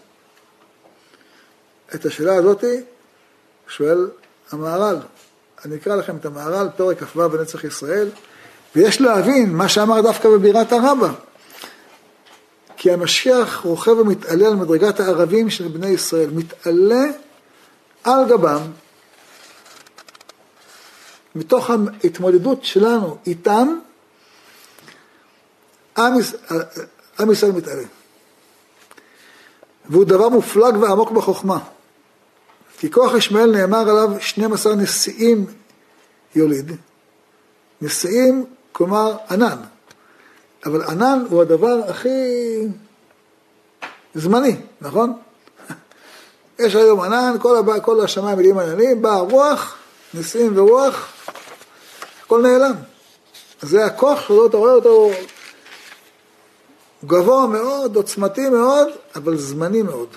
את 1.94 2.06
השאלה 2.06 2.34
הזאתי 2.34 2.80
שואל 3.68 4.10
המהר"ל. 4.50 4.96
אני 5.64 5.76
אקרא 5.76 5.96
לכם 5.96 6.16
את 6.16 6.26
המהר"ל, 6.26 6.68
פרק 6.76 7.02
כ"ו 7.02 7.28
בנצח 7.28 7.64
ישראל, 7.64 8.08
ויש 8.76 9.00
להבין 9.00 9.54
מה 9.54 9.68
שאמר 9.68 10.00
דווקא 10.00 10.28
בבירת 10.28 10.72
הרבה. 10.72 11.12
כי 12.76 12.90
המשיח 12.90 13.60
רוכב 13.64 13.90
ומתעלה 13.90 14.46
על 14.46 14.56
מדרגת 14.56 15.00
הערבים 15.00 15.50
של 15.50 15.68
בני 15.68 15.88
ישראל, 15.88 16.30
מתעלה 16.30 17.04
על 18.04 18.28
גבם, 18.28 18.60
מתוך 21.34 21.70
ההתמודדות 21.70 22.64
שלנו 22.64 23.16
איתם, 23.26 23.78
עם, 25.98 26.12
עם 27.20 27.30
ישראל 27.30 27.52
מתעלה. 27.52 27.84
והוא 29.90 30.04
דבר 30.04 30.28
מופלג 30.28 30.76
ועמוק 30.76 31.10
בחוכמה. 31.10 31.58
כי 32.80 32.90
כוח 32.90 33.14
ישמעאל 33.14 33.50
נאמר 33.50 33.90
עליו 33.90 34.10
12 34.20 34.74
נשיאים 34.74 35.46
יוליד. 36.34 36.72
נשיאים, 37.82 38.44
כלומר 38.72 39.16
ענן. 39.30 39.56
אבל 40.66 40.82
ענן 40.82 41.24
הוא 41.30 41.42
הדבר 41.42 41.80
הכי 41.88 42.08
זמני, 44.14 44.56
נכון? 44.80 45.12
יש 46.58 46.74
היום 46.74 47.00
ענן, 47.00 47.36
כל, 47.42 47.56
הבא, 47.56 47.78
כל 47.80 48.04
השמיים 48.04 48.38
מלאים 48.38 48.58
עננים, 48.58 49.02
באה 49.02 49.20
רוח, 49.20 49.76
נשיאים 50.14 50.58
ורוח, 50.58 51.08
הכל 52.24 52.42
נעלם. 52.42 52.74
זה 53.62 53.84
הכוח 53.84 54.20
שלו, 54.20 54.46
אתה 54.46 54.56
רואה 54.56 54.72
אותו 54.72 55.10
גבוה 57.04 57.46
מאוד, 57.46 57.96
עוצמתי 57.96 58.48
מאוד, 58.48 58.88
אבל 59.16 59.36
זמני 59.38 59.82
מאוד. 59.82 60.08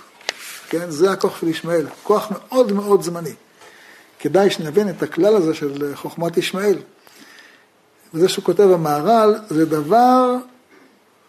כן? 0.74 0.92
זה 0.92 1.12
הכוח 1.12 1.40
של 1.40 1.48
ישמעאל, 1.48 1.86
כוח 2.04 2.32
מאוד 2.32 2.72
מאוד 2.72 3.02
זמני. 3.02 3.34
כדאי 4.20 4.50
שנבין 4.50 4.90
את 4.90 5.04
הכלל 5.04 5.36
הזה 5.36 5.54
של 5.54 5.96
חוכמת 5.96 6.38
ישמעאל. 6.38 6.78
וזה 8.14 8.30
שהוא 8.30 8.46
כותב 8.46 8.64
במהר"ל, 8.64 9.36
זה 9.50 9.66
דבר 9.66 10.36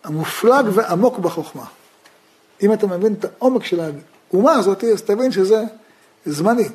המופלג 0.05 0.67
ועמוק 0.73 1.19
בחוכמה. 1.19 1.65
אם 2.63 2.73
אתה 2.73 2.87
מבין 2.87 3.13
את 3.13 3.25
העומק 3.25 3.65
של 3.65 3.81
האומה 4.31 4.53
הזאת, 4.53 4.85
אז 4.85 5.03
תבין 5.03 5.33
שזה 5.33 5.63
זמני. 6.27 6.69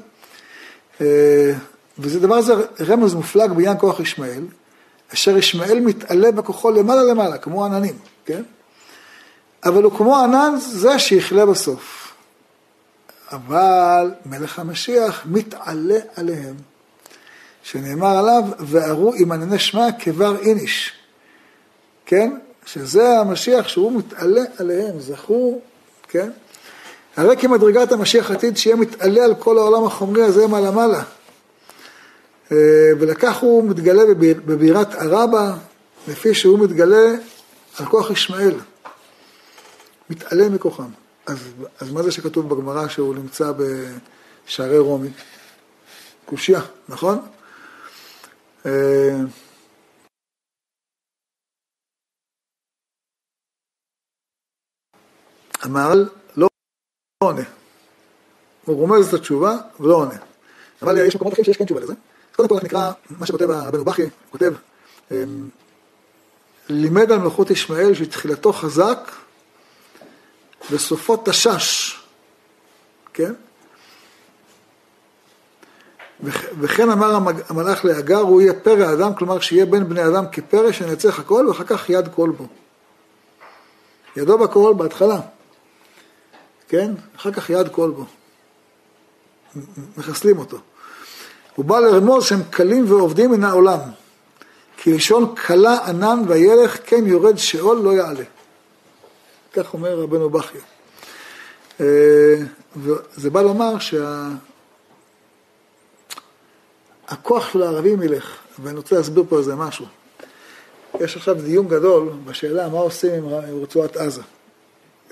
אה, 1.01 1.53
וזה 1.99 2.19
דבר 2.19 2.35
הזה 2.35 2.53
רמז 2.87 3.13
מופלג 3.13 3.51
בעניין 3.51 3.77
כוח 3.79 3.99
ישמעאל, 3.99 4.43
אשר 5.13 5.37
ישמעאל 5.37 5.79
מתעלה 5.79 6.31
בכוחו 6.31 6.71
למעלה 6.71 7.03
למעלה, 7.03 7.37
כמו 7.37 7.65
עננים, 7.65 7.97
כן? 8.25 8.43
אבל 9.65 9.83
הוא 9.83 9.97
כמו 9.97 10.17
ענן 10.17 10.53
זה 10.59 10.99
שיכלה 10.99 11.45
בסוף. 11.45 12.08
אבל 13.31 14.11
מלך 14.25 14.59
המשיח 14.59 15.25
מתעלה 15.25 15.99
עליהם, 16.15 16.55
שנאמר 17.63 18.17
עליו, 18.17 18.43
וערו 18.59 19.13
עם 19.15 19.31
ענני 19.31 19.59
שמע 19.59 19.87
כבר 19.99 20.39
איניש, 20.39 20.93
כן? 22.05 22.37
שזה 22.65 23.09
המשיח 23.09 23.67
שהוא 23.67 23.91
מתעלה 23.91 24.41
עליהם, 24.57 24.99
זכו, 24.99 25.59
כן? 26.07 26.29
הרי 27.17 27.37
כמדרגת 27.37 27.91
המשיח 27.91 28.31
עתיד 28.31 28.57
שיהיה 28.57 28.75
מתעלה 28.75 29.23
על 29.23 29.35
כל 29.35 29.57
העולם 29.57 29.83
החומרי 29.85 30.23
הזה 30.23 30.47
מעלה 30.47 30.71
מעלה. 30.71 31.03
אה, 32.51 32.57
ולכך 32.99 33.37
הוא 33.37 33.63
מתגלה 33.63 34.03
בבירת 34.19 34.95
ערבה, 34.95 35.53
לפי 36.07 36.33
שהוא 36.33 36.59
מתגלה 36.59 37.15
על 37.79 37.85
כוח 37.85 38.11
ישמעאל. 38.11 38.55
מתעלה 40.09 40.49
מכוחם. 40.49 40.89
אז, 41.29 41.53
אז 41.79 41.91
מה 41.91 42.03
זה 42.03 42.11
שכתוב 42.11 42.49
בגמרא 42.49 42.87
שהוא 42.87 43.15
נמצא 43.15 43.51
בשערי 44.45 44.77
רומי? 44.77 45.09
קושייה, 46.25 46.61
נכון? 46.89 47.19
אה, 48.65 49.17
המהר"ל 55.61 56.09
לא 56.37 56.47
עונה. 57.23 57.41
הוא 58.65 58.75
רומז 58.75 59.07
את 59.07 59.13
התשובה 59.13 59.57
ולא 59.79 59.95
עונה. 59.95 60.17
אבל 60.81 60.97
יש 61.07 61.15
מקומות 61.15 61.33
אחרים 61.33 61.45
שיש 61.45 61.57
כן 61.57 61.65
תשובה 61.65 61.81
לזה. 61.81 61.93
אז 61.93 62.35
קודם 62.35 62.49
כל 62.49 62.55
רק 62.55 62.63
נקרא 62.63 62.91
מה 63.09 63.25
שכותב 63.25 63.49
רבנו 63.51 63.85
בכי, 63.85 64.01
הוא 64.01 64.09
כותב, 64.31 64.53
אמ, 65.11 65.49
לימד 66.69 67.11
על 67.11 67.19
מלכות 67.19 67.49
ישמעאל 67.49 67.93
שתחילתו 67.93 68.53
חזק 68.53 69.11
וסופו 70.71 71.17
תשש, 71.25 71.99
כן? 73.13 73.33
וכן 76.59 76.89
אמר 76.89 77.31
המלאך 77.49 77.85
להגר, 77.85 78.19
הוא 78.19 78.41
יהיה 78.41 78.53
פרא 78.53 78.93
אדם, 78.93 79.15
כלומר 79.15 79.39
שיהיה 79.39 79.65
בין 79.65 79.89
בני 79.89 80.05
אדם 80.05 80.25
כפרא 80.31 80.71
שנצח 80.71 81.19
הכל, 81.19 81.45
ואחר 81.47 81.63
כך 81.63 81.89
יד 81.89 82.05
כל 82.15 82.29
בו. 82.29 82.47
ידו 84.15 84.37
בכל 84.37 84.73
בהתחלה, 84.77 85.19
כן? 86.67 86.91
אחר 87.15 87.31
כך 87.31 87.49
יד 87.49 87.69
כל 87.69 87.91
בו. 87.91 88.05
מחסלים 89.97 90.39
אותו. 90.39 90.57
הוא 91.55 91.65
בא 91.65 91.79
לרמוז 91.79 92.25
שהם 92.25 92.43
קלים 92.49 92.91
ועובדים 92.91 93.31
מן 93.31 93.43
העולם. 93.43 93.79
כי 94.77 94.93
לשון 94.93 95.35
כלה 95.35 95.87
ענן 95.87 96.19
וילך 96.27 96.77
כן 96.85 97.05
יורד 97.05 97.37
שאול 97.37 97.77
לא 97.77 97.89
יעלה. 97.89 98.23
כך 99.63 99.73
אומר 99.73 99.99
רבנו 99.99 100.29
בכיה. 100.29 100.61
אה, 101.79 102.35
וזה 102.75 103.29
בא 103.29 103.41
לומר 103.41 103.73
שהכוח 107.09 107.45
שה... 107.45 107.53
של 107.53 107.63
הערבים 107.63 108.03
ילך, 108.03 108.37
ואני 108.59 108.77
רוצה 108.77 108.95
להסביר 108.95 109.23
פה 109.29 109.37
איזה 109.37 109.55
משהו. 109.55 109.85
יש 110.99 111.17
עכשיו 111.17 111.35
דיון 111.35 111.67
גדול 111.67 112.09
בשאלה 112.25 112.69
מה 112.69 112.79
עושים 112.79 113.23
עם 113.29 113.63
רצועת 113.63 113.97
עזה. 113.97 114.21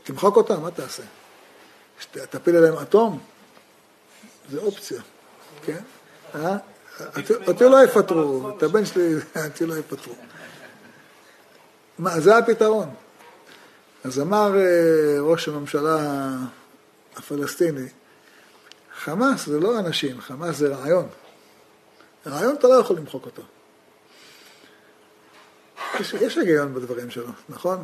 תמחק 0.04 0.36
אותה, 0.36 0.58
מה 0.58 0.72
תעשה? 0.72 1.04
תפיל 2.30 2.56
עליהם 2.56 2.74
אטום? 2.82 3.20
זה 4.50 4.60
אופציה, 4.60 5.02
כן? 5.66 5.80
אה? 6.36 6.58
אותי 7.48 7.64
לא 7.64 7.84
יפטרו, 7.84 8.50
את 8.58 8.64
הבן 8.64 8.86
שלי, 8.86 9.14
אותי 9.46 9.66
לא 9.66 9.78
יפטרו. 9.78 10.14
מה, 12.00 12.20
זה 12.20 12.38
הפתרון. 12.38 12.90
אז 14.08 14.20
אמר 14.20 14.58
אה, 14.58 15.20
ראש 15.20 15.48
הממשלה 15.48 16.30
הפלסטיני, 17.16 17.88
חמאס 19.00 19.46
זה 19.46 19.60
לא 19.60 19.80
אנשים, 19.80 20.22
חמאס 20.22 20.56
זה 20.56 20.76
רעיון. 20.76 21.08
רעיון 22.28 22.56
אתה 22.56 22.68
לא 22.68 22.74
יכול 22.74 22.96
למחוק 22.98 23.26
אותו. 23.26 23.42
יש, 26.00 26.14
יש 26.14 26.38
היגיון 26.38 26.74
בדברים 26.74 27.10
שלו, 27.10 27.32
נכון? 27.50 27.84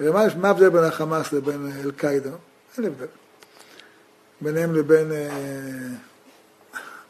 מה 0.00 0.48
ההבדל 0.48 0.68
בין 0.68 0.84
החמאס 0.84 1.32
לבין 1.32 1.72
אל-קאידה? 1.84 2.30
אין 2.76 2.84
הבדל. 2.84 3.06
ביניהם 4.40 4.74
לבין 4.74 5.12
אה, 5.12 5.28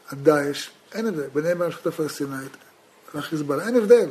הדאעש, 0.09 0.69
אין 0.93 1.07
הבדל. 1.07 1.27
ביניהם 1.33 1.57
לבין 1.57 1.71
הרשות 1.71 1.87
הפלסטינאית, 1.87 2.51
לחיזבאללה, 3.13 3.67
אין 3.67 3.75
הבדל. 3.75 4.09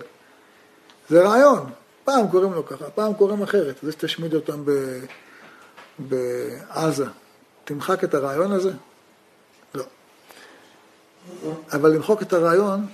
זה 1.09 1.23
רעיון. 1.23 1.71
פעם 2.05 2.29
קוראים 2.31 2.53
לו 2.53 2.67
ככה, 2.67 2.91
פעם 2.91 3.15
קוראים 3.15 3.43
אחרת. 3.43 3.77
זה 3.83 3.93
שתשמיד 3.93 4.35
אותם 4.35 4.65
ב, 4.65 4.71
בעזה. 5.99 7.07
תמחק 7.65 8.05
את 8.05 8.15
הרעיון 8.15 8.53
הזה? 8.53 8.73
לא. 9.75 9.85
אבל 11.73 11.91
למחוק 11.91 12.23
את 12.23 12.33
הרעיון 12.33 12.87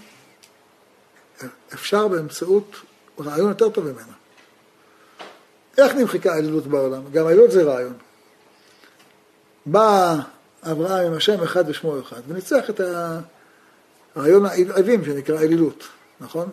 אפשר 1.74 2.08
באמצעות 2.08 2.76
רעיון 3.20 3.48
יותר 3.48 3.70
טוב 3.70 3.84
ממנו. 3.84 4.12
איך 5.78 5.94
נמחקה 5.94 6.32
האלילות 6.32 6.66
בעולם? 6.66 7.02
גם 7.12 7.26
האלילות 7.26 7.50
זה 7.50 7.62
רעיון. 7.62 7.94
בא 9.66 10.16
אברהם 10.62 11.06
עם 11.06 11.12
השם 11.12 11.42
אחד 11.42 11.64
ושמו 11.68 12.00
אחד, 12.00 12.20
וניצח 12.28 12.70
את 12.70 12.80
הרעיון 14.16 14.46
העבים 14.46 15.04
שנקרא 15.04 15.40
אלילות, 15.40 15.84
נכון? 16.20 16.50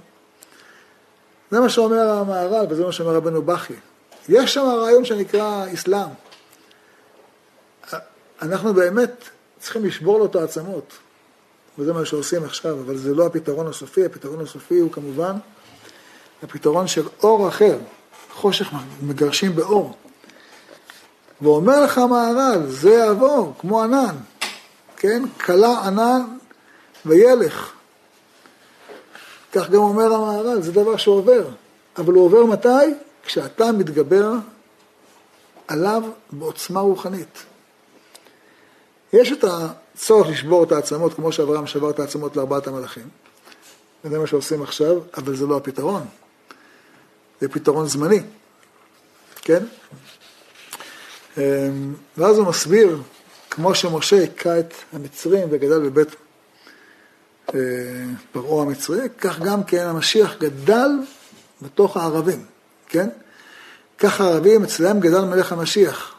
זה 1.54 1.60
מה 1.60 1.70
שאומר 1.70 2.10
המהר"ל 2.10 2.66
וזה 2.70 2.86
מה 2.86 2.92
שאומר 2.92 3.16
רבנו 3.16 3.42
בכי. 3.42 3.74
יש 4.30 4.54
שם 4.54 4.62
רעיון 4.62 5.06
שנקרא 5.06 5.66
אסלאם. 5.74 6.10
אנחנו 8.42 8.74
באמת 8.74 9.30
צריכים 9.60 9.86
לשבור 9.86 10.20
לו 10.20 10.26
את 10.26 10.36
העצמות, 10.36 10.94
וזה 11.78 11.94
מה 11.94 12.06
שעושים 12.06 12.44
עכשיו, 12.44 12.80
אבל 12.80 12.98
זה 12.98 13.16
לא 13.16 13.26
הפתרון 13.26 13.68
הסופי, 13.68 14.06
הפתרון 14.06 14.42
הסופי 14.42 14.80
הוא 14.80 14.92
כמובן 14.92 15.34
הפתרון 16.44 16.88
של 16.88 17.08
אור 17.24 17.48
אחר, 17.48 17.78
חושך 18.32 18.68
מגרשים 19.02 19.56
באור. 19.56 19.98
ואומר 21.42 21.84
לך 21.84 21.98
מהר"ל, 21.98 22.68
זה 22.68 22.90
יעבור, 22.90 23.54
כמו 23.60 23.84
ענן, 23.84 24.16
כן? 24.98 25.24
כלה 25.46 25.88
ענן 25.88 26.22
וילך. 27.06 27.73
כך 29.54 29.70
גם 29.70 29.80
אומר 29.80 30.14
המהר"ל, 30.14 30.62
זה 30.62 30.72
דבר 30.72 30.98
שעובר. 30.98 31.48
אבל 31.98 32.14
הוא 32.14 32.26
עובר 32.26 32.46
מתי? 32.46 32.94
כשאתה 33.24 33.72
מתגבר 33.72 34.32
עליו 35.68 36.04
בעוצמה 36.32 36.80
רוחנית. 36.80 37.44
יש 39.14 39.32
את 39.32 39.44
הצורך 39.44 40.28
לשבור 40.30 40.64
את 40.64 40.72
העצמות, 40.72 41.14
כמו 41.14 41.32
שאברהם 41.32 41.68
שבר 41.68 41.90
את 41.90 42.00
העצמות 42.00 42.36
לארבעת 42.36 42.68
המלאכים. 42.68 43.10
וזה 44.06 44.20
מה 44.20 44.28
שעושים 44.28 44.62
עכשיו, 44.62 45.00
אבל 45.18 45.36
זה 45.36 45.46
לא 45.48 45.58
הפתרון. 45.58 46.06
זה 47.42 47.50
פתרון 47.50 47.88
זמני, 47.88 48.20
כן? 49.42 49.64
אמ, 51.38 51.94
ואז 52.18 52.38
הוא 52.38 52.48
מסביר, 52.48 53.02
כמו 53.50 53.76
שמשה 53.76 54.24
הכה 54.24 54.60
את 54.60 54.74
המצרים 54.94 55.48
וגדל 55.52 55.80
בבית 55.80 56.16
פרעה 58.32 58.62
המצרי, 58.62 59.10
כך 59.18 59.40
גם 59.40 59.64
כן 59.64 59.86
המשיח 59.86 60.36
גדל 60.40 60.90
בתוך 61.62 61.98
הערבים, 61.98 62.46
כן? 62.88 63.10
כך 63.98 64.22
הערבים, 64.22 64.64
אצלם 64.64 65.00
גדל 65.00 65.22
מלך 65.22 65.52
המשיח. 65.52 66.16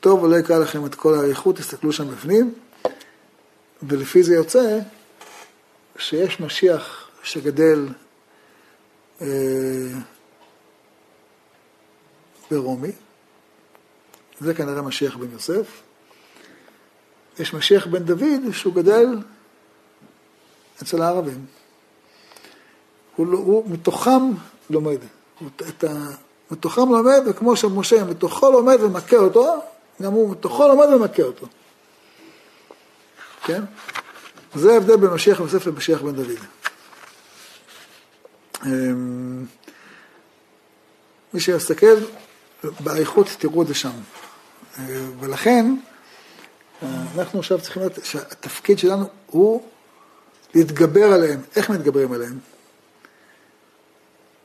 טוב, 0.00 0.22
ולא 0.22 0.36
יקרא 0.36 0.58
לכם 0.58 0.86
את 0.86 0.94
כל 0.94 1.14
האריכות, 1.14 1.56
תסתכלו 1.56 1.92
שם 1.92 2.10
בפנים, 2.10 2.54
ולפי 3.82 4.22
זה 4.22 4.34
יוצא 4.34 4.78
שיש 5.98 6.40
משיח 6.40 7.08
שגדל 7.22 7.88
אה, 9.20 9.26
ברומי, 12.50 12.92
זה 14.40 14.54
כנראה 14.54 14.82
משיח 14.82 15.16
בן 15.16 15.32
יוסף. 15.32 15.82
יש 17.38 17.54
משיח 17.54 17.86
בן 17.86 18.02
דוד 18.02 18.52
שהוא 18.52 18.74
גדל 18.74 19.06
אצל 20.82 21.02
הערבים. 21.02 21.46
הוא, 23.16 23.26
לא- 23.26 23.38
הוא 23.38 23.70
מתוכם 23.70 24.30
לומד. 24.70 24.98
הוא, 25.38 25.48
ה, 25.82 25.86
מתוכם 26.50 26.88
לומד, 26.88 27.20
וכמו 27.26 27.56
שמשה 27.56 28.04
מתוכו 28.04 28.50
לומד 28.50 28.76
ומכה 28.80 29.16
אותו, 29.16 29.62
גם 30.02 30.12
הוא 30.12 30.30
מתוכו 30.30 30.68
לומד 30.68 30.86
ומכה 30.86 31.22
אותו. 31.22 31.46
כן? 33.44 33.62
זה 34.54 34.72
ההבדל 34.72 34.96
בין 34.96 35.10
משיח 35.10 35.40
יוסף 35.40 35.66
למשיח 35.66 36.02
בן 36.02 36.12
דוד. 36.12 36.38
אמ, 38.66 39.44
מי 41.34 41.40
שיסתכל 41.40 41.96
באריכות 42.80 43.26
תראו 43.38 43.62
את 43.62 43.66
זה 43.66 43.74
שם. 43.74 43.90
ולכן, 45.20 45.76
אנחנו 46.82 47.38
עכשיו 47.38 47.60
צריכים 47.60 47.82
לדעת 47.82 48.04
שהתפקיד 48.04 48.78
שלנו 48.78 49.08
הוא 49.26 49.62
להתגבר 50.56 51.12
עליהם. 51.12 51.40
איך 51.56 51.70
מתגברים 51.70 52.12
עליהם? 52.12 52.38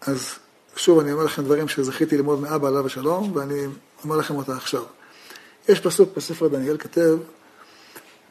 אז 0.02 0.30
שוב, 0.76 1.00
אני 1.00 1.12
אומר 1.12 1.24
לכם 1.24 1.44
דברים 1.44 1.68
שזכיתי 1.68 2.18
ללמוד 2.18 2.40
מאבא 2.40 2.68
עליו 2.68 2.86
השלום, 2.86 3.36
ואני 3.36 3.66
אומר 4.04 4.16
לכם 4.18 4.36
אותה 4.36 4.56
עכשיו. 4.56 4.84
יש 5.70 5.80
פסוק 5.80 6.10
בספר 6.18 6.48
דניאל, 6.48 6.78
כתב, 6.78 7.18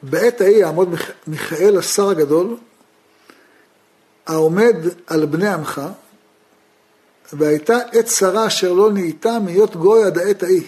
בעת 0.03 0.41
ההיא 0.41 0.57
יעמוד 0.57 0.89
מיכאל 1.26 1.78
השר 1.78 2.09
הגדול, 2.09 2.57
העומד 4.26 4.76
על 5.07 5.26
בני 5.26 5.49
עמך, 5.49 5.81
והייתה 7.33 7.78
עת 7.93 8.05
צרה 8.05 8.47
אשר 8.47 8.72
לא 8.72 8.93
נהייתה 8.93 9.39
מהיות 9.39 9.76
גוי 9.76 10.05
עד 10.05 10.18
העת 10.18 10.43
ההיא. 10.43 10.66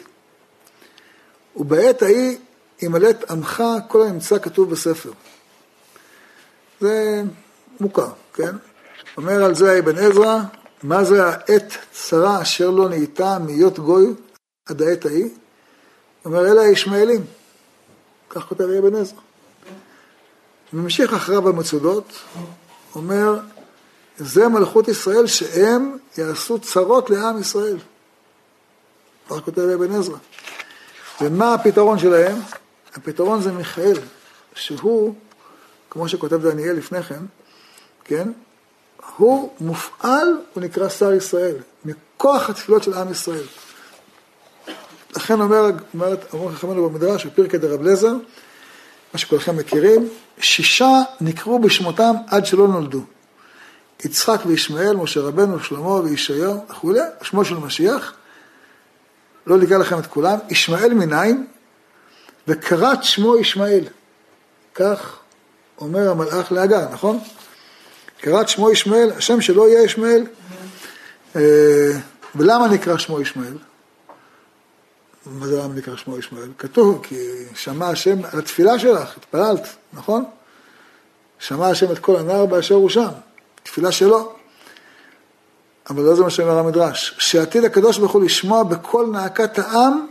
ובעת 1.57 2.03
ההיא 2.03 2.39
ימלט 2.83 3.31
עמך 3.31 3.63
כל 3.89 4.03
הנמצא 4.03 4.39
כתוב 4.39 4.71
בספר. 4.71 5.11
זה 6.83 7.23
מוכר, 7.81 8.09
כן? 8.35 8.57
אומר 9.17 9.45
על 9.45 9.55
זה 9.55 9.79
אבן 9.79 9.99
עזרא, 9.99 10.39
מה 10.83 11.05
זה 11.05 11.27
העת 11.27 11.77
צרה 11.93 12.43
אשר 12.43 12.71
לא 12.71 12.89
נהייתה 12.89 13.39
מהיות 13.39 13.79
גוי 13.79 14.15
עד 14.67 14.83
העת 14.83 15.07
ההיא? 15.07 15.29
אומר 16.25 16.47
אלה 16.47 16.63
הישמעאלים, 16.63 17.25
כך 18.31 18.43
כותב 18.43 18.65
אבן 18.65 18.95
עזרא. 18.95 19.19
ממשיך 20.73 21.13
אחריו 21.13 21.43
במצודות, 21.43 22.13
אומר 22.95 23.39
זה 24.17 24.49
מלכות 24.49 24.89
ישראל 24.89 25.27
שהם 25.27 25.97
יעשו 26.19 26.59
צרות 26.59 27.11
לעם 27.11 27.41
ישראל. 27.41 27.79
כך 29.31 29.37
כותב 29.45 29.63
אבן 29.63 29.95
עזרא. 29.95 30.19
ומה 31.21 31.55
הפתרון 31.55 31.99
שלהם? 31.99 32.39
הפתרון 32.95 33.43
זה 33.43 33.53
מיכאל, 33.53 33.99
שהוא, 34.55 35.15
כמו 35.93 36.09
שכותב 36.09 36.49
דניאל 36.49 36.73
לפני 36.73 37.03
כן, 37.03 37.25
כן? 38.05 38.29
הוא 39.17 39.53
מופעל, 39.61 40.29
הוא 40.55 40.63
נקרא 40.63 40.89
שר 40.89 41.13
ישראל, 41.13 41.57
מכוח 41.85 42.51
התפילות 42.51 42.83
של 42.83 42.95
עם 42.95 43.13
ישראל. 43.13 43.45
לכן 45.17 45.41
אומר, 45.41 45.71
אומרת, 45.95 46.35
אמרו 46.35 46.49
חכמינו 46.49 46.89
במדרש, 46.89 47.27
בפרקי 47.27 47.59
דרב 47.59 47.83
לזר, 47.83 48.13
מה 49.13 49.19
שכולכם 49.19 49.57
מכירים, 49.57 50.09
שישה 50.39 50.91
נקראו 51.21 51.59
בשמותם 51.59 52.15
עד 52.27 52.47
שלא 52.47 52.69
נולדו. 52.69 53.05
יצחק 54.05 54.41
וישמעאל, 54.47 54.97
משה 54.97 55.21
רבנו, 55.21 55.61
שלמה 55.61 55.95
וישעיהו 55.95 56.65
וכולי, 56.71 57.01
שמו 57.23 57.45
של 57.45 57.55
משיח, 57.55 58.15
לא 59.47 59.59
נקרא 59.59 59.79
לכם 59.79 59.99
את 59.99 60.07
כולם, 60.07 60.39
ישמעאל 60.49 60.95
מניין, 60.95 61.47
וקראת 62.49 63.05
שמו 63.05 63.39
ישמעאל. 63.39 63.85
כך 64.75 65.22
אומר 65.83 66.11
המלאך 66.11 66.53
להגר, 66.53 66.89
נכון? 66.93 67.19
קראת 68.21 68.49
שמו 68.49 68.71
ישמעאל, 68.71 69.11
השם 69.17 69.41
שלו 69.41 69.69
יהיה 69.69 69.83
ישמעאל. 69.83 70.27
אה, 71.37 71.93
ולמה 72.35 72.69
נקרא 72.69 72.99
שמו 72.99 73.21
ישמעאל? 73.21 73.59
מה 75.27 75.47
זה 75.47 75.59
למה 75.59 75.75
נקרא 75.75 75.97
שמו 75.97 76.19
ישמעאל? 76.19 76.49
כתוב, 76.59 77.01
כי 77.03 77.17
שמע 77.55 77.89
השם 77.89 78.19
על 78.33 78.39
התפילה 78.39 78.79
שלך, 78.79 79.17
התפללת, 79.17 79.69
נכון? 79.93 80.25
שמע 81.39 81.69
השם 81.69 81.93
את 81.93 81.99
כל 81.99 82.17
הנער 82.17 82.47
באשר 82.47 82.75
הוא 82.75 82.91
שם, 82.91 83.09
תפילה 83.63 83.93
שלו. 83.93 84.33
אבל 85.91 86.03
לא 86.03 86.15
זה 86.15 86.23
מה 86.23 86.31
שאומר 86.31 86.59
המדרש, 86.59 87.15
שעתיד 87.19 87.65
הקדוש 87.65 87.99
ברוך 87.99 88.13
הוא 88.13 88.23
לשמוע 88.23 88.63
בכל 88.63 89.07
נאקת 89.13 89.59
העם 89.59 90.07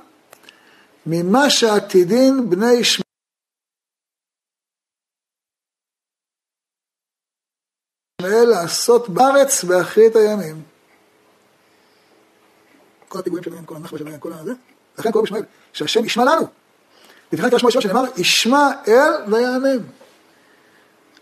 ממה 1.05 1.49
שעתידין 1.49 2.49
בני 2.49 2.72
ישמעאל 2.72 3.11
לעשות 8.46 9.10
בארץ 9.10 9.64
באחרית 9.64 10.16
הימים. 10.16 10.62
כל 13.08 13.20
הפיגועים 13.20 13.44
שלהם, 13.44 13.66
כל 13.66 13.76
הנחבה 13.76 13.98
שלהם, 13.98 14.20
כל 14.20 14.34
הזה, 14.34 14.52
לכן 15.00 15.12
קוראים 15.12 15.26
ישמעאל, 15.26 15.44
שהשם 15.74 16.06
ישמע 16.06 16.26
לנו. 16.26 16.48
לפני 17.32 17.50
קרא 17.50 17.60
שמו 17.60 17.72
שנאמר, 17.72 18.04
ישמע 18.18 18.70
אל 18.88 19.12
ויענם. 19.28 19.80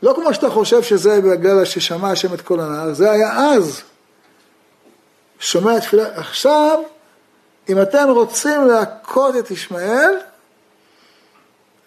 לא 0.04 0.14
כמו 0.16 0.34
שאתה 0.34 0.50
חושב 0.50 0.84
שזה 0.84 1.22
בגלל 1.22 1.66
ששמע 1.66 2.12
השם 2.12 2.34
את 2.34 2.42
כל 2.42 2.60
הנהר, 2.60 2.94
זה 2.94 3.12
היה 3.12 3.32
אז. 3.38 3.82
שומע 5.40 5.80
תפילה. 5.80 6.20
עכשיו, 6.20 6.80
אם 7.70 7.82
אתם 7.82 8.10
רוצים 8.10 8.68
להכות 8.68 9.36
את 9.36 9.52
ישמעאל, 9.52 10.18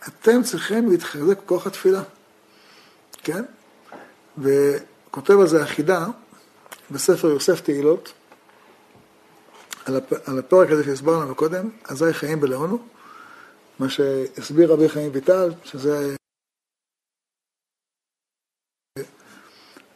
אתם 0.08 0.42
צריכים 0.42 0.90
להתחזק 0.90 1.38
בכוח 1.38 1.66
התפילה, 1.66 2.02
כן? 3.22 3.42
וכותב 5.12 5.40
על 5.40 5.46
זה 5.46 5.62
החידה 5.62 6.06
בספר 6.90 7.28
יוסף 7.28 7.60
תהילות, 7.60 8.12
על, 9.84 9.96
הפ... 9.96 10.12
על 10.28 10.38
הפרק 10.38 10.70
הזה 10.70 10.84
שהסברנו 10.84 11.34
קודם, 11.34 11.70
אזי 11.84 12.12
חיים 12.12 12.40
בלעונו, 12.40 12.78
מה 13.78 13.88
שהסביר 13.88 14.72
רבי 14.72 14.88
חיים 14.88 15.10
ויטל, 15.14 15.52
שזה 15.64 16.16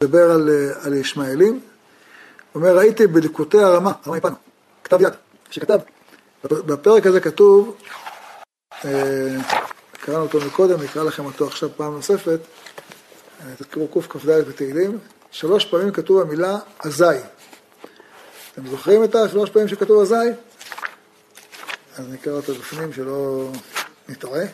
מדבר 0.01 0.31
על, 0.31 0.49
על 0.81 0.93
ישמעאלים, 0.93 1.61
אומר, 2.55 2.77
ראיתי 2.77 3.07
בליקוטי 3.07 3.57
הרמה, 3.57 3.91
הרמה 4.03 4.17
מפנו, 4.17 4.35
כתב 4.83 5.01
יד, 5.01 5.13
שכתב, 5.49 5.79
בפרק 6.43 7.05
הזה 7.05 7.19
כתוב, 7.19 7.77
אה, 8.85 9.37
קראנו 9.91 10.23
אותו 10.23 10.39
מקודם, 10.47 10.81
נקרא 10.83 11.03
לכם 11.03 11.25
אותו 11.25 11.47
עכשיו 11.47 11.69
פעם 11.77 11.93
נוספת. 11.93 12.39
תקראו 13.57 13.87
קכ"ד 13.87 14.29
בתהילים. 14.29 14.99
שלוש 15.31 15.65
פעמים 15.65 15.91
כתוב 15.91 16.21
המילה 16.21 16.57
אזי. 16.79 17.05
אתם 18.53 18.67
זוכרים 18.67 19.03
את 19.03 19.15
השלוש 19.15 19.49
פעמים 19.49 19.67
שכתוב 19.67 20.01
אזי? 20.01 20.15
אז 21.95 22.05
נקרא 22.09 22.33
אותו 22.33 22.53
בפנים 22.53 22.93
שלא 22.93 23.49
נטעה. 24.09 24.45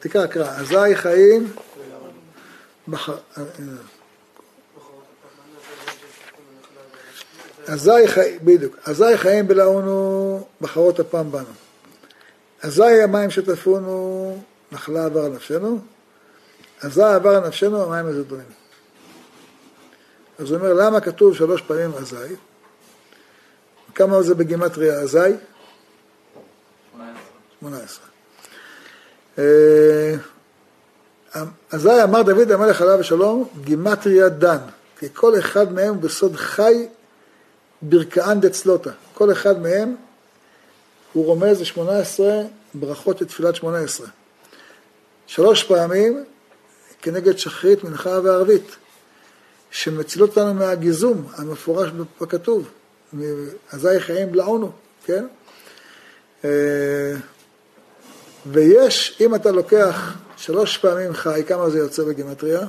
תקרא, 0.00 0.26
קרא, 0.26 0.50
אזי 0.50 0.96
חיים. 0.96 1.52
אזי 7.66 8.08
חיים, 8.08 8.38
בדיוק, 8.42 8.76
אזי 8.84 9.16
חיים 9.16 9.48
בלעונו 9.48 10.46
בחרות 10.60 11.00
אפם 11.00 11.32
בנו. 11.32 11.44
אזי 12.62 13.02
המים 13.02 13.30
שטפונו, 13.30 14.42
נחלה 14.74 15.04
עבר 15.04 15.28
נפשנו, 15.28 15.78
אזי 16.82 17.02
עבר 17.02 17.48
נפשנו 17.48 17.82
המים 17.82 18.06
הזדונים. 18.06 18.46
אז 20.38 20.50
הוא 20.50 20.58
אומר, 20.58 20.72
למה 20.72 21.00
כתוב 21.00 21.34
שלוש 21.34 21.62
פעמים 21.62 21.94
אזי? 21.94 22.34
כמה 23.94 24.22
זה 24.22 24.34
בגימטריה 24.34 24.94
אזי? 24.94 25.18
18. 27.60 28.06
אזי 31.70 32.02
אמר 32.02 32.22
דוד 32.22 32.50
המלך 32.50 32.82
עליו 32.82 33.00
השלום, 33.00 33.48
גימטריה 33.60 34.28
דן, 34.28 34.58
כי 34.98 35.06
כל 35.12 35.38
אחד 35.38 35.72
מהם 35.72 36.00
בסוד 36.00 36.36
חי 36.36 36.86
ברכאן 37.82 38.40
דצלוטה. 38.40 38.90
כל 39.14 39.32
אחד 39.32 39.62
מהם 39.62 39.96
הוא 41.12 41.26
רומז 41.26 41.60
ל-18 41.60 42.20
ברכות 42.74 43.20
לתפילת 43.20 43.54
18. 43.54 44.06
שלוש 45.26 45.62
פעמים 45.62 46.24
כנגד 47.02 47.38
שחרית, 47.38 47.84
מנחה 47.84 48.20
וערבית, 48.24 48.76
שמצילות 49.70 50.30
אותנו 50.30 50.54
מהגיזום 50.54 51.26
המפורש 51.36 51.90
בכתוב, 52.20 52.68
אזי 53.72 54.00
חיים 54.00 54.34
לעונו, 54.34 54.72
כן? 55.04 55.26
אה, 56.44 56.50
ויש, 58.46 59.18
אם 59.20 59.34
אתה 59.34 59.50
לוקח 59.50 60.14
שלוש 60.36 60.78
פעמים 60.78 61.14
חי, 61.14 61.42
כמה 61.46 61.70
זה 61.70 61.78
יוצא 61.78 62.04
בגימטריה? 62.04 62.66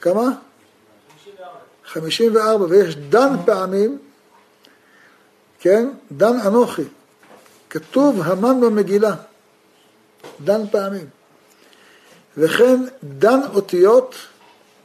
כמה? 0.00 0.28
54, 1.84 2.64
ויש 2.68 2.96
דן 2.96 3.36
פעמים, 3.46 3.98
כן? 5.60 5.88
דן 6.12 6.40
אנוכי. 6.46 6.82
כתוב 7.70 8.20
המן 8.22 8.60
במגילה, 8.60 9.14
דן 10.44 10.66
פעמים. 10.70 11.06
וכן 12.36 12.84
דן 13.04 13.40
אותיות 13.54 14.14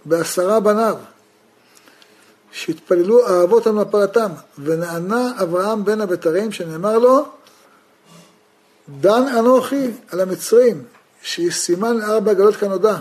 בעשרה 0.06 0.60
בניו, 0.60 0.98
שהתפללו 2.52 3.28
האבות 3.28 3.68
על 3.68 3.74
מפלתם, 3.74 4.32
ונענה 4.60 5.32
אברהם 5.44 5.86
בן 5.86 6.02
הבתרים, 6.02 6.52
שנאמר 6.52 6.98
לו, 7.00 7.26
דן 9.00 9.28
אנוכי 9.40 9.92
על 10.12 10.20
המצרים, 10.20 10.84
שהיא 11.22 11.52
סימן 11.52 11.98
לארבע 11.98 12.34
גלות 12.34 12.56
כנודע. 12.56 12.98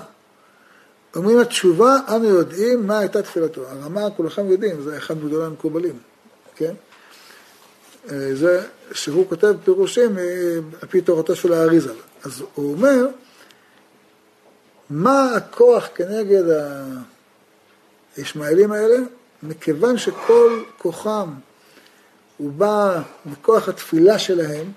ומן 1.16 1.38
התשובה 1.38 1.96
אנו 2.08 2.24
יודעים 2.24 2.86
מה 2.86 2.98
הייתה 2.98 3.22
תפילתו. 3.22 3.62
הרמה 3.68 4.10
כולכם 4.10 4.50
יודעים, 4.50 4.82
זה 4.82 4.96
אחד 4.96 5.16
מגדולי 5.16 5.46
המקובלים, 5.46 5.98
כן? 6.56 6.74
אה, 8.10 8.34
זה 8.34 8.66
שהוא 8.92 9.28
כותב 9.28 9.54
פירושים 9.64 10.18
אה, 10.18 10.24
על 10.82 10.88
פי 10.88 11.00
תורתו 11.00 11.36
של 11.36 11.52
האריזל. 11.52 11.94
אז 12.24 12.42
הוא 12.54 12.72
אומר, 12.72 13.06
מה 14.90 15.34
הכוח 15.36 15.88
כנגד 15.94 16.42
הישמעאלים 18.16 18.72
האלה? 18.72 18.96
מכיוון 19.42 19.98
שכל 19.98 20.62
כוחם 20.78 21.30
הוא 22.36 22.52
בא 22.52 23.02
מכוח 23.26 23.68
התפילה 23.68 24.18
שלהם, 24.18 24.72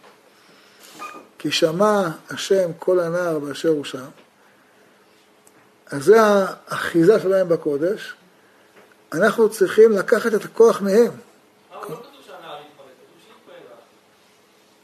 כי 1.37 1.51
שמע 1.51 2.09
השם 2.29 2.69
כל 2.79 2.99
הנער 2.99 3.39
באשר 3.39 3.69
הוא 3.69 3.83
שם, 3.83 4.05
אז 5.87 6.03
זה 6.03 6.21
האחיזה 6.21 7.19
שלהם 7.19 7.49
בקודש, 7.49 8.13
אנחנו 9.13 9.49
צריכים 9.49 9.91
לקחת 9.91 10.33
את 10.33 10.45
הכוח 10.45 10.81
מהם. 10.81 11.11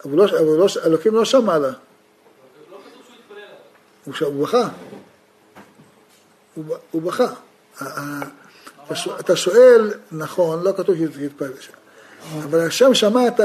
אבל 0.06 0.18
לא, 0.18 0.26
אבל 0.26 0.58
לא, 0.58 0.68
אלוקים 0.86 1.16
לא 1.16 1.26
שמע 1.26 1.58
לה. 1.58 1.72
הוא, 4.06 4.14
הוא 4.22 4.44
בכה. 4.44 4.70
הוא, 6.92 7.02
בכה. 7.02 7.34
אתה 9.20 9.36
שואל, 9.36 9.94
נכון, 10.12 10.64
לא 10.64 10.72
כתוב 10.78 10.96
שהתפלל 10.96 11.52
שם. 11.60 11.74
אבל 12.44 12.68
השם 12.68 12.94
שמע 12.94 13.28
את, 13.28 13.40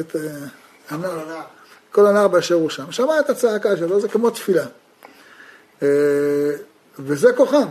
את 0.00 0.16
הנער, 0.88 1.40
כל 1.92 2.06
הנער 2.06 2.28
באשר 2.28 2.54
הוא 2.54 2.70
שם. 2.70 2.92
שמע 2.92 3.20
את 3.20 3.30
הצעקה 3.30 3.76
שלו, 3.76 4.00
זה 4.00 4.08
כמו 4.08 4.30
תפילה. 4.30 4.66
אה, 5.82 5.88
וזה 6.98 7.32
כוחם. 7.36 7.66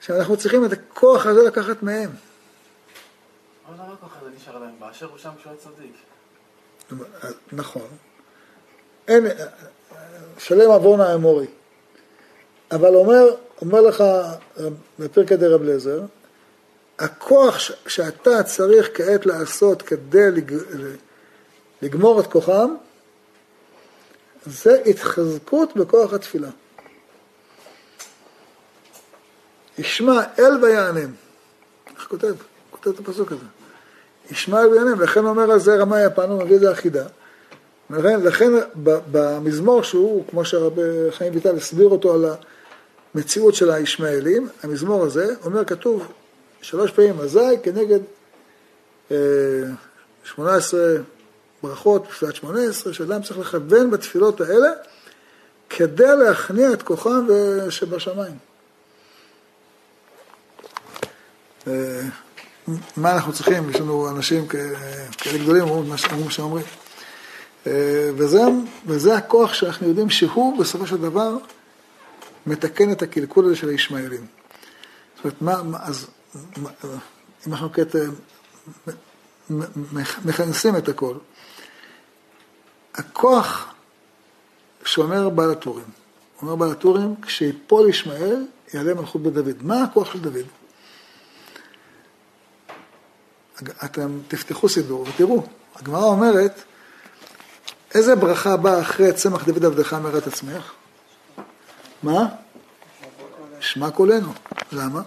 שאנחנו 0.00 0.36
צריכים 0.36 0.64
את 0.64 0.72
הכוח 0.72 1.26
הזה 1.26 1.42
לקחת 1.42 1.82
מהם. 1.82 2.10
אבל 3.68 3.74
למה 3.74 3.92
הכוח 3.92 4.16
הזה 4.20 4.30
נשאר 4.36 4.58
להם? 4.58 4.70
באשר 4.80 5.06
הוא 5.06 5.18
שם 5.18 5.30
כשהוא 5.40 5.54
צדיק. 5.56 6.09
נכון. 7.52 7.88
אין, 9.08 9.26
שלם 10.38 10.70
עוון 10.70 11.00
האמורי. 11.00 11.46
אבל 12.72 12.94
אומר, 12.94 13.34
אומר 13.60 13.80
לך 13.80 14.04
בפרקי 14.98 15.36
דה 15.36 15.48
רב 15.48 15.62
לזר, 15.62 16.00
הכוח 16.98 17.56
שאתה 17.86 18.42
צריך 18.42 18.90
כעת 18.94 19.26
לעשות 19.26 19.82
כדי 19.82 20.30
לג... 20.30 20.54
לגמור 21.82 22.20
את 22.20 22.26
כוחם, 22.26 22.74
זה 24.46 24.82
התחזקות 24.86 25.76
בכוח 25.76 26.12
התפילה. 26.12 26.48
ישמע 29.78 30.22
אל 30.38 30.64
ויענם. 30.64 31.12
איך 31.96 32.06
כותב? 32.08 32.34
כותב 32.70 32.88
את 32.90 32.98
הפסוק 32.98 33.32
הזה. 33.32 33.59
ישמע 34.30 34.58
ויענם, 34.58 35.00
לכן 35.00 35.24
אומר 35.24 35.50
על 35.50 35.58
זה 35.58 35.76
רמאי 35.76 36.04
הפעם, 36.04 36.38
מביא 36.38 36.56
את 36.56 36.60
זה 36.60 36.72
אחידה. 36.72 37.04
לכן, 37.90 38.20
לכן 38.20 38.52
במזמור 38.84 39.82
שהוא, 39.82 40.24
כמו 40.30 40.44
שהרבי 40.44 40.82
חיים 41.10 41.34
ויטל 41.34 41.56
הסביר 41.56 41.88
אותו 41.88 42.14
על 42.14 42.24
המציאות 43.14 43.54
של 43.54 43.70
הישמעאלים, 43.70 44.48
המזמור 44.62 45.04
הזה, 45.04 45.34
אומר 45.44 45.64
כתוב 45.64 46.12
שלוש 46.62 46.90
פעמים 46.90 47.20
אזי 47.20 47.56
כנגד 47.62 48.00
אה, 49.10 49.16
שמונה 50.24 50.54
עשרה 50.54 50.94
ברכות, 51.62 52.04
תפילת 52.04 52.34
שמונה 52.34 52.62
עשרה, 52.62 52.92
שאדם 52.92 53.22
צריך 53.22 53.38
לכוון 53.38 53.90
בתפילות 53.90 54.40
האלה 54.40 54.68
כדי 55.70 56.16
להכניע 56.24 56.72
את 56.72 56.82
כוחם 56.82 57.26
שבשמיים. 57.70 58.34
אה, 61.66 62.00
מה 62.96 63.12
אנחנו 63.12 63.32
צריכים? 63.32 63.70
יש 63.70 63.76
לנו 63.76 64.10
אנשים 64.10 64.46
כאלה 64.46 65.38
גדולים, 65.42 65.62
אומרים 65.62 65.90
מה 66.24 66.30
שאומרים. 66.30 66.64
אה, 67.66 68.10
וזה, 68.16 68.40
וזה 68.86 69.16
הכוח 69.16 69.54
שאנחנו 69.54 69.88
יודעים 69.88 70.10
שהוא 70.10 70.58
בסופו 70.58 70.86
של 70.86 70.96
דבר 70.96 71.36
מתקן 72.46 72.92
את 72.92 73.02
הקלקול 73.02 73.44
הזה 73.44 73.56
של 73.56 73.68
הישמעאלים. 73.68 74.26
זאת 75.16 75.24
אומרת, 75.24 75.42
מה, 75.42 75.62
מה 75.62 75.78
אז, 75.82 76.06
מה, 76.56 76.70
אם 77.46 77.52
אנחנו 77.52 77.72
כעת 77.72 77.94
מכנסים 80.24 80.76
את 80.76 80.88
הכל, 80.88 81.14
הכוח 82.94 83.74
שאומר 84.84 85.28
בעל 85.28 85.50
הטורים, 85.50 85.84
אומר 86.42 86.56
בעל 86.56 86.70
הטורים, 86.70 87.14
כשיפול 87.22 87.88
ישמעאל, 87.88 88.46
יעלה 88.74 88.94
מלכות 88.94 89.22
בדוד. 89.22 89.56
מה 89.62 89.82
הכוח 89.82 90.12
של 90.12 90.20
דוד? 90.20 90.46
אתם 93.84 94.18
תפתחו 94.28 94.68
סידור 94.68 95.06
ותראו, 95.08 95.42
הגמרא 95.76 96.04
אומרת, 96.04 96.62
איזה 97.94 98.16
ברכה 98.16 98.56
באה 98.56 98.80
אחרי 98.80 99.12
צמח 99.12 99.44
דוד 99.44 99.64
עבדך 99.64 99.92
מרת 99.92 100.26
עצמך? 100.26 100.72
מה? 102.02 102.26
שמע 103.60 103.90
קולנו. 103.90 104.32
למה? 104.72 105.02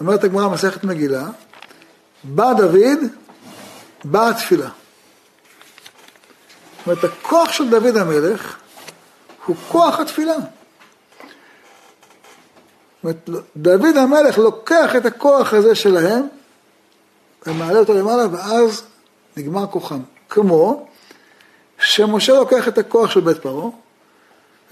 אומרת 0.00 0.24
הגמרא 0.24 0.48
מסכת 0.48 0.84
מגילה, 0.84 1.26
בא 2.24 2.52
דוד, 2.52 2.98
באה 4.04 4.34
תפילה. 4.34 4.68
זאת 6.78 6.86
אומרת, 6.86 7.04
הכוח 7.04 7.52
של 7.52 7.70
דוד 7.70 7.96
המלך 7.96 8.56
הוא 9.46 9.56
כוח 9.68 10.00
התפילה. 10.00 10.34
זאת 10.34 10.48
אומרת, 13.04 13.28
דוד 13.56 13.96
המלך 13.96 14.38
לוקח 14.38 14.96
את 14.96 15.06
הכוח 15.06 15.52
הזה 15.52 15.74
שלהם 15.74 16.28
ומעלה 17.48 17.78
אותו 17.78 17.94
למעלה, 17.94 18.26
ואז 18.32 18.82
נגמר 19.36 19.66
כוחם. 19.66 20.00
כמו 20.28 20.88
שמשה 21.78 22.34
לוקח 22.34 22.68
את 22.68 22.78
הכוח 22.78 23.10
של 23.10 23.20
בית 23.20 23.38
פרעה, 23.38 23.70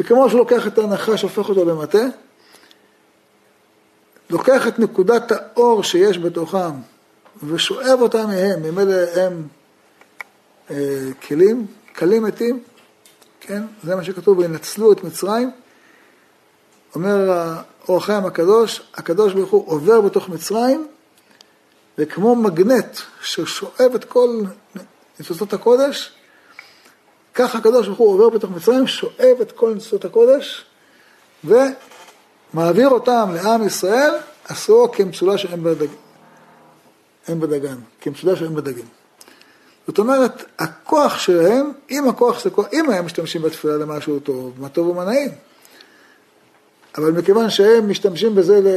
וכמו 0.00 0.28
שהוא 0.28 0.38
לוקח 0.38 0.66
את 0.66 0.78
הנחש, 0.78 1.22
הופך 1.22 1.48
אותו 1.48 1.64
למטה, 1.64 2.06
לוקח 4.30 4.66
את 4.68 4.78
נקודת 4.78 5.32
האור 5.32 5.82
שיש 5.82 6.18
בתוכם 6.18 6.70
ושואב 7.42 7.98
אותה 8.00 8.26
מהם, 8.26 8.62
ממילא 8.62 8.94
הם 9.14 9.42
אה, 10.70 10.76
כלים, 11.28 11.66
כלים 11.96 12.22
מתים, 12.22 12.60
כן? 13.40 13.62
זה 13.82 13.96
מה 13.96 14.04
שכתוב, 14.04 14.38
וינצלו 14.38 14.92
את 14.92 15.04
מצרים. 15.04 15.50
אומר 16.94 17.52
אור 17.88 18.00
הקדוש, 18.08 18.82
הקדוש 18.94 19.32
ברוך 19.32 19.50
הוא 19.50 19.64
עובר 19.66 20.00
בתוך 20.00 20.28
מצרים, 20.28 20.86
וכמו 21.98 22.36
מגנט 22.36 22.98
ששואב 23.22 23.94
את 23.94 24.04
כל 24.04 24.42
ניצוצות 25.18 25.52
הקודש, 25.52 26.12
ככה 27.34 27.58
הקדוש 27.58 27.86
ברוך 27.86 27.98
הוא 27.98 28.12
עובר 28.14 28.28
בתוך 28.28 28.50
מצרים, 28.50 28.86
שואב 28.86 29.36
את 29.42 29.52
כל 29.52 29.74
ניצוצות 29.74 30.04
הקודש, 30.04 30.64
ומעביר 31.44 32.88
אותם 32.88 33.30
לעם 33.34 33.66
ישראל, 33.66 34.14
עשו 34.44 34.88
כמצולה 34.92 35.38
שאין 35.38 35.62
בדג... 35.62 35.88
בדגן, 37.28 37.76
כמצולה 38.00 38.36
שאין 38.36 38.54
בדגים. 38.54 38.84
זאת 39.86 39.98
אומרת, 39.98 40.44
הכוח 40.58 41.18
שלהם, 41.18 41.72
אם 41.90 42.08
הכוח 42.08 42.44
זה 42.44 42.50
כוח, 42.50 42.66
אם 42.72 42.90
הם 42.90 43.06
משתמשים 43.06 43.42
בתפילה 43.42 43.76
למשהו 43.76 44.20
טוב, 44.20 44.52
מה 44.58 44.68
טוב 44.68 44.88
ומה 44.88 45.04
נעים. 45.04 45.30
אבל 46.98 47.12
מכיוון 47.12 47.50
שהם 47.50 47.90
משתמשים 47.90 48.34
בזה 48.34 48.60
ל... 48.60 48.68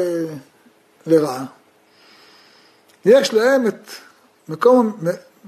לרעה, 1.07 1.45
יש 3.06 3.34
להם 3.34 3.68
את 3.68 3.89
מקום 4.50 4.97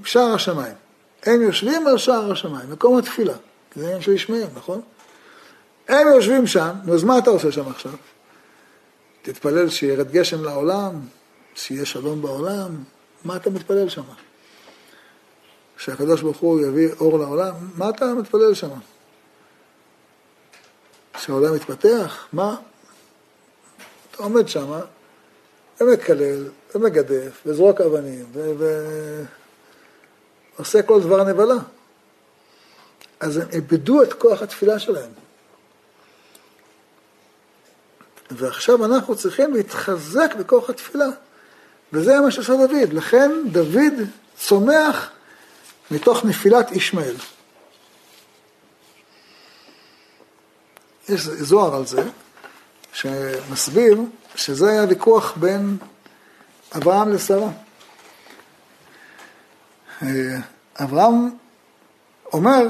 שער 0.04 0.34
השמיים. 0.34 0.74
הם 1.22 1.42
יושבים 1.42 1.86
על 1.86 1.98
שער 1.98 2.32
השמיים, 2.32 2.70
מקום 2.70 2.98
התפילה. 2.98 3.34
זה 3.76 3.84
עניין 3.84 4.00
של 4.00 4.12
ישמעאל, 4.12 4.46
נכון? 4.54 4.80
הם 5.88 6.08
יושבים 6.08 6.46
שם, 6.46 6.70
נו 6.84 6.94
אז 6.94 7.04
מה 7.04 7.18
אתה 7.18 7.30
עושה 7.30 7.52
שם 7.52 7.68
עכשיו? 7.68 7.92
תתפלל 9.22 9.68
שירד 9.68 10.10
גשם 10.10 10.44
לעולם, 10.44 11.00
שיהיה 11.54 11.84
שלום 11.84 12.22
בעולם, 12.22 12.84
מה 13.24 13.36
אתה 13.36 13.50
מתפלל 13.50 13.88
שם? 13.88 14.02
שהקדוש 15.76 16.22
ברוך 16.22 16.38
הוא 16.38 16.60
יביא 16.60 16.88
אור 17.00 17.18
לעולם, 17.18 17.54
מה 17.76 17.88
אתה 17.88 18.14
מתפלל 18.14 18.54
שם? 18.54 18.70
שהעולם 21.18 21.56
יתפתח? 21.56 22.26
מה? 22.32 22.56
אתה 24.10 24.22
עומד 24.22 24.48
שם 24.48 24.80
ומקלל 25.82 26.48
ומגדף 26.74 27.42
וזרוק 27.46 27.80
אבנים 27.80 28.26
ועושה 30.56 30.78
ו... 30.78 30.86
כל 30.86 31.00
דבר 31.00 31.24
נבלה. 31.24 31.54
אז 33.20 33.36
הם 33.36 33.46
איבדו 33.52 34.02
את 34.02 34.12
כוח 34.12 34.42
התפילה 34.42 34.78
שלהם. 34.78 35.10
ועכשיו 38.30 38.84
אנחנו 38.84 39.16
צריכים 39.16 39.54
להתחזק 39.54 40.34
בכוח 40.38 40.70
התפילה. 40.70 41.08
וזה 41.92 42.20
מה 42.20 42.30
שעשה 42.30 42.52
דוד. 42.52 42.92
לכן 42.92 43.30
דוד 43.52 43.94
צומח 44.38 45.10
מתוך 45.90 46.24
נפילת 46.24 46.72
ישמעאל. 46.72 47.16
יש 51.08 51.20
זוהר 51.20 51.74
על 51.76 51.86
זה, 51.86 52.02
שמסביר 52.92 53.98
שזה 54.34 54.70
היה 54.70 54.84
ויכוח 54.88 55.32
בין 55.36 55.76
אברהם 56.76 57.12
לשרה. 57.12 57.48
אברהם 60.80 61.30
אומר, 62.32 62.66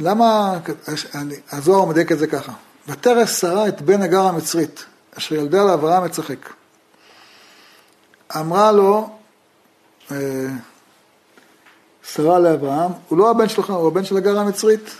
למה, 0.00 0.58
הזוהר 1.52 1.84
מדייק 1.84 2.12
את 2.12 2.18
זה 2.18 2.26
ככה, 2.26 2.52
ותרס 2.88 3.40
שרה 3.40 3.68
את 3.68 3.82
בן 3.82 4.02
הגר 4.02 4.22
המצרית, 4.22 4.84
אשר 5.18 5.34
ילדה 5.34 5.64
לאברהם 5.64 6.04
מצחק. 6.04 6.52
אמרה 8.36 8.72
לו, 8.72 9.10
אה, 10.10 10.16
שרה 12.12 12.38
לאברהם, 12.38 12.92
הוא 13.08 13.18
לא 13.18 13.30
הבן 13.30 13.48
שלך, 13.48 13.70
הוא 13.70 13.88
הבן 13.88 14.04
של 14.04 14.16
הגר 14.16 14.38
המצרית. 14.38 14.90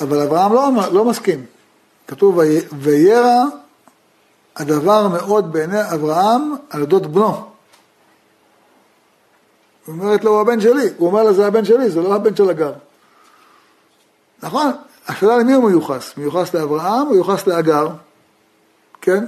אבל 0.00 0.20
אברהם 0.20 0.52
לא, 0.52 0.92
לא 0.92 1.04
מסכים. 1.04 1.46
כתוב, 2.08 2.40
וירא 2.72 3.44
הדבר 4.56 5.08
מאוד 5.08 5.52
בעיני 5.52 5.92
אברהם 5.94 6.54
על 6.70 6.80
אודות 6.80 7.06
בנו. 7.06 7.46
היא 9.86 9.94
אומרת 9.94 10.24
לו, 10.24 10.30
הוא 10.30 10.40
הבן 10.40 10.60
שלי. 10.60 10.88
הוא 10.96 11.08
אומר 11.08 11.22
לה, 11.22 11.32
זה 11.32 11.46
הבן 11.46 11.64
שלי, 11.64 11.90
זה 11.90 12.00
לא 12.00 12.14
הבן 12.14 12.36
של 12.36 12.50
הגר. 12.50 12.72
נכון? 14.42 14.72
השאלה 15.08 15.38
למי 15.38 15.52
הוא 15.52 15.64
מיוחס? 15.64 16.12
מיוחס 16.16 16.54
לאברהם 16.54 17.06
או 17.06 17.12
מיוחס 17.12 17.46
לאגר? 17.46 17.88
כן? 19.00 19.24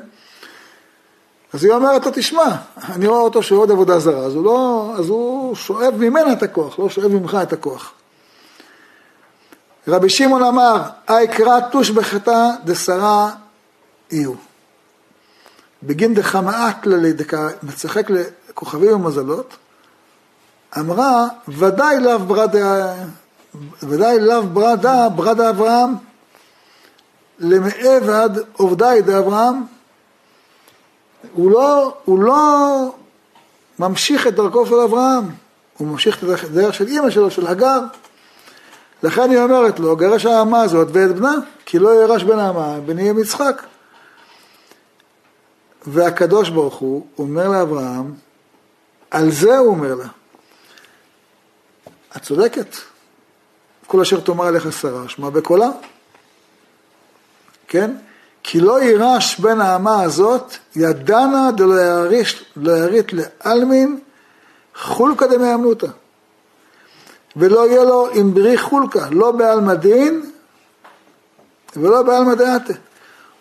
אז 1.53 1.65
היא 1.65 1.73
אומרת 1.73 2.07
לו, 2.07 2.13
תשמע, 2.15 2.57
אני 2.89 3.07
רואה 3.07 3.21
אותו 3.21 3.43
שעוד 3.43 3.71
עבודה 3.71 3.99
זרה, 3.99 4.19
אז 4.19 4.35
הוא, 4.35 4.45
לא, 4.45 4.93
אז 4.99 5.09
הוא 5.09 5.55
שואב 5.55 5.95
ממנה 5.97 6.33
את 6.33 6.43
הכוח, 6.43 6.79
לא 6.79 6.89
שואב 6.89 7.13
ממך 7.13 7.39
את 7.43 7.53
הכוח. 7.53 7.93
רבי 9.89 10.09
שמעון 10.09 10.43
אמר, 10.43 10.83
איקרא 11.11 11.61
תוש 11.61 11.91
בחטא 11.91 12.51
דשרה 12.65 13.31
יהיו. 14.11 14.33
בגין 15.83 16.15
דחמאת 16.15 16.87
ללי 16.87 17.13
דקה 17.13 17.49
מצחק 17.63 18.11
לכוכבים 18.11 18.93
ומזלות, 18.93 19.57
אמרה, 20.79 21.27
ודאי 21.49 22.01
לאו 22.01 22.19
ברדה, 22.19 22.95
ודאי 23.83 24.21
לאו 24.21 24.43
ברדה, 24.43 25.09
ברדה 25.09 25.51
אברהם, 25.51 25.95
למעבד 27.39 28.31
עובדי 28.53 29.03
דאברהם, 29.05 29.65
הוא 31.33 31.51
לא, 31.51 31.95
הוא 32.05 32.23
לא 32.23 32.95
ממשיך 33.79 34.27
את 34.27 34.35
דרכו 34.35 34.67
של 34.67 34.75
אברהם, 34.75 35.25
הוא 35.79 35.89
ממשיך 35.89 36.25
את 36.25 36.45
הדרך 36.45 36.75
של 36.75 36.87
אימא 36.87 37.11
שלו, 37.11 37.31
של 37.31 37.47
הגר. 37.47 37.81
לכן 39.03 39.31
היא 39.31 39.39
אומרת 39.39 39.81
לו, 39.81 39.97
גרש 39.97 40.27
האמה 40.27 40.63
הזאת 40.63 40.89
ואת 40.93 41.15
בנה, 41.15 41.35
כי 41.67 41.79
לא 41.79 42.03
ירש 42.03 42.23
בן 42.23 42.39
האמה, 42.39 42.81
בני 42.87 43.03
יהיה 43.03 43.13
מצחק. 43.13 43.63
והקדוש 45.87 46.49
ברוך 46.49 46.75
הוא 46.75 47.07
אומר 47.19 47.49
לאברהם, 47.49 48.15
על 49.11 49.31
זה 49.31 49.59
הוא 49.59 49.69
אומר 49.69 49.95
לה, 49.95 50.07
את 52.17 52.23
צודקת, 52.23 52.77
כל 53.87 54.01
אשר 54.01 54.21
תאמר 54.21 54.47
עליך 54.47 54.73
שרה, 54.81 55.09
שמע 55.09 55.31
בקולה, 55.31 55.69
כן? 57.69 57.97
כי 58.43 58.61
לא 58.61 58.83
יירש 58.83 59.41
בן 59.41 59.61
האמה 59.61 60.03
הזאת, 60.03 60.57
ידענה 60.77 61.51
דלא 61.57 61.81
יריט 62.57 63.13
לעלמין 63.13 64.01
חולקא 64.75 65.27
דמאמנותא. 65.27 65.87
ולא 67.37 67.69
יהיה 67.69 67.85
לו 67.85 68.09
עם 68.13 68.35
ברי 68.35 68.59
חולקא, 68.59 69.09
לא 69.11 69.33
בעלמא 69.33 69.75
דין 69.75 70.31
ולא 71.77 72.03
בעלמא 72.03 72.35
דעתה. 72.35 72.73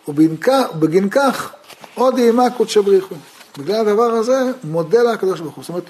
ובגין 0.08 1.08
כך 1.10 1.52
עוד 1.96 2.18
אימה 2.18 2.50
קודשא 2.56 2.80
בריחו. 2.80 3.14
בגלל 3.58 3.88
הדבר 3.88 4.02
הזה 4.02 4.38
מודה 4.64 5.02
לה 5.02 5.12
הקדוש 5.12 5.40
ברוך 5.40 5.54
הוא. 5.54 5.64
זאת 5.64 5.68
אומרת, 5.68 5.84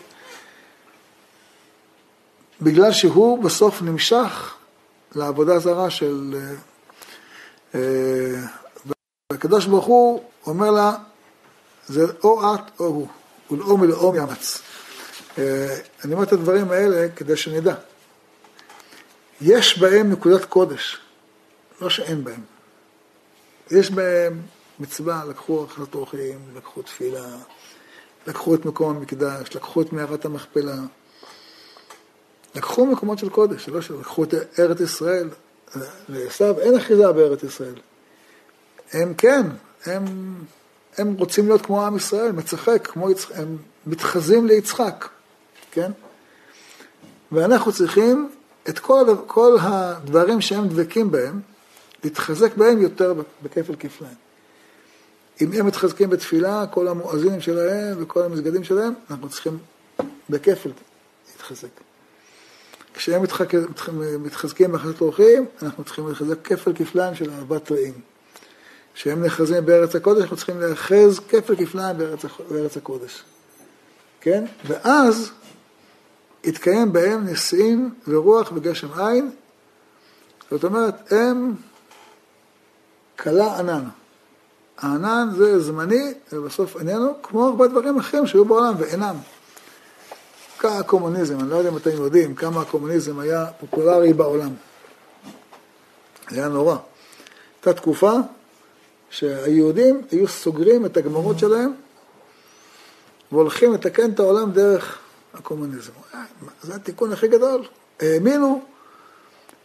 בגלל 2.61 2.93
שהוא 2.93 3.45
בסוף 3.45 3.83
נמשך 3.83 4.55
לעבודה 5.15 5.59
זרה 5.59 5.91
של... 5.91 6.35
אה, 7.75 7.81
והקדוש 9.31 9.67
ברוך 9.67 9.85
הוא 9.85 10.23
אומר 10.47 10.71
לה, 10.71 10.93
זה 11.87 12.05
או 12.25 12.55
את 12.55 12.81
או 12.81 12.85
הוא, 12.85 13.09
ולאום 13.51 13.81
ולאום 13.81 14.17
יאמץ. 14.17 14.63
אה, 15.39 15.79
אני 16.05 16.13
אומר 16.15 16.25
את 16.25 16.33
הדברים 16.33 16.71
האלה 16.71 17.09
כדי 17.17 17.37
שנדע. 17.37 17.75
יש 19.41 19.79
בהם 19.79 20.13
נקודת 20.13 20.45
קודש, 20.45 20.99
לא 21.81 21.91
שאין 21.91 22.25
בהם. 22.25 22.41
יש 23.71 23.91
בהם 23.91 24.43
מצווה, 24.81 25.25
לקחו 25.25 25.65
אכלת 25.65 25.95
אורחים, 25.95 26.39
לקחו 26.57 26.83
תפילה, 26.83 27.37
לקחו 28.27 28.55
את 28.55 28.65
מקום 28.65 28.97
המקדש, 28.97 29.57
לקחו 29.57 29.83
את 29.83 29.93
מערת 29.93 30.25
המכפלה, 30.25 30.77
לקחו 32.55 32.87
מקומות 32.87 33.19
של 33.19 33.29
קודש, 33.29 33.69
לא 33.69 33.81
שלקחו 33.81 34.25
את 34.25 34.35
ארץ 34.59 34.81
ישראל. 34.81 35.29
לעשו 36.09 36.61
אין 36.61 36.77
אחיזה 36.77 37.13
בארץ 37.13 37.43
ישראל. 37.43 37.75
הם 38.93 39.15
כן, 39.15 39.43
הם, 39.85 40.05
הם 40.97 41.15
רוצים 41.15 41.47
להיות 41.47 41.67
כמו 41.67 41.87
עם 41.87 41.97
ישראל, 41.97 42.33
מצחק, 42.33 42.87
כמו 42.87 43.11
יצחק, 43.11 43.37
הם 43.37 43.57
מתחזים 43.87 44.47
ליצחק, 44.47 45.09
כן? 45.71 45.91
ואנחנו 47.33 47.73
צריכים 47.73 48.31
את 48.69 48.79
כל, 48.79 49.05
כל 49.27 49.57
הדברים 49.61 50.41
שהם 50.41 50.69
דבקים 50.69 51.11
בהם, 51.11 51.41
להתחזק 52.05 52.57
בהם 52.57 52.83
יותר 52.83 53.15
בכפל 53.43 53.75
כפליים. 53.79 54.26
אם 55.41 55.53
הם 55.53 55.67
מתחזקים 55.67 56.11
בתפילה, 56.11 56.65
כל 56.71 56.89
המואזינים 56.89 57.41
שלהם 57.41 57.97
וכל 58.03 58.23
המסגדים 58.23 58.65
שלהם, 58.65 58.93
אנחנו 59.11 59.29
צריכים 59.29 59.59
בכפל 60.31 60.71
להתחזק. 61.33 61.69
כשהם 62.95 63.23
מתחזקים 64.21 64.73
בהכנסת 64.73 65.01
אורחים, 65.01 65.47
אנחנו 65.63 65.85
צריכים 65.85 66.09
לחזק 66.09 66.43
כפל 66.45 66.73
כפליים 66.75 67.15
של 67.15 67.31
אהבת 67.31 67.73
רעים. 67.73 67.95
כשהם 68.95 69.25
נחזים 69.25 69.67
בארץ 69.67 69.97
הקודש, 69.97 70.23
אנחנו 70.23 70.37
צריכים 70.37 70.61
להיאחז 70.61 71.21
כפל 71.29 71.57
כפליים 71.57 71.99
בארץ, 71.99 72.21
בארץ 72.51 72.77
הקודש. 72.77 73.23
כן? 74.21 74.45
ואז 74.67 75.31
יתקיים 76.45 76.93
בהם 76.93 77.29
נשיאים 77.29 77.95
ורוח 78.09 78.53
וגשם 78.55 79.01
עין. 79.01 79.31
זאת 80.51 80.65
אומרת, 80.65 81.13
הם 81.13 81.55
כלה 83.19 83.59
ענן. 83.59 83.85
הענן 84.79 85.29
זה 85.37 85.61
זמני, 85.61 86.15
ובסוף 86.33 86.77
איננו, 86.77 87.13
כמו 87.23 87.47
הרבה 87.47 87.67
דברים 87.67 87.99
אחרים 87.99 88.27
שהיו 88.27 88.45
בעולם 88.45 88.75
ואינם. 88.79 89.17
כמה 90.59 90.79
הקומוניזם, 90.79 91.41
אני 91.41 91.51
לא 91.51 91.57
יודע 91.57 91.69
אם 91.69 91.77
אתם 91.77 91.91
יודעים 91.91 92.35
כמה 92.35 92.61
הקומוניזם 92.61 93.19
היה 93.19 93.47
פופולרי 93.61 94.13
בעולם. 94.13 94.51
זה 96.31 96.39
היה 96.39 96.49
נורא. 96.49 96.77
הייתה 97.57 97.81
תקופה 97.81 98.13
שהיהודים 99.11 100.03
היו 100.11 100.29
סוגרים 100.29 100.87
את 100.87 100.97
הגמרות 100.97 101.39
שלהם 101.39 101.73
והולכים 103.33 103.73
לתקן 103.73 104.11
את 104.11 104.21
העולם 104.21 104.53
דרך 104.53 104.99
הקומוניזם. 105.35 105.93
זה 106.63 106.75
התיקון 106.75 107.13
הכי 107.13 107.29
גדול. 107.29 107.65
האמינו 108.01 108.63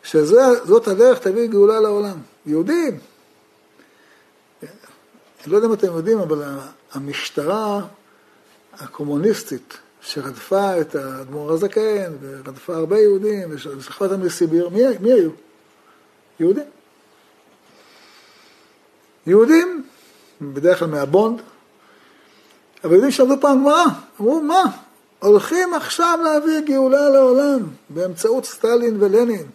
שזאת 0.04 0.88
הדרך 0.88 1.20
תביא 1.20 1.48
גאולה 1.48 1.80
לעולם. 1.80 2.18
יהודים. 2.46 3.00
אני 5.44 5.52
לא 5.52 5.58
יודע 5.58 5.68
אם 5.68 5.74
אתם 5.74 5.88
יודעים, 5.88 6.20
אבל 6.20 6.44
המשטרה 6.94 7.82
הקומוניסטית 8.74 9.78
שרדפה 10.02 10.82
את 10.82 10.96
האדמו"ר 10.96 11.52
הזקן, 11.52 12.14
ורדפה 12.22 12.76
הרבה 12.76 13.00
יהודים, 13.00 13.50
ושלחה 13.52 14.06
אותם 14.06 14.24
לסיביר, 14.24 14.70
מי, 14.70 14.82
מי 15.00 15.14
היו? 15.14 15.30
יהודים. 16.40 16.64
יהודים, 19.28 19.84
בדרך 20.42 20.80
כלל 20.80 20.88
מהבונד, 20.88 21.42
אבל 22.84 22.94
יהודים 22.94 23.12
שלמדו 23.12 23.42
פעם 23.42 23.60
גמרא, 23.60 23.84
אמרו, 24.22 24.42
מה? 24.42 24.64
הולכים 25.20 25.74
עכשיו 25.74 26.20
להביא 26.24 26.60
גאולה 26.60 27.10
לעולם 27.10 27.60
באמצעות 27.90 28.46
סטלין 28.46 29.04
ולנין, 29.04 29.46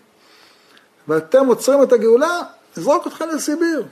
ואתם 1.08 1.46
עוצרים 1.46 1.82
את 1.82 1.92
הגאולה, 1.92 2.40
נזרוק 2.76 3.06
אתכם 3.06 3.28
לסיביר, 3.28 3.84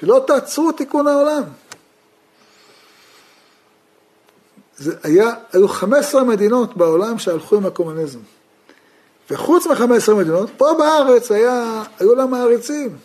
שלא 0.00 0.24
תעצרו 0.26 0.72
תיקון 0.72 1.06
העולם. 1.06 1.42
זה 4.76 4.96
היה, 5.02 5.34
היו 5.52 5.68
15 5.68 6.24
מדינות 6.24 6.76
בעולם 6.76 7.18
שהלכו 7.18 7.56
עם 7.56 7.66
הקומוניזם. 7.66 8.18
וחוץ 9.30 9.66
מ-15 9.66 10.14
מדינות, 10.14 10.50
פה 10.56 10.66
בארץ 10.78 11.30
היה, 11.30 11.82
היו 11.98 12.14
לה 12.14 12.26
מעריצים. 12.26 12.96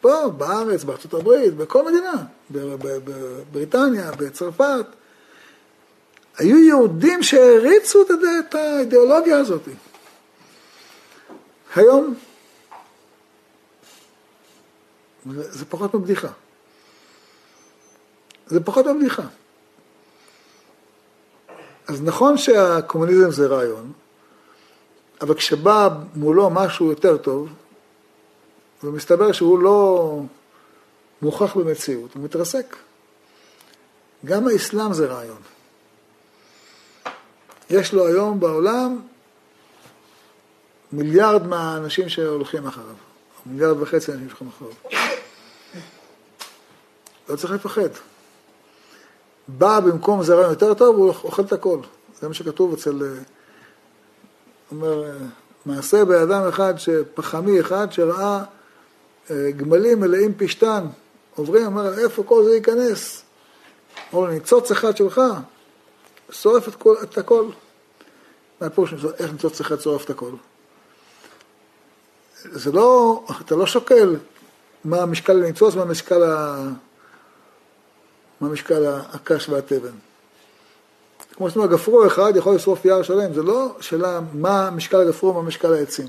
פה, 0.00 0.28
בארץ, 0.36 0.84
בארצות 0.84 1.14
הברית, 1.14 1.54
בכל 1.54 1.84
מדינה, 1.84 2.12
בבריטניה, 2.50 4.10
בצרפת. 4.18 4.86
היו 6.38 6.58
יהודים 6.58 7.22
שהריצו 7.22 8.02
את 8.02 8.54
האידיאולוגיה 8.54 9.38
הזאת. 9.38 9.62
היום, 11.74 12.14
זה 15.32 15.64
פחות 15.64 15.94
מבדיחה. 15.94 16.28
זה 18.46 18.64
פחות 18.64 18.86
מבדיחה. 18.86 19.22
אז 21.88 22.02
נכון 22.02 22.38
שהקומוניזם 22.38 23.30
זה 23.30 23.46
רעיון, 23.46 23.92
אבל 25.20 25.34
כשבא 25.34 25.88
מולו 26.14 26.50
משהו 26.50 26.86
יותר 26.86 27.16
טוב, 27.16 27.48
ומסתבר 28.82 29.32
שהוא 29.32 29.58
לא 29.58 30.20
מוכח 31.22 31.56
במציאות, 31.56 32.14
הוא 32.14 32.24
מתרסק. 32.24 32.76
גם 34.24 34.48
האסלאם 34.48 34.92
זה 34.92 35.06
רעיון. 35.06 35.40
יש 37.70 37.92
לו 37.92 38.06
היום 38.06 38.40
בעולם 38.40 39.00
מיליארד 40.92 41.46
מהאנשים 41.46 42.08
שהולכים 42.08 42.66
אחריו, 42.66 42.94
מיליארד 43.46 43.80
וחצי 43.80 44.12
אנשים 44.12 44.28
שהולכים 44.28 44.48
אחריו. 44.48 45.13
לא 47.28 47.36
צריך 47.36 47.52
לפחד. 47.52 47.88
בא 49.48 49.80
במקום 49.80 50.22
זה 50.22 50.34
יותר 50.34 50.74
טוב, 50.74 50.96
הוא 50.96 51.08
אוכל 51.08 51.42
את 51.42 51.52
הכל. 51.52 51.78
זה 52.20 52.28
מה 52.28 52.34
שכתוב 52.34 52.72
אצל, 52.72 53.02
אומר, 54.70 55.12
מעשה 55.66 56.04
באדם 56.04 56.48
אחד, 56.48 56.74
פחמי 57.14 57.60
אחד, 57.60 57.92
שראה 57.92 58.42
גמלים 59.30 60.00
מלאים 60.00 60.34
פשתן, 60.36 60.86
עוברים, 61.36 61.66
אומר, 61.66 61.98
איפה 61.98 62.22
כל 62.22 62.44
זה 62.44 62.54
ייכנס? 62.54 63.22
אמרו 64.12 64.26
לו, 64.26 64.32
ניצוץ 64.32 64.70
אחד 64.70 64.96
שלך, 64.96 65.20
שורף 66.30 66.68
את, 66.68 66.74
כל, 66.74 66.94
את 67.02 67.18
הכל. 67.18 67.46
מה 68.60 68.70
פירוש, 68.70 68.94
איך 69.18 69.32
ניצוץ 69.32 69.60
אחד 69.60 69.80
שורף 69.80 70.04
את 70.04 70.10
הכל? 70.10 70.30
זה 72.42 72.72
לא, 72.72 73.24
אתה 73.40 73.56
לא 73.56 73.66
שוקל 73.66 74.16
מה 74.84 75.02
המשקל 75.02 75.44
הניצוץ, 75.44 75.74
מה 75.74 75.82
המשקל 75.82 76.22
ה... 76.22 76.68
מה 78.40 78.48
משקל 78.48 78.86
הקש 78.86 79.48
והתבן. 79.48 79.94
כמו 81.36 81.48
שאתה 81.48 81.60
אומר, 81.60 81.72
גפרור 81.72 82.06
אחד 82.06 82.32
יכול 82.36 82.54
לשרוף 82.54 82.84
יער 82.84 83.02
שלם, 83.02 83.34
זה 83.34 83.42
לא 83.42 83.76
שאלה 83.80 84.20
מה 84.32 84.70
משקל 84.70 85.00
הגפרור, 85.00 85.34
מה 85.34 85.42
משקל 85.42 85.74
העצים. 85.74 86.08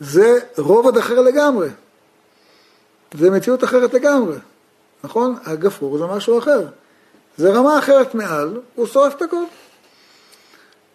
זה 0.00 0.38
רובד 0.58 0.96
אחר 0.96 1.20
לגמרי. 1.20 1.68
זה 3.14 3.30
מציאות 3.30 3.64
אחרת 3.64 3.94
לגמרי, 3.94 4.36
נכון? 5.04 5.36
הגפרור 5.44 5.98
זה 5.98 6.04
משהו 6.06 6.38
אחר. 6.38 6.66
זה 7.36 7.52
רמה 7.52 7.78
אחרת 7.78 8.14
מעל, 8.14 8.60
הוא 8.74 8.86
שורף 8.86 9.14
את 9.16 9.22
הכל. 9.22 9.44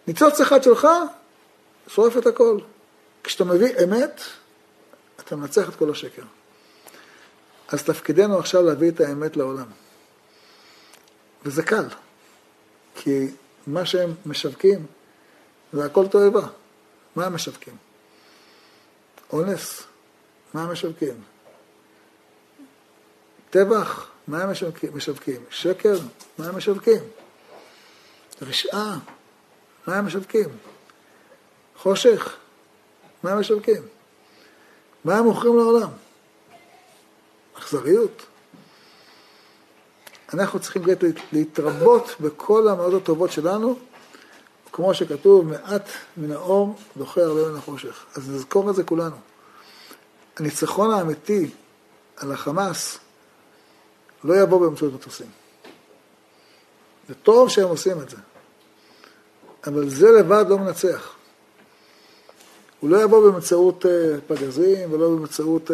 ניצוץ 0.06 0.40
אחד 0.40 0.62
שלך, 0.62 0.88
שורף 1.88 2.16
את 2.16 2.26
הכל. 2.26 2.58
כשאתה 3.24 3.44
מביא 3.44 3.74
אמת, 3.84 4.20
אתה 5.20 5.36
מנצח 5.36 5.68
את 5.68 5.74
כל 5.74 5.90
השקר. 5.90 6.22
אז 7.68 7.82
תפקידנו 7.82 8.38
עכשיו 8.38 8.62
להביא 8.62 8.90
את 8.90 9.00
האמת 9.00 9.36
לעולם. 9.36 9.66
וזה 11.44 11.62
קל, 11.62 11.84
כי 12.94 13.26
מה 13.66 13.86
שהם 13.86 14.14
משווקים 14.26 14.86
זה 15.72 15.84
הכל 15.84 16.06
תועבה. 16.08 16.46
מה 17.16 17.26
הם 17.26 17.34
משווקים? 17.34 17.76
אונס, 19.32 19.82
מה 20.54 20.62
הם 20.62 20.72
משווקים? 20.72 21.22
טבח, 23.50 24.10
מה 24.28 24.42
הם 24.42 24.50
משווקים? 24.50 25.44
שקר, 25.50 25.98
מה 26.38 26.48
הם 26.48 26.56
משווקים? 26.56 27.02
רשעה, 28.42 28.98
מה 29.86 29.96
הם 29.96 30.06
משווקים? 30.06 30.48
חושך, 31.76 32.36
מה 33.22 33.32
הם 33.32 33.40
משווקים? 33.40 33.82
מה 35.04 35.18
הם 35.18 35.24
מוכרים 35.24 35.56
לעולם? 35.56 35.90
אכזריות. 37.58 38.26
אנחנו 40.34 40.60
צריכים 40.60 40.82
להתרבות 41.32 42.14
בכל 42.20 42.68
המאות 42.68 43.02
הטובות 43.02 43.32
שלנו, 43.32 43.78
כמו 44.72 44.94
שכתוב, 44.94 45.46
מעט 45.46 45.88
מן 46.16 46.32
האור 46.32 46.76
דוחה 46.96 47.22
הרבה 47.22 47.48
מן 47.48 47.56
החושך. 47.56 48.04
אז 48.14 48.30
נזכור 48.30 48.70
את 48.70 48.76
זה 48.76 48.84
כולנו. 48.84 49.16
הניצחון 50.36 50.90
האמיתי 50.90 51.50
על 52.16 52.32
החמאס 52.32 52.98
לא 54.24 54.34
יבוא 54.42 54.60
באמצעות 54.60 54.92
מטוסים. 54.94 55.26
זה 57.08 57.14
טוב 57.14 57.48
שהם 57.48 57.68
עושים 57.68 58.00
את 58.00 58.10
זה, 58.10 58.16
אבל 59.66 59.90
זה 59.90 60.10
לבד 60.10 60.44
לא 60.48 60.58
מנצח. 60.58 61.12
הוא 62.80 62.90
לא 62.90 63.02
יבוא 63.02 63.30
באמצעות 63.30 63.84
פגזים 64.26 64.92
ולא 64.92 65.08
באמצעות 65.08 65.70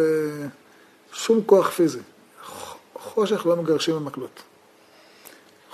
שום 1.13 1.43
כוח 1.47 1.71
פיזי. 1.71 2.01
חושך 2.95 3.47
לא 3.47 3.57
מגרשים 3.57 3.95
במקלות. 3.95 4.43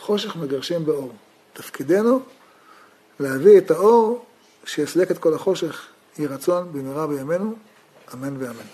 חושך 0.03 0.37
מגרשים 0.37 0.85
באור. 0.85 1.13
תפקידנו 1.53 2.21
להביא 3.21 3.59
את 3.59 3.71
האור 3.71 4.25
שיסלק 4.65 5.11
את 5.11 5.19
כל 5.19 5.35
החושך, 5.35 5.87
יהי 6.19 6.27
רצון 6.27 6.73
במהרה 6.73 7.07
בימינו, 7.07 7.55
אמן 8.15 8.37
ואמן. 8.39 8.65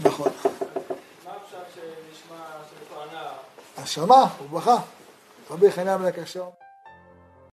נכון. 0.00 0.32
השמה 3.76 4.26
וברכה, 4.42 4.76
רבי 5.50 5.72
חניה 5.72 5.98
בן 5.98 6.04
הקשור. 6.04 6.54